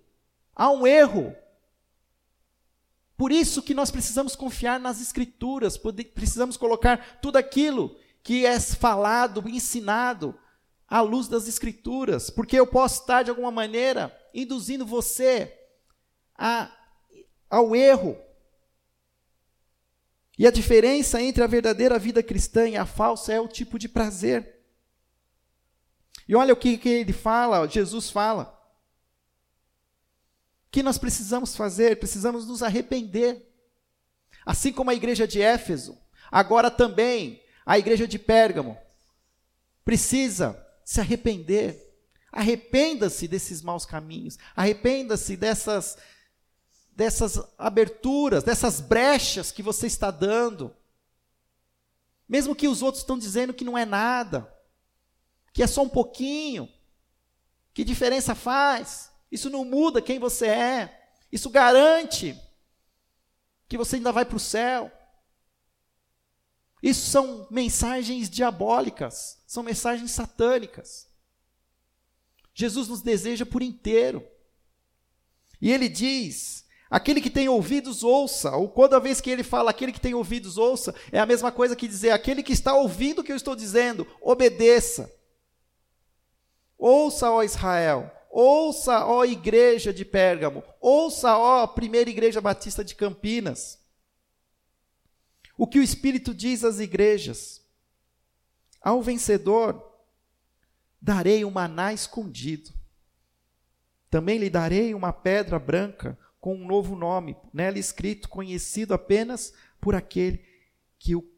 a 0.56 0.70
um 0.70 0.84
erro. 0.84 1.36
Por 3.16 3.30
isso 3.30 3.62
que 3.62 3.74
nós 3.74 3.90
precisamos 3.90 4.34
confiar 4.34 4.80
nas 4.80 5.00
escrituras, 5.00 5.78
precisamos 6.14 6.56
colocar 6.56 7.20
tudo 7.20 7.36
aquilo 7.36 7.94
que 8.22 8.46
é 8.46 8.58
falado, 8.58 9.46
ensinado, 9.48 10.34
à 10.88 11.02
luz 11.02 11.28
das 11.28 11.46
escrituras, 11.46 12.30
porque 12.30 12.58
eu 12.58 12.66
posso 12.66 13.02
estar 13.02 13.22
de 13.22 13.30
alguma 13.30 13.50
maneira 13.50 14.16
induzindo 14.32 14.86
você 14.86 15.57
a, 16.38 16.72
ao 17.50 17.74
erro, 17.74 18.16
e 20.38 20.46
a 20.46 20.52
diferença 20.52 21.20
entre 21.20 21.42
a 21.42 21.48
verdadeira 21.48 21.98
vida 21.98 22.22
cristã 22.22 22.68
e 22.68 22.76
a 22.76 22.86
falsa 22.86 23.32
é 23.32 23.40
o 23.40 23.48
tipo 23.48 23.76
de 23.76 23.88
prazer. 23.88 24.62
E 26.28 26.36
olha 26.36 26.54
o 26.54 26.56
que, 26.56 26.78
que 26.78 26.88
ele 26.88 27.12
fala, 27.12 27.66
Jesus 27.66 28.08
fala. 28.08 28.56
O 30.66 30.70
que 30.70 30.82
nós 30.82 30.96
precisamos 30.96 31.56
fazer? 31.56 31.98
Precisamos 31.98 32.46
nos 32.46 32.62
arrepender. 32.62 33.52
Assim 34.46 34.72
como 34.72 34.90
a 34.90 34.94
igreja 34.94 35.26
de 35.26 35.42
Éfeso, 35.42 35.98
agora 36.30 36.70
também 36.70 37.42
a 37.66 37.76
igreja 37.76 38.06
de 38.06 38.18
Pérgamo 38.18 38.78
precisa 39.84 40.64
se 40.84 41.00
arrepender. 41.00 41.84
Arrependa-se 42.30 43.26
desses 43.26 43.60
maus 43.60 43.84
caminhos, 43.84 44.38
arrependa-se 44.54 45.36
dessas 45.36 45.98
dessas 46.98 47.40
aberturas, 47.56 48.42
dessas 48.42 48.80
brechas 48.80 49.52
que 49.52 49.62
você 49.62 49.86
está 49.86 50.10
dando. 50.10 50.74
Mesmo 52.28 52.56
que 52.56 52.66
os 52.66 52.82
outros 52.82 53.04
estão 53.04 53.16
dizendo 53.16 53.54
que 53.54 53.62
não 53.62 53.78
é 53.78 53.86
nada, 53.86 54.52
que 55.52 55.62
é 55.62 55.66
só 55.68 55.82
um 55.82 55.88
pouquinho, 55.88 56.68
que 57.72 57.84
diferença 57.84 58.34
faz? 58.34 59.12
Isso 59.30 59.48
não 59.48 59.64
muda 59.64 60.02
quem 60.02 60.18
você 60.18 60.48
é. 60.48 61.10
Isso 61.30 61.48
garante 61.50 62.36
que 63.68 63.78
você 63.78 63.94
ainda 63.94 64.10
vai 64.10 64.24
para 64.24 64.36
o 64.36 64.40
céu. 64.40 64.90
Isso 66.82 67.08
são 67.08 67.46
mensagens 67.48 68.28
diabólicas, 68.28 69.40
são 69.46 69.62
mensagens 69.62 70.10
satânicas. 70.10 71.06
Jesus 72.52 72.88
nos 72.88 73.02
deseja 73.02 73.46
por 73.46 73.62
inteiro. 73.62 74.28
E 75.60 75.70
ele 75.70 75.88
diz 75.88 76.66
Aquele 76.90 77.20
que 77.20 77.28
tem 77.28 77.48
ouvidos, 77.48 78.02
ouça. 78.02 78.56
Ou 78.56 78.68
toda 78.68 79.00
vez 79.00 79.20
que 79.20 79.30
ele 79.30 79.42
fala 79.42 79.70
aquele 79.70 79.92
que 79.92 80.00
tem 80.00 80.14
ouvidos, 80.14 80.56
ouça, 80.56 80.94
é 81.12 81.18
a 81.18 81.26
mesma 81.26 81.52
coisa 81.52 81.76
que 81.76 81.86
dizer 81.86 82.10
aquele 82.10 82.42
que 82.42 82.52
está 82.52 82.74
ouvindo 82.74 83.20
o 83.20 83.24
que 83.24 83.32
eu 83.32 83.36
estou 83.36 83.54
dizendo, 83.54 84.06
obedeça. 84.20 85.12
Ouça, 86.78 87.30
ó 87.30 87.42
Israel. 87.42 88.10
Ouça, 88.30 89.04
ó 89.04 89.24
igreja 89.24 89.92
de 89.92 90.04
Pérgamo. 90.04 90.62
Ouça, 90.80 91.36
ó 91.36 91.66
primeira 91.66 92.08
igreja 92.08 92.40
batista 92.40 92.84
de 92.84 92.94
Campinas. 92.94 93.78
O 95.56 95.66
que 95.66 95.78
o 95.78 95.82
Espírito 95.82 96.32
diz 96.32 96.64
às 96.64 96.78
igrejas. 96.78 97.60
Ao 98.80 99.02
vencedor, 99.02 99.92
darei 101.02 101.44
um 101.44 101.50
maná 101.50 101.92
escondido. 101.92 102.72
Também 104.08 104.38
lhe 104.38 104.48
darei 104.48 104.94
uma 104.94 105.12
pedra 105.12 105.58
branca 105.58 106.16
com 106.40 106.54
um 106.54 106.66
novo 106.66 106.94
nome, 106.94 107.36
nela 107.52 107.78
escrito, 107.78 108.28
conhecido 108.28 108.94
apenas 108.94 109.52
por 109.80 109.94
aquele 109.94 110.44
que 110.98 111.14
o 111.16 111.28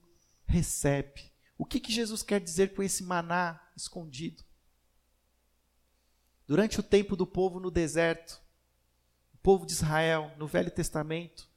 recebe. 0.47 1.31
O 1.57 1.65
que, 1.65 1.81
que 1.81 1.93
Jesus 1.93 2.23
quer 2.23 2.41
dizer 2.41 2.75
com 2.75 2.83
esse 2.83 3.03
maná 3.03 3.61
escondido? 3.77 4.43
Durante 6.47 6.81
o 6.81 6.83
tempo 6.83 7.15
do 7.15 7.27
povo 7.27 7.61
no 7.61 7.71
deserto, 7.71 8.41
o 9.35 9.39
povo 9.39 9.65
de 9.65 9.73
Israel, 9.73 10.33
no 10.37 10.47
Velho 10.47 10.71
Testamento, 10.71 11.49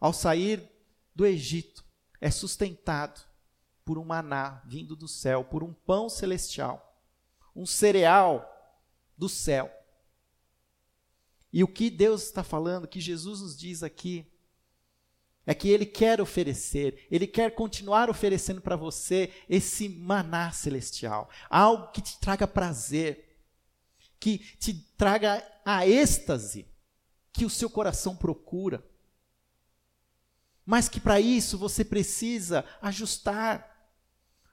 ao 0.00 0.12
sair 0.12 0.68
do 1.14 1.26
Egito, 1.26 1.84
é 2.20 2.30
sustentado 2.30 3.20
por 3.84 3.98
um 3.98 4.04
maná 4.04 4.62
vindo 4.64 4.96
do 4.96 5.06
céu, 5.06 5.44
por 5.44 5.62
um 5.62 5.72
pão 5.72 6.08
celestial, 6.08 6.98
um 7.54 7.66
cereal 7.66 8.50
do 9.16 9.28
céu. 9.28 9.70
E 11.54 11.62
o 11.62 11.68
que 11.68 11.88
Deus 11.88 12.24
está 12.24 12.42
falando, 12.42 12.88
que 12.88 13.00
Jesus 13.00 13.40
nos 13.40 13.56
diz 13.56 13.84
aqui, 13.84 14.26
é 15.46 15.54
que 15.54 15.68
Ele 15.68 15.86
quer 15.86 16.20
oferecer, 16.20 17.06
Ele 17.08 17.28
quer 17.28 17.54
continuar 17.54 18.10
oferecendo 18.10 18.60
para 18.60 18.74
você 18.74 19.32
esse 19.48 19.88
maná 19.88 20.50
celestial, 20.50 21.30
algo 21.48 21.92
que 21.92 22.02
te 22.02 22.18
traga 22.18 22.48
prazer, 22.48 23.38
que 24.18 24.38
te 24.38 24.74
traga 24.98 25.46
a 25.64 25.86
êxtase 25.86 26.66
que 27.32 27.44
o 27.44 27.50
seu 27.50 27.70
coração 27.70 28.16
procura. 28.16 28.84
Mas 30.66 30.88
que 30.88 30.98
para 30.98 31.20
isso 31.20 31.56
você 31.56 31.84
precisa 31.84 32.64
ajustar, 32.82 33.92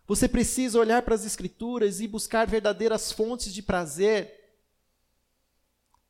você 0.06 0.30
precisa 0.30 0.78
olhar 0.78 1.02
para 1.02 1.16
as 1.16 1.26
Escrituras 1.26 2.00
e 2.00 2.08
buscar 2.08 2.46
verdadeiras 2.46 3.12
fontes 3.12 3.52
de 3.52 3.64
prazer 3.64 4.41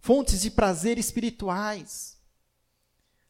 fontes 0.01 0.41
de 0.41 0.51
prazer 0.51 0.97
espirituais. 0.97 2.19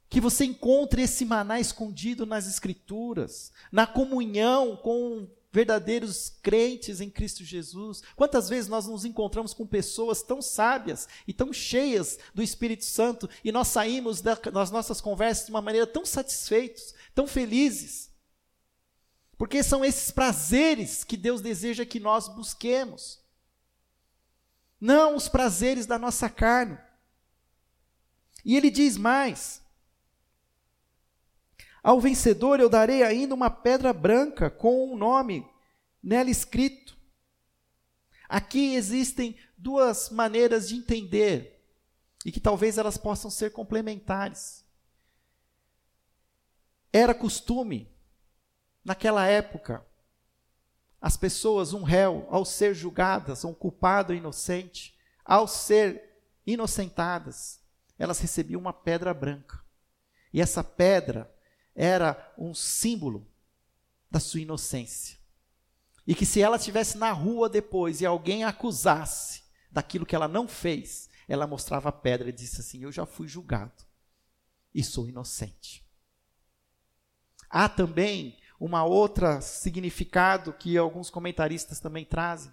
Que 0.09 0.19
você 0.19 0.45
encontre 0.45 1.03
esse 1.03 1.23
maná 1.23 1.59
escondido 1.59 2.25
nas 2.25 2.47
Escrituras, 2.47 3.51
na 3.71 3.85
comunhão 3.85 4.75
com 4.75 5.29
verdadeiros 5.53 6.29
crentes 6.41 7.01
em 7.01 7.09
Cristo 7.09 7.43
Jesus. 7.43 8.01
Quantas 8.15 8.49
vezes 8.49 8.69
nós 8.69 8.87
nos 8.87 9.05
encontramos 9.05 9.53
com 9.53 9.65
pessoas 9.67 10.21
tão 10.21 10.41
sábias 10.41 11.07
e 11.27 11.33
tão 11.33 11.51
cheias 11.51 12.17
do 12.33 12.41
Espírito 12.41 12.85
Santo 12.85 13.29
e 13.43 13.51
nós 13.51 13.67
saímos 13.67 14.21
das 14.21 14.71
nossas 14.71 14.99
conversas 14.99 15.45
de 15.45 15.51
uma 15.51 15.61
maneira 15.61 15.87
tão 15.87 16.05
satisfeitos, 16.05 16.93
tão 17.13 17.27
felizes. 17.27 18.09
Porque 19.37 19.63
são 19.63 19.83
esses 19.83 20.11
prazeres 20.11 21.03
que 21.03 21.17
Deus 21.17 21.41
deseja 21.41 21.85
que 21.85 21.99
nós 21.99 22.27
busquemos 22.27 23.20
não 24.81 25.15
os 25.15 25.29
prazeres 25.29 25.85
da 25.85 25.99
nossa 25.99 26.27
carne. 26.27 26.75
E 28.43 28.57
ele 28.57 28.71
diz 28.71 28.97
mais: 28.97 29.61
Ao 31.83 32.01
vencedor 32.01 32.59
eu 32.59 32.67
darei 32.67 33.03
ainda 33.03 33.35
uma 33.35 33.51
pedra 33.51 33.93
branca 33.93 34.49
com 34.49 34.91
um 34.91 34.97
nome 34.97 35.47
nela 36.01 36.31
escrito. 36.31 36.97
Aqui 38.27 38.73
existem 38.73 39.37
duas 39.55 40.09
maneiras 40.09 40.67
de 40.67 40.75
entender 40.75 41.63
e 42.25 42.31
que 42.31 42.39
talvez 42.39 42.77
elas 42.79 42.97
possam 42.97 43.29
ser 43.29 43.51
complementares. 43.51 44.65
Era 46.91 47.13
costume, 47.13 47.89
naquela 48.83 49.27
época, 49.27 49.85
as 51.01 51.17
pessoas, 51.17 51.73
um 51.73 51.81
réu, 51.81 52.27
ao 52.29 52.45
ser 52.45 52.75
julgadas, 52.75 53.43
um 53.43 53.53
culpado 53.53 54.13
inocente, 54.13 54.95
ao 55.25 55.47
ser 55.47 56.11
inocentadas, 56.45 57.59
elas 57.97 58.19
recebiam 58.19 58.61
uma 58.61 58.71
pedra 58.71 59.11
branca. 59.11 59.59
E 60.31 60.39
essa 60.39 60.63
pedra 60.63 61.33
era 61.75 62.33
um 62.37 62.53
símbolo 62.53 63.27
da 64.11 64.19
sua 64.19 64.41
inocência. 64.41 65.17
E 66.05 66.13
que 66.13 66.25
se 66.25 66.41
ela 66.41 66.57
estivesse 66.57 66.97
na 66.97 67.11
rua 67.11 67.49
depois 67.49 68.01
e 68.01 68.05
alguém 68.05 68.43
a 68.43 68.49
acusasse 68.49 69.43
daquilo 69.71 70.05
que 70.05 70.15
ela 70.15 70.27
não 70.27 70.47
fez, 70.47 71.09
ela 71.27 71.47
mostrava 71.47 71.89
a 71.89 71.93
pedra 71.93 72.29
e 72.29 72.33
disse 72.33 72.61
assim: 72.61 72.83
Eu 72.83 72.91
já 72.91 73.05
fui 73.05 73.27
julgado 73.27 73.85
e 74.73 74.83
sou 74.83 75.07
inocente. 75.07 75.85
Há 77.49 77.69
também 77.69 78.37
uma 78.61 78.83
outra 78.83 79.41
significado 79.41 80.53
que 80.53 80.77
alguns 80.77 81.09
comentaristas 81.09 81.79
também 81.79 82.05
trazem, 82.05 82.51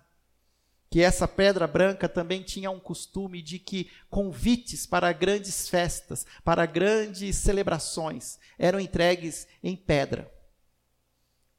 que 0.88 1.02
essa 1.02 1.28
pedra 1.28 1.66
branca 1.66 2.08
também 2.08 2.42
tinha 2.42 2.70
um 2.70 2.80
costume 2.80 3.42
de 3.42 3.58
que 3.58 3.90
convites 4.08 4.86
para 4.86 5.12
grandes 5.12 5.68
festas, 5.68 6.24
para 6.42 6.64
grandes 6.64 7.36
celebrações, 7.36 8.38
eram 8.58 8.80
entregues 8.80 9.46
em 9.62 9.76
pedra. 9.76 10.32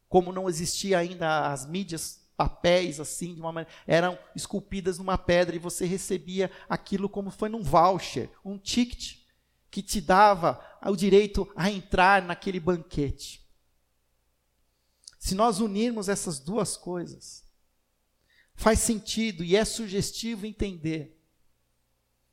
Como 0.08 0.32
não 0.34 0.50
existia 0.50 0.98
ainda 0.98 1.52
as 1.52 1.68
mídias 1.68 2.28
papéis 2.36 3.00
assim, 3.00 3.36
de 3.36 3.42
uma 3.42 3.52
maneira, 3.52 3.72
eram 3.86 4.18
esculpidas 4.36 4.98
numa 4.98 5.16
pedra 5.16 5.56
e 5.56 5.60
você 5.60 5.86
recebia 5.86 6.50
aquilo 6.68 7.08
como 7.08 7.30
foi 7.30 7.50
num 7.50 7.62
voucher, 7.62 8.32
um 8.44 8.58
ticket 8.58 9.18
que 9.70 9.84
te 9.84 10.02
dava 10.02 10.60
o 10.88 10.96
direito 10.96 11.48
a 11.56 11.70
entrar 11.70 12.24
naquele 12.24 12.60
banquete. 12.60 13.48
Se 15.30 15.36
nós 15.36 15.60
unirmos 15.60 16.10
essas 16.10 16.40
duas 16.40 16.76
coisas, 16.76 17.44
faz 18.56 18.80
sentido 18.80 19.44
e 19.44 19.56
é 19.56 19.64
sugestivo 19.64 20.48
entender 20.48 21.22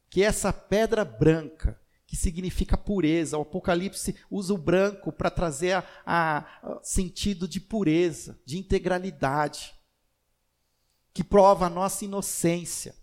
que 0.09 0.23
essa 0.23 0.51
pedra 0.51 1.05
branca, 1.05 1.79
que 2.07 2.17
significa 2.17 2.75
pureza, 2.75 3.37
o 3.37 3.43
Apocalipse 3.43 4.17
usa 4.31 4.55
o 4.55 4.57
branco 4.57 5.13
para 5.13 5.31
trazer 5.31 5.73
a, 5.73 5.85
a, 6.07 6.81
sentido 6.83 7.47
de 7.47 7.61
pureza, 7.61 8.41
de 8.47 8.57
integralidade, 8.57 9.75
que 11.13 11.23
prova 11.23 11.67
a 11.67 11.71
nossa 11.71 12.03
inocência, 12.03 12.97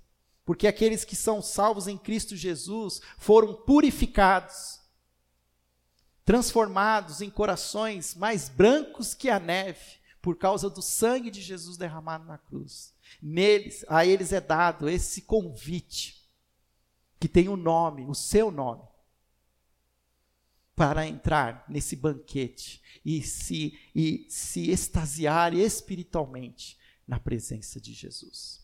porque 0.44 0.66
aqueles 0.66 1.06
que 1.06 1.16
são 1.16 1.40
salvos 1.40 1.88
em 1.88 2.00
Cristo 2.00 2.36
Jesus 2.36 3.00
foram 3.20 3.54
purificados 3.54 4.83
transformados 6.26 7.22
em 7.22 7.30
corações 7.30 8.16
mais 8.16 8.50
brancos 8.50 9.14
que 9.14 9.30
a 9.30 9.40
neve, 9.40 9.98
por 10.22 10.38
causa 10.38 10.70
do 10.70 10.82
sangue 10.82 11.30
de 11.30 11.42
Jesus 11.42 11.76
derramado 11.76 12.26
na 12.26 12.38
cruz. 12.38 12.94
Neles, 13.22 13.84
a 13.90 14.06
eles 14.06 14.32
é 14.32 14.40
dado 14.40 14.88
esse 14.88 15.24
convite, 15.24 16.30
que 17.20 17.28
tem 17.28 17.50
o 17.50 17.54
um 17.54 17.58
nome, 17.58 18.06
o 18.06 18.16
seu 18.16 18.50
nome, 18.50 18.84
para 20.76 21.06
entrar 21.06 21.66
nesse 21.68 21.96
banquete 21.96 22.82
e 23.06 23.22
se, 23.22 23.78
e 23.94 24.26
se 24.30 24.72
extasiar 24.72 25.54
espiritualmente 25.54 26.78
na 27.08 27.20
presença 27.20 27.80
de 27.80 27.94
Jesus. 27.94 28.63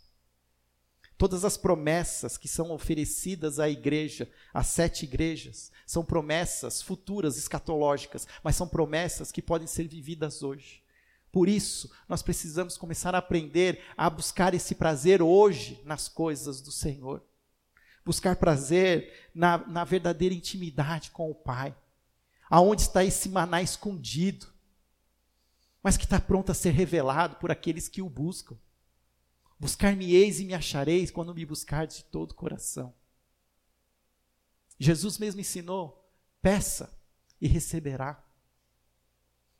Todas 1.19 1.43
as 1.43 1.57
promessas 1.57 2.37
que 2.37 2.47
são 2.47 2.71
oferecidas 2.71 3.59
à 3.59 3.69
igreja, 3.69 4.31
às 4.53 4.67
sete 4.67 5.03
igrejas, 5.03 5.69
são 5.85 6.01
promessas 6.01 6.81
futuras, 6.81 7.37
escatológicas, 7.37 8.25
mas 8.41 8.55
são 8.55 8.65
promessas 8.65 9.29
que 9.29 9.41
podem 9.41 9.67
ser 9.67 9.85
vividas 9.85 10.41
hoje. 10.41 10.81
Por 11.29 11.49
isso, 11.49 11.91
nós 12.07 12.21
precisamos 12.21 12.77
começar 12.77 13.13
a 13.13 13.17
aprender 13.17 13.83
a 13.97 14.09
buscar 14.09 14.53
esse 14.53 14.75
prazer 14.75 15.21
hoje 15.21 15.81
nas 15.83 16.07
coisas 16.07 16.61
do 16.61 16.71
Senhor. 16.71 17.21
Buscar 18.05 18.37
prazer 18.37 19.29
na, 19.35 19.57
na 19.67 19.83
verdadeira 19.83 20.33
intimidade 20.33 21.11
com 21.11 21.29
o 21.29 21.35
Pai. 21.35 21.75
Aonde 22.49 22.83
está 22.83 23.03
esse 23.03 23.27
maná 23.27 23.61
escondido, 23.61 24.47
mas 25.83 25.97
que 25.97 26.05
está 26.05 26.17
pronto 26.17 26.49
a 26.49 26.55
ser 26.55 26.71
revelado 26.71 27.35
por 27.35 27.51
aqueles 27.51 27.89
que 27.89 28.01
o 28.01 28.09
buscam. 28.09 28.57
Buscar-me-eis 29.59 30.39
e 30.39 30.45
me 30.45 30.53
achareis 30.53 31.11
quando 31.11 31.35
me 31.35 31.45
buscardes 31.45 31.97
de 31.97 32.05
todo 32.05 32.31
o 32.31 32.35
coração. 32.35 32.93
Jesus 34.79 35.17
mesmo 35.17 35.41
ensinou: 35.41 36.09
peça 36.41 36.97
e 37.41 37.47
receberá. 37.47 38.23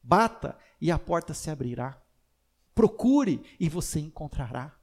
Bata 0.02 0.58
e 0.80 0.90
a 0.90 0.98
porta 0.98 1.34
se 1.34 1.50
abrirá. 1.50 2.02
Procure 2.74 3.44
e 3.60 3.68
você 3.68 4.00
encontrará. 4.00 4.74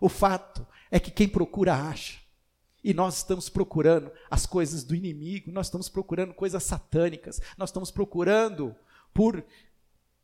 O 0.00 0.08
fato 0.08 0.66
é 0.90 0.98
que 0.98 1.12
quem 1.12 1.28
procura 1.28 1.74
acha, 1.74 2.20
E 2.82 2.92
nós 2.92 3.18
estamos 3.18 3.48
procurando 3.48 4.10
as 4.28 4.44
coisas 4.44 4.82
do 4.82 4.92
inimigo, 4.92 5.52
nós 5.52 5.66
estamos 5.66 5.88
procurando 5.88 6.34
coisas 6.34 6.64
satânicas, 6.64 7.40
nós 7.56 7.68
estamos 7.68 7.92
procurando 7.92 8.74
por, 9.14 9.44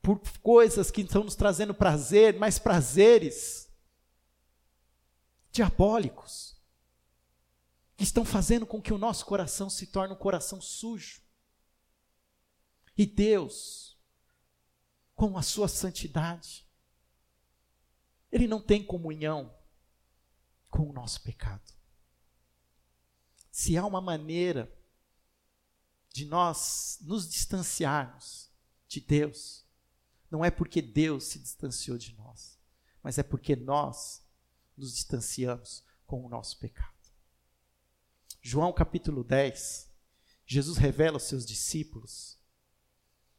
por 0.02 0.20
coisas 0.42 0.90
que 0.90 1.02
estão 1.02 1.22
nos 1.22 1.36
trazendo 1.36 1.72
prazer, 1.72 2.36
mas 2.36 2.58
prazeres 2.58 3.67
diabólicos, 5.58 6.56
que 7.96 8.04
estão 8.04 8.24
fazendo 8.24 8.64
com 8.64 8.80
que 8.80 8.92
o 8.92 8.98
nosso 8.98 9.26
coração 9.26 9.68
se 9.68 9.88
torne 9.88 10.14
um 10.14 10.18
coração 10.18 10.60
sujo. 10.60 11.20
E 12.96 13.04
Deus, 13.04 13.98
com 15.16 15.36
a 15.36 15.42
sua 15.42 15.66
santidade, 15.66 16.64
Ele 18.30 18.46
não 18.46 18.60
tem 18.60 18.84
comunhão 18.84 19.52
com 20.70 20.88
o 20.88 20.92
nosso 20.92 21.22
pecado. 21.22 21.74
Se 23.50 23.76
há 23.76 23.84
uma 23.84 24.00
maneira 24.00 24.72
de 26.10 26.24
nós 26.24 26.98
nos 27.00 27.28
distanciarmos 27.28 28.48
de 28.86 29.00
Deus, 29.00 29.66
não 30.30 30.44
é 30.44 30.52
porque 30.52 30.80
Deus 30.80 31.24
se 31.24 31.40
distanciou 31.40 31.98
de 31.98 32.14
nós, 32.14 32.60
mas 33.02 33.18
é 33.18 33.24
porque 33.24 33.56
nós 33.56 34.27
nos 34.78 34.94
distanciamos 34.94 35.84
com 36.06 36.24
o 36.24 36.28
nosso 36.28 36.58
pecado. 36.58 36.94
João 38.40 38.72
capítulo 38.72 39.22
10, 39.24 39.90
Jesus 40.46 40.78
revela 40.78 41.16
aos 41.16 41.24
seus 41.24 41.44
discípulos 41.44 42.38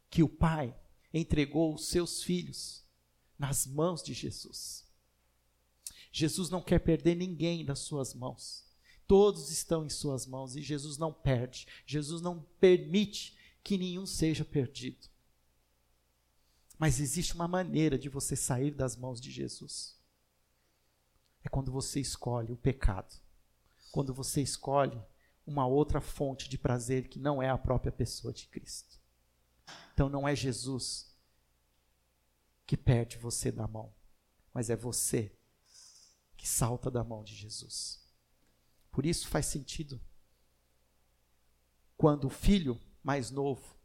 que 0.08 0.22
o 0.22 0.28
Pai 0.28 0.78
entregou 1.12 1.74
os 1.74 1.88
seus 1.88 2.22
filhos 2.22 2.84
nas 3.38 3.66
mãos 3.66 4.02
de 4.02 4.12
Jesus. 4.12 4.86
Jesus 6.12 6.50
não 6.50 6.62
quer 6.62 6.80
perder 6.80 7.14
ninguém 7.14 7.64
das 7.64 7.80
suas 7.80 8.14
mãos. 8.14 8.64
Todos 9.06 9.50
estão 9.50 9.84
em 9.84 9.88
suas 9.88 10.26
mãos 10.26 10.54
e 10.54 10.62
Jesus 10.62 10.98
não 10.98 11.12
perde. 11.12 11.66
Jesus 11.86 12.20
não 12.20 12.42
permite 12.60 13.36
que 13.62 13.78
nenhum 13.78 14.06
seja 14.06 14.44
perdido. 14.44 15.08
Mas 16.78 17.00
existe 17.00 17.34
uma 17.34 17.48
maneira 17.48 17.98
de 17.98 18.08
você 18.08 18.34
sair 18.34 18.70
das 18.70 18.96
mãos 18.96 19.20
de 19.20 19.30
Jesus. 19.30 19.99
É 21.44 21.48
quando 21.48 21.72
você 21.72 22.00
escolhe 22.00 22.52
o 22.52 22.56
pecado. 22.56 23.14
Quando 23.92 24.14
você 24.14 24.40
escolhe 24.42 25.00
uma 25.46 25.66
outra 25.66 26.00
fonte 26.00 26.48
de 26.48 26.58
prazer 26.58 27.08
que 27.08 27.18
não 27.18 27.42
é 27.42 27.50
a 27.50 27.58
própria 27.58 27.90
pessoa 27.90 28.32
de 28.32 28.46
Cristo. 28.46 29.00
Então 29.92 30.08
não 30.08 30.26
é 30.26 30.34
Jesus 30.34 31.16
que 32.66 32.76
perde 32.76 33.16
você 33.16 33.50
da 33.50 33.66
mão, 33.66 33.92
mas 34.54 34.70
é 34.70 34.76
você 34.76 35.36
que 36.36 36.48
salta 36.48 36.90
da 36.90 37.02
mão 37.02 37.24
de 37.24 37.34
Jesus. 37.34 38.08
Por 38.92 39.04
isso 39.04 39.28
faz 39.28 39.46
sentido 39.46 40.00
quando 41.96 42.26
o 42.26 42.30
filho 42.30 42.80
mais 43.02 43.30
novo 43.30 43.76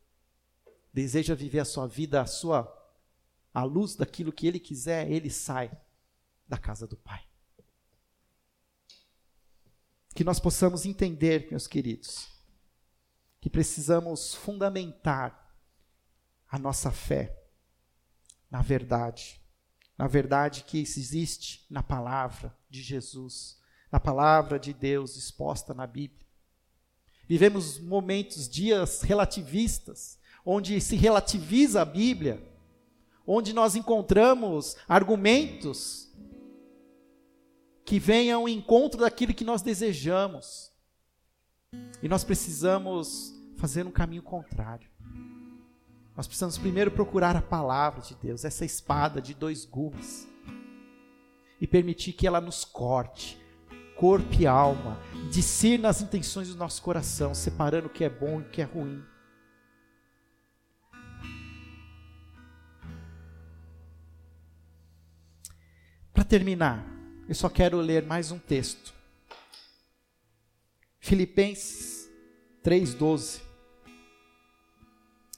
deseja 0.94 1.36
viver 1.36 1.60
a 1.60 1.66
sua 1.66 1.88
vida 1.88 2.22
a 2.22 2.26
sua 2.26 2.72
à 3.54 3.64
luz 3.64 3.96
daquilo 3.96 4.32
que 4.32 4.48
ele 4.48 4.60
quiser, 4.60 5.10
ele 5.10 5.30
sai 5.30 5.72
da 6.48 6.58
casa 6.58 6.86
do 6.86 6.96
pai. 6.96 7.26
Que 10.16 10.24
nós 10.24 10.40
possamos 10.40 10.84
entender, 10.86 11.48
meus 11.52 11.68
queridos, 11.68 12.28
que 13.40 13.52
precisamos 13.52 14.34
fundamentar 14.34 15.56
a 16.50 16.58
nossa 16.58 16.90
fé 16.90 17.46
na 18.56 18.62
verdade, 18.62 19.42
na 19.98 20.08
verdade 20.08 20.64
que 20.64 20.80
existe 20.80 21.66
na 21.70 21.84
palavra 21.84 22.56
de 22.70 22.82
Jesus, 22.82 23.60
na 23.92 24.00
palavra 24.00 24.58
de 24.58 24.74
Deus 24.74 25.18
exposta 25.18 25.74
na 25.74 25.86
Bíblia. 25.86 26.26
Vivemos 27.28 27.80
momentos, 27.80 28.48
dias 28.48 29.02
relativistas, 29.02 30.18
onde 30.46 30.80
se 30.80 30.96
relativiza 30.96 31.82
a 31.82 31.86
Bíblia, 31.86 32.42
onde 33.28 33.52
nós 33.52 33.76
encontramos 33.76 34.78
argumentos 34.88 36.05
que 37.86 38.00
venham 38.00 38.42
ao 38.42 38.50
encontro 38.50 39.02
daquilo 39.02 39.34
que 39.34 39.46
nós 39.46 39.62
desejamos. 39.62 40.72
E 42.02 42.10
nós 42.10 42.24
precisamos 42.24 43.32
fazer 43.58 43.86
um 43.86 43.92
caminho 43.92 44.24
contrário. 44.24 44.90
Nós 46.18 46.26
precisamos 46.26 46.58
primeiro 46.58 46.90
procurar 46.90 47.36
a 47.36 47.42
palavra 47.42 48.02
de 48.02 48.16
Deus, 48.16 48.44
essa 48.44 48.66
espada 48.66 49.22
de 49.22 49.34
dois 49.34 49.66
gumes, 49.66 50.28
e 51.62 51.68
permitir 51.68 52.14
que 52.14 52.26
ela 52.26 52.42
nos 52.42 52.66
corte, 52.66 53.38
corpo 53.96 54.34
e 54.40 54.48
alma, 54.48 55.00
discirna 55.30 55.90
as 55.90 56.02
intenções 56.02 56.48
do 56.48 56.56
nosso 56.56 56.82
coração, 56.82 57.36
separando 57.36 57.88
o 57.88 57.90
que 57.90 58.04
é 58.04 58.10
bom 58.10 58.40
e 58.40 58.44
o 58.44 58.50
que 58.50 58.62
é 58.62 58.66
ruim. 58.66 59.04
Para 66.14 66.24
terminar, 66.24 66.95
eu 67.28 67.34
só 67.34 67.50
quero 67.50 67.80
ler 67.80 68.06
mais 68.06 68.32
um 68.32 68.38
texto. 68.38 68.94
Filipenses 71.00 72.10
3,12 72.64 73.42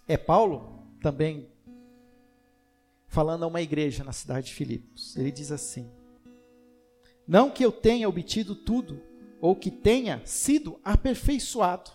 é 0.08 0.18
Paulo 0.18 0.86
também 1.02 1.50
falando 3.08 3.44
a 3.44 3.48
uma 3.48 3.62
igreja 3.62 4.04
na 4.04 4.12
cidade 4.12 4.48
de 4.48 4.54
Filipos. 4.54 5.16
Ele 5.16 5.32
diz 5.32 5.52
assim: 5.52 5.90
Não 7.28 7.50
que 7.50 7.64
eu 7.64 7.72
tenha 7.72 8.08
obtido 8.08 8.54
tudo 8.54 9.02
ou 9.40 9.56
que 9.56 9.72
tenha 9.72 10.22
sido 10.26 10.80
aperfeiçoado, 10.84 11.92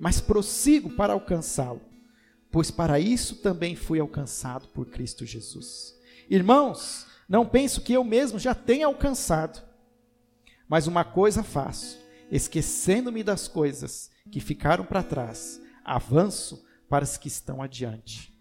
mas 0.00 0.20
prossigo 0.20 0.90
para 0.90 1.12
alcançá-lo, 1.12 1.82
pois 2.50 2.70
para 2.70 2.98
isso 2.98 3.36
também 3.36 3.76
fui 3.76 4.00
alcançado 4.00 4.68
por 4.68 4.86
Cristo 4.86 5.24
Jesus. 5.24 5.94
Irmãos, 6.28 7.06
não 7.28 7.46
penso 7.46 7.80
que 7.80 7.92
eu 7.92 8.04
mesmo 8.04 8.38
já 8.38 8.54
tenha 8.54 8.86
alcançado, 8.86 9.62
mas 10.68 10.86
uma 10.86 11.04
coisa 11.04 11.42
faço, 11.42 11.98
esquecendo-me 12.30 13.22
das 13.22 13.48
coisas 13.48 14.10
que 14.30 14.40
ficaram 14.40 14.84
para 14.84 15.02
trás, 15.02 15.60
avanço 15.84 16.64
para 16.88 17.04
os 17.04 17.16
que 17.16 17.28
estão 17.28 17.62
adiante. 17.62 18.32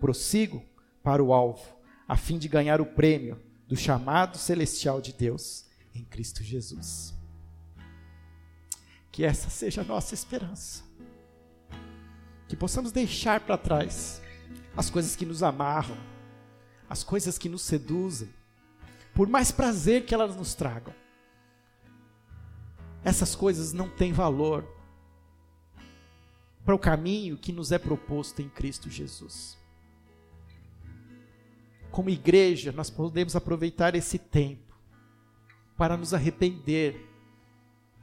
Prossigo 0.00 0.64
para 1.02 1.22
o 1.22 1.32
alvo, 1.32 1.76
a 2.06 2.16
fim 2.16 2.38
de 2.38 2.48
ganhar 2.48 2.80
o 2.80 2.86
prêmio 2.86 3.40
do 3.66 3.76
chamado 3.76 4.38
celestial 4.38 5.00
de 5.00 5.12
Deus 5.12 5.66
em 5.94 6.04
Cristo 6.04 6.42
Jesus. 6.42 7.14
Que 9.10 9.24
essa 9.24 9.50
seja 9.50 9.82
a 9.82 9.84
nossa 9.84 10.14
esperança. 10.14 10.84
Que 12.48 12.56
possamos 12.56 12.92
deixar 12.92 13.40
para 13.40 13.58
trás 13.58 14.22
as 14.76 14.88
coisas 14.88 15.16
que 15.16 15.26
nos 15.26 15.42
amarram, 15.42 15.96
as 16.88 17.04
coisas 17.04 17.38
que 17.38 17.48
nos 17.48 17.62
seduzem, 17.62 18.32
por 19.14 19.28
mais 19.28 19.50
prazer 19.50 20.06
que 20.06 20.14
elas 20.14 20.36
nos 20.36 20.54
tragam. 20.54 20.94
Essas 23.04 23.34
coisas 23.34 23.72
não 23.72 23.88
têm 23.88 24.12
valor 24.12 24.66
para 26.64 26.74
o 26.74 26.78
caminho 26.78 27.38
que 27.38 27.52
nos 27.52 27.72
é 27.72 27.78
proposto 27.78 28.40
em 28.40 28.48
Cristo 28.48 28.90
Jesus. 28.90 29.56
Como 31.90 32.10
igreja, 32.10 32.70
nós 32.72 32.90
podemos 32.90 33.34
aproveitar 33.34 33.94
esse 33.94 34.18
tempo 34.18 34.76
para 35.76 35.96
nos 35.96 36.12
arrepender 36.12 37.08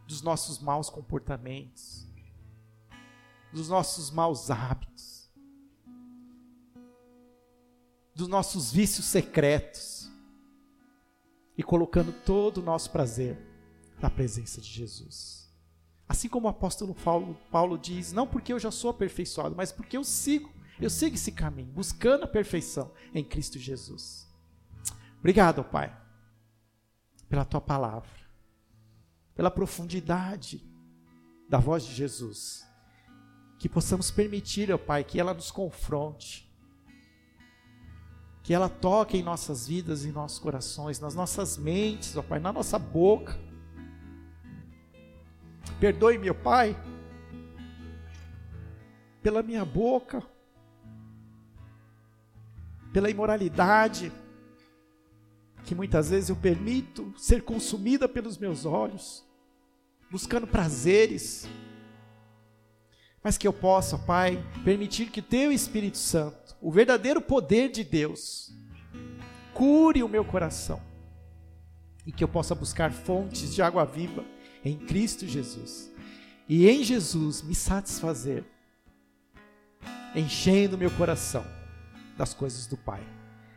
dos 0.07 0.21
nossos 0.21 0.59
maus 0.59 0.89
comportamentos, 0.89 2.07
dos 3.53 3.69
nossos 3.69 4.09
maus 4.09 4.49
hábitos, 4.49 5.14
dos 8.15 8.27
nossos 8.29 8.71
vícios 8.71 9.05
secretos 9.05 10.09
e 11.57 11.61
colocando 11.61 12.13
todo 12.25 12.59
o 12.59 12.63
nosso 12.63 12.89
prazer 12.89 13.37
na 14.01 14.09
presença 14.09 14.61
de 14.61 14.69
Jesus. 14.69 15.53
Assim 16.07 16.29
como 16.29 16.47
o 16.47 16.49
apóstolo 16.49 16.95
Paulo, 16.95 17.37
Paulo 17.51 17.77
diz, 17.77 18.13
não 18.13 18.25
porque 18.25 18.53
eu 18.53 18.59
já 18.59 18.71
sou 18.71 18.89
aperfeiçoado, 18.89 19.55
mas 19.55 19.71
porque 19.71 19.97
eu 19.97 20.03
sigo, 20.03 20.49
eu 20.79 20.89
sigo 20.89 21.15
esse 21.15 21.31
caminho, 21.31 21.71
buscando 21.71 22.23
a 22.23 22.27
perfeição 22.27 22.91
em 23.13 23.23
Cristo 23.23 23.59
Jesus. 23.59 24.25
Obrigado, 25.19 25.63
Pai, 25.63 25.95
pela 27.27 27.43
tua 27.43 27.59
palavra, 27.59 28.09
pela 29.33 29.51
profundidade 29.51 30.63
da 31.49 31.57
voz 31.57 31.83
de 31.83 31.93
Jesus. 31.93 32.65
Que 33.57 33.67
possamos 33.67 34.11
permitir, 34.11 34.71
ó 34.71 34.77
Pai, 34.77 35.03
que 35.03 35.19
ela 35.19 35.33
nos 35.33 35.49
confronte, 35.49 36.44
que 38.45 38.53
ela 38.53 38.69
toque 38.69 39.17
em 39.17 39.23
nossas 39.23 39.67
vidas, 39.67 40.05
em 40.05 40.11
nossos 40.13 40.39
corações, 40.39 41.01
nas 41.01 41.13
nossas 41.13 41.57
mentes, 41.57 42.15
ó 42.15 42.21
Pai, 42.21 42.39
na 42.39 42.53
nossa 42.53 42.79
boca 42.79 43.37
Perdoe, 45.79 46.17
meu 46.17 46.33
Pai, 46.33 46.75
pela 49.21 49.43
minha 49.43 49.65
boca, 49.65 50.23
pela 52.93 53.09
imoralidade, 53.09 54.11
que 55.65 55.75
muitas 55.75 56.11
vezes 56.11 56.29
eu 56.29 56.35
permito 56.35 57.13
ser 57.17 57.43
consumida 57.43 58.07
pelos 58.07 58.37
meus 58.37 58.65
olhos. 58.65 59.23
buscando 60.09 60.47
prazeres, 60.47 61.45
mas 63.25 63.39
que 63.39 63.47
eu 63.47 63.51
possa, 63.51 63.97
Pai, 63.97 64.37
permitir 64.63 65.09
que 65.09 65.19
Teu 65.19 65.51
Espírito 65.51 65.97
Santo, 65.97 66.55
o 66.61 66.71
verdadeiro 66.71 67.19
poder 67.19 67.71
de 67.71 67.83
Deus, 67.83 68.53
cure 69.51 70.03
o 70.03 70.07
meu 70.07 70.23
coração 70.23 70.79
e 72.05 72.11
que 72.11 72.23
eu 72.23 72.27
possa 72.27 72.53
buscar 72.53 72.93
fontes 72.93 73.51
de 73.55 73.63
água 73.63 73.83
viva 73.83 74.23
em 74.63 74.77
Cristo 74.77 75.25
Jesus 75.25 75.91
e 76.47 76.69
em 76.69 76.83
Jesus 76.83 77.41
me 77.41 77.55
satisfazer, 77.55 78.45
enchendo 80.15 80.77
meu 80.77 80.91
coração 80.91 81.43
das 82.15 82.31
coisas 82.31 82.67
do 82.67 82.77
Pai. 82.77 83.01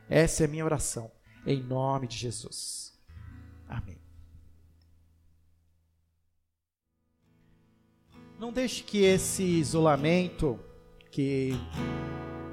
Essa 0.08 0.44
é 0.44 0.46
a 0.46 0.48
minha 0.48 0.64
oração, 0.64 1.12
em 1.44 1.62
nome 1.62 2.06
de 2.06 2.16
Jesus. 2.16 2.98
Amém. 3.68 3.97
Não 8.38 8.52
deixe 8.52 8.84
que 8.84 8.98
esse 8.98 9.42
isolamento 9.42 10.60
que 11.10 11.54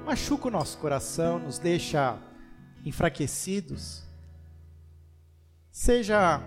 machuca 0.04 0.48
o 0.48 0.50
nosso 0.50 0.78
coração, 0.78 1.38
nos 1.38 1.60
deixa 1.60 2.18
enfraquecidos, 2.84 4.02
seja 5.70 6.42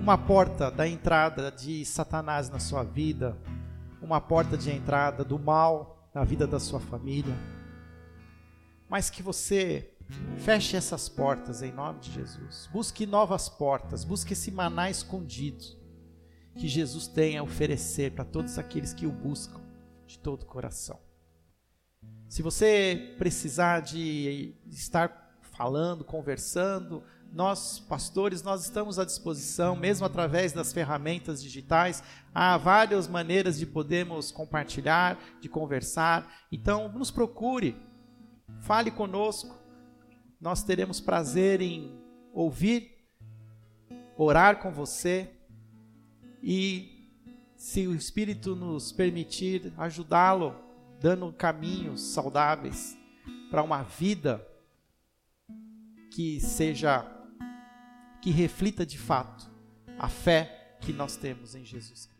uma 0.00 0.16
porta 0.16 0.70
da 0.70 0.88
entrada 0.88 1.52
de 1.52 1.84
Satanás 1.84 2.48
na 2.48 2.58
sua 2.58 2.82
vida, 2.82 3.36
uma 4.00 4.18
porta 4.18 4.56
de 4.56 4.70
entrada 4.70 5.22
do 5.22 5.38
mal 5.38 6.08
na 6.14 6.24
vida 6.24 6.46
da 6.46 6.58
sua 6.58 6.80
família. 6.80 7.36
Mas 8.88 9.10
que 9.10 9.22
você 9.22 9.92
feche 10.38 10.74
essas 10.74 11.06
portas 11.06 11.60
em 11.60 11.70
nome 11.70 12.00
de 12.00 12.12
Jesus. 12.12 12.66
Busque 12.72 13.04
novas 13.04 13.46
portas, 13.46 14.04
busque 14.04 14.32
esse 14.32 14.50
maná 14.50 14.88
escondido 14.88 15.77
que 16.58 16.66
Jesus 16.66 17.06
tem 17.06 17.38
a 17.38 17.42
oferecer 17.42 18.12
para 18.12 18.24
todos 18.24 18.58
aqueles 18.58 18.92
que 18.92 19.06
o 19.06 19.12
buscam 19.12 19.60
de 20.06 20.18
todo 20.18 20.42
o 20.42 20.46
coração. 20.46 20.98
Se 22.28 22.42
você 22.42 23.14
precisar 23.16 23.80
de 23.80 24.54
estar 24.66 25.38
falando, 25.40 26.04
conversando, 26.04 27.02
nós, 27.32 27.78
pastores, 27.78 28.42
nós 28.42 28.64
estamos 28.64 28.98
à 28.98 29.04
disposição, 29.04 29.76
mesmo 29.76 30.04
através 30.04 30.52
das 30.52 30.72
ferramentas 30.72 31.42
digitais. 31.42 32.02
Há 32.34 32.56
várias 32.56 33.06
maneiras 33.06 33.58
de 33.58 33.66
podermos 33.66 34.32
compartilhar, 34.32 35.18
de 35.40 35.48
conversar. 35.48 36.46
Então, 36.50 36.90
nos 36.90 37.10
procure, 37.10 37.76
fale 38.62 38.90
conosco. 38.90 39.56
Nós 40.40 40.62
teremos 40.62 41.00
prazer 41.00 41.60
em 41.60 41.98
ouvir, 42.32 42.96
orar 44.16 44.60
com 44.60 44.72
você 44.72 45.37
e, 46.42 47.10
se 47.56 47.86
o 47.86 47.94
Espírito 47.94 48.54
nos 48.54 48.92
permitir, 48.92 49.72
ajudá-lo, 49.76 50.54
dando 51.00 51.32
caminhos 51.32 52.00
saudáveis 52.00 52.96
para 53.50 53.62
uma 53.62 53.82
vida 53.82 54.46
que 56.12 56.40
seja, 56.40 57.06
que 58.20 58.30
reflita 58.30 58.84
de 58.84 58.98
fato 58.98 59.50
a 59.98 60.08
fé 60.08 60.76
que 60.80 60.92
nós 60.92 61.16
temos 61.16 61.54
em 61.54 61.64
Jesus 61.64 62.06
Cristo. 62.06 62.17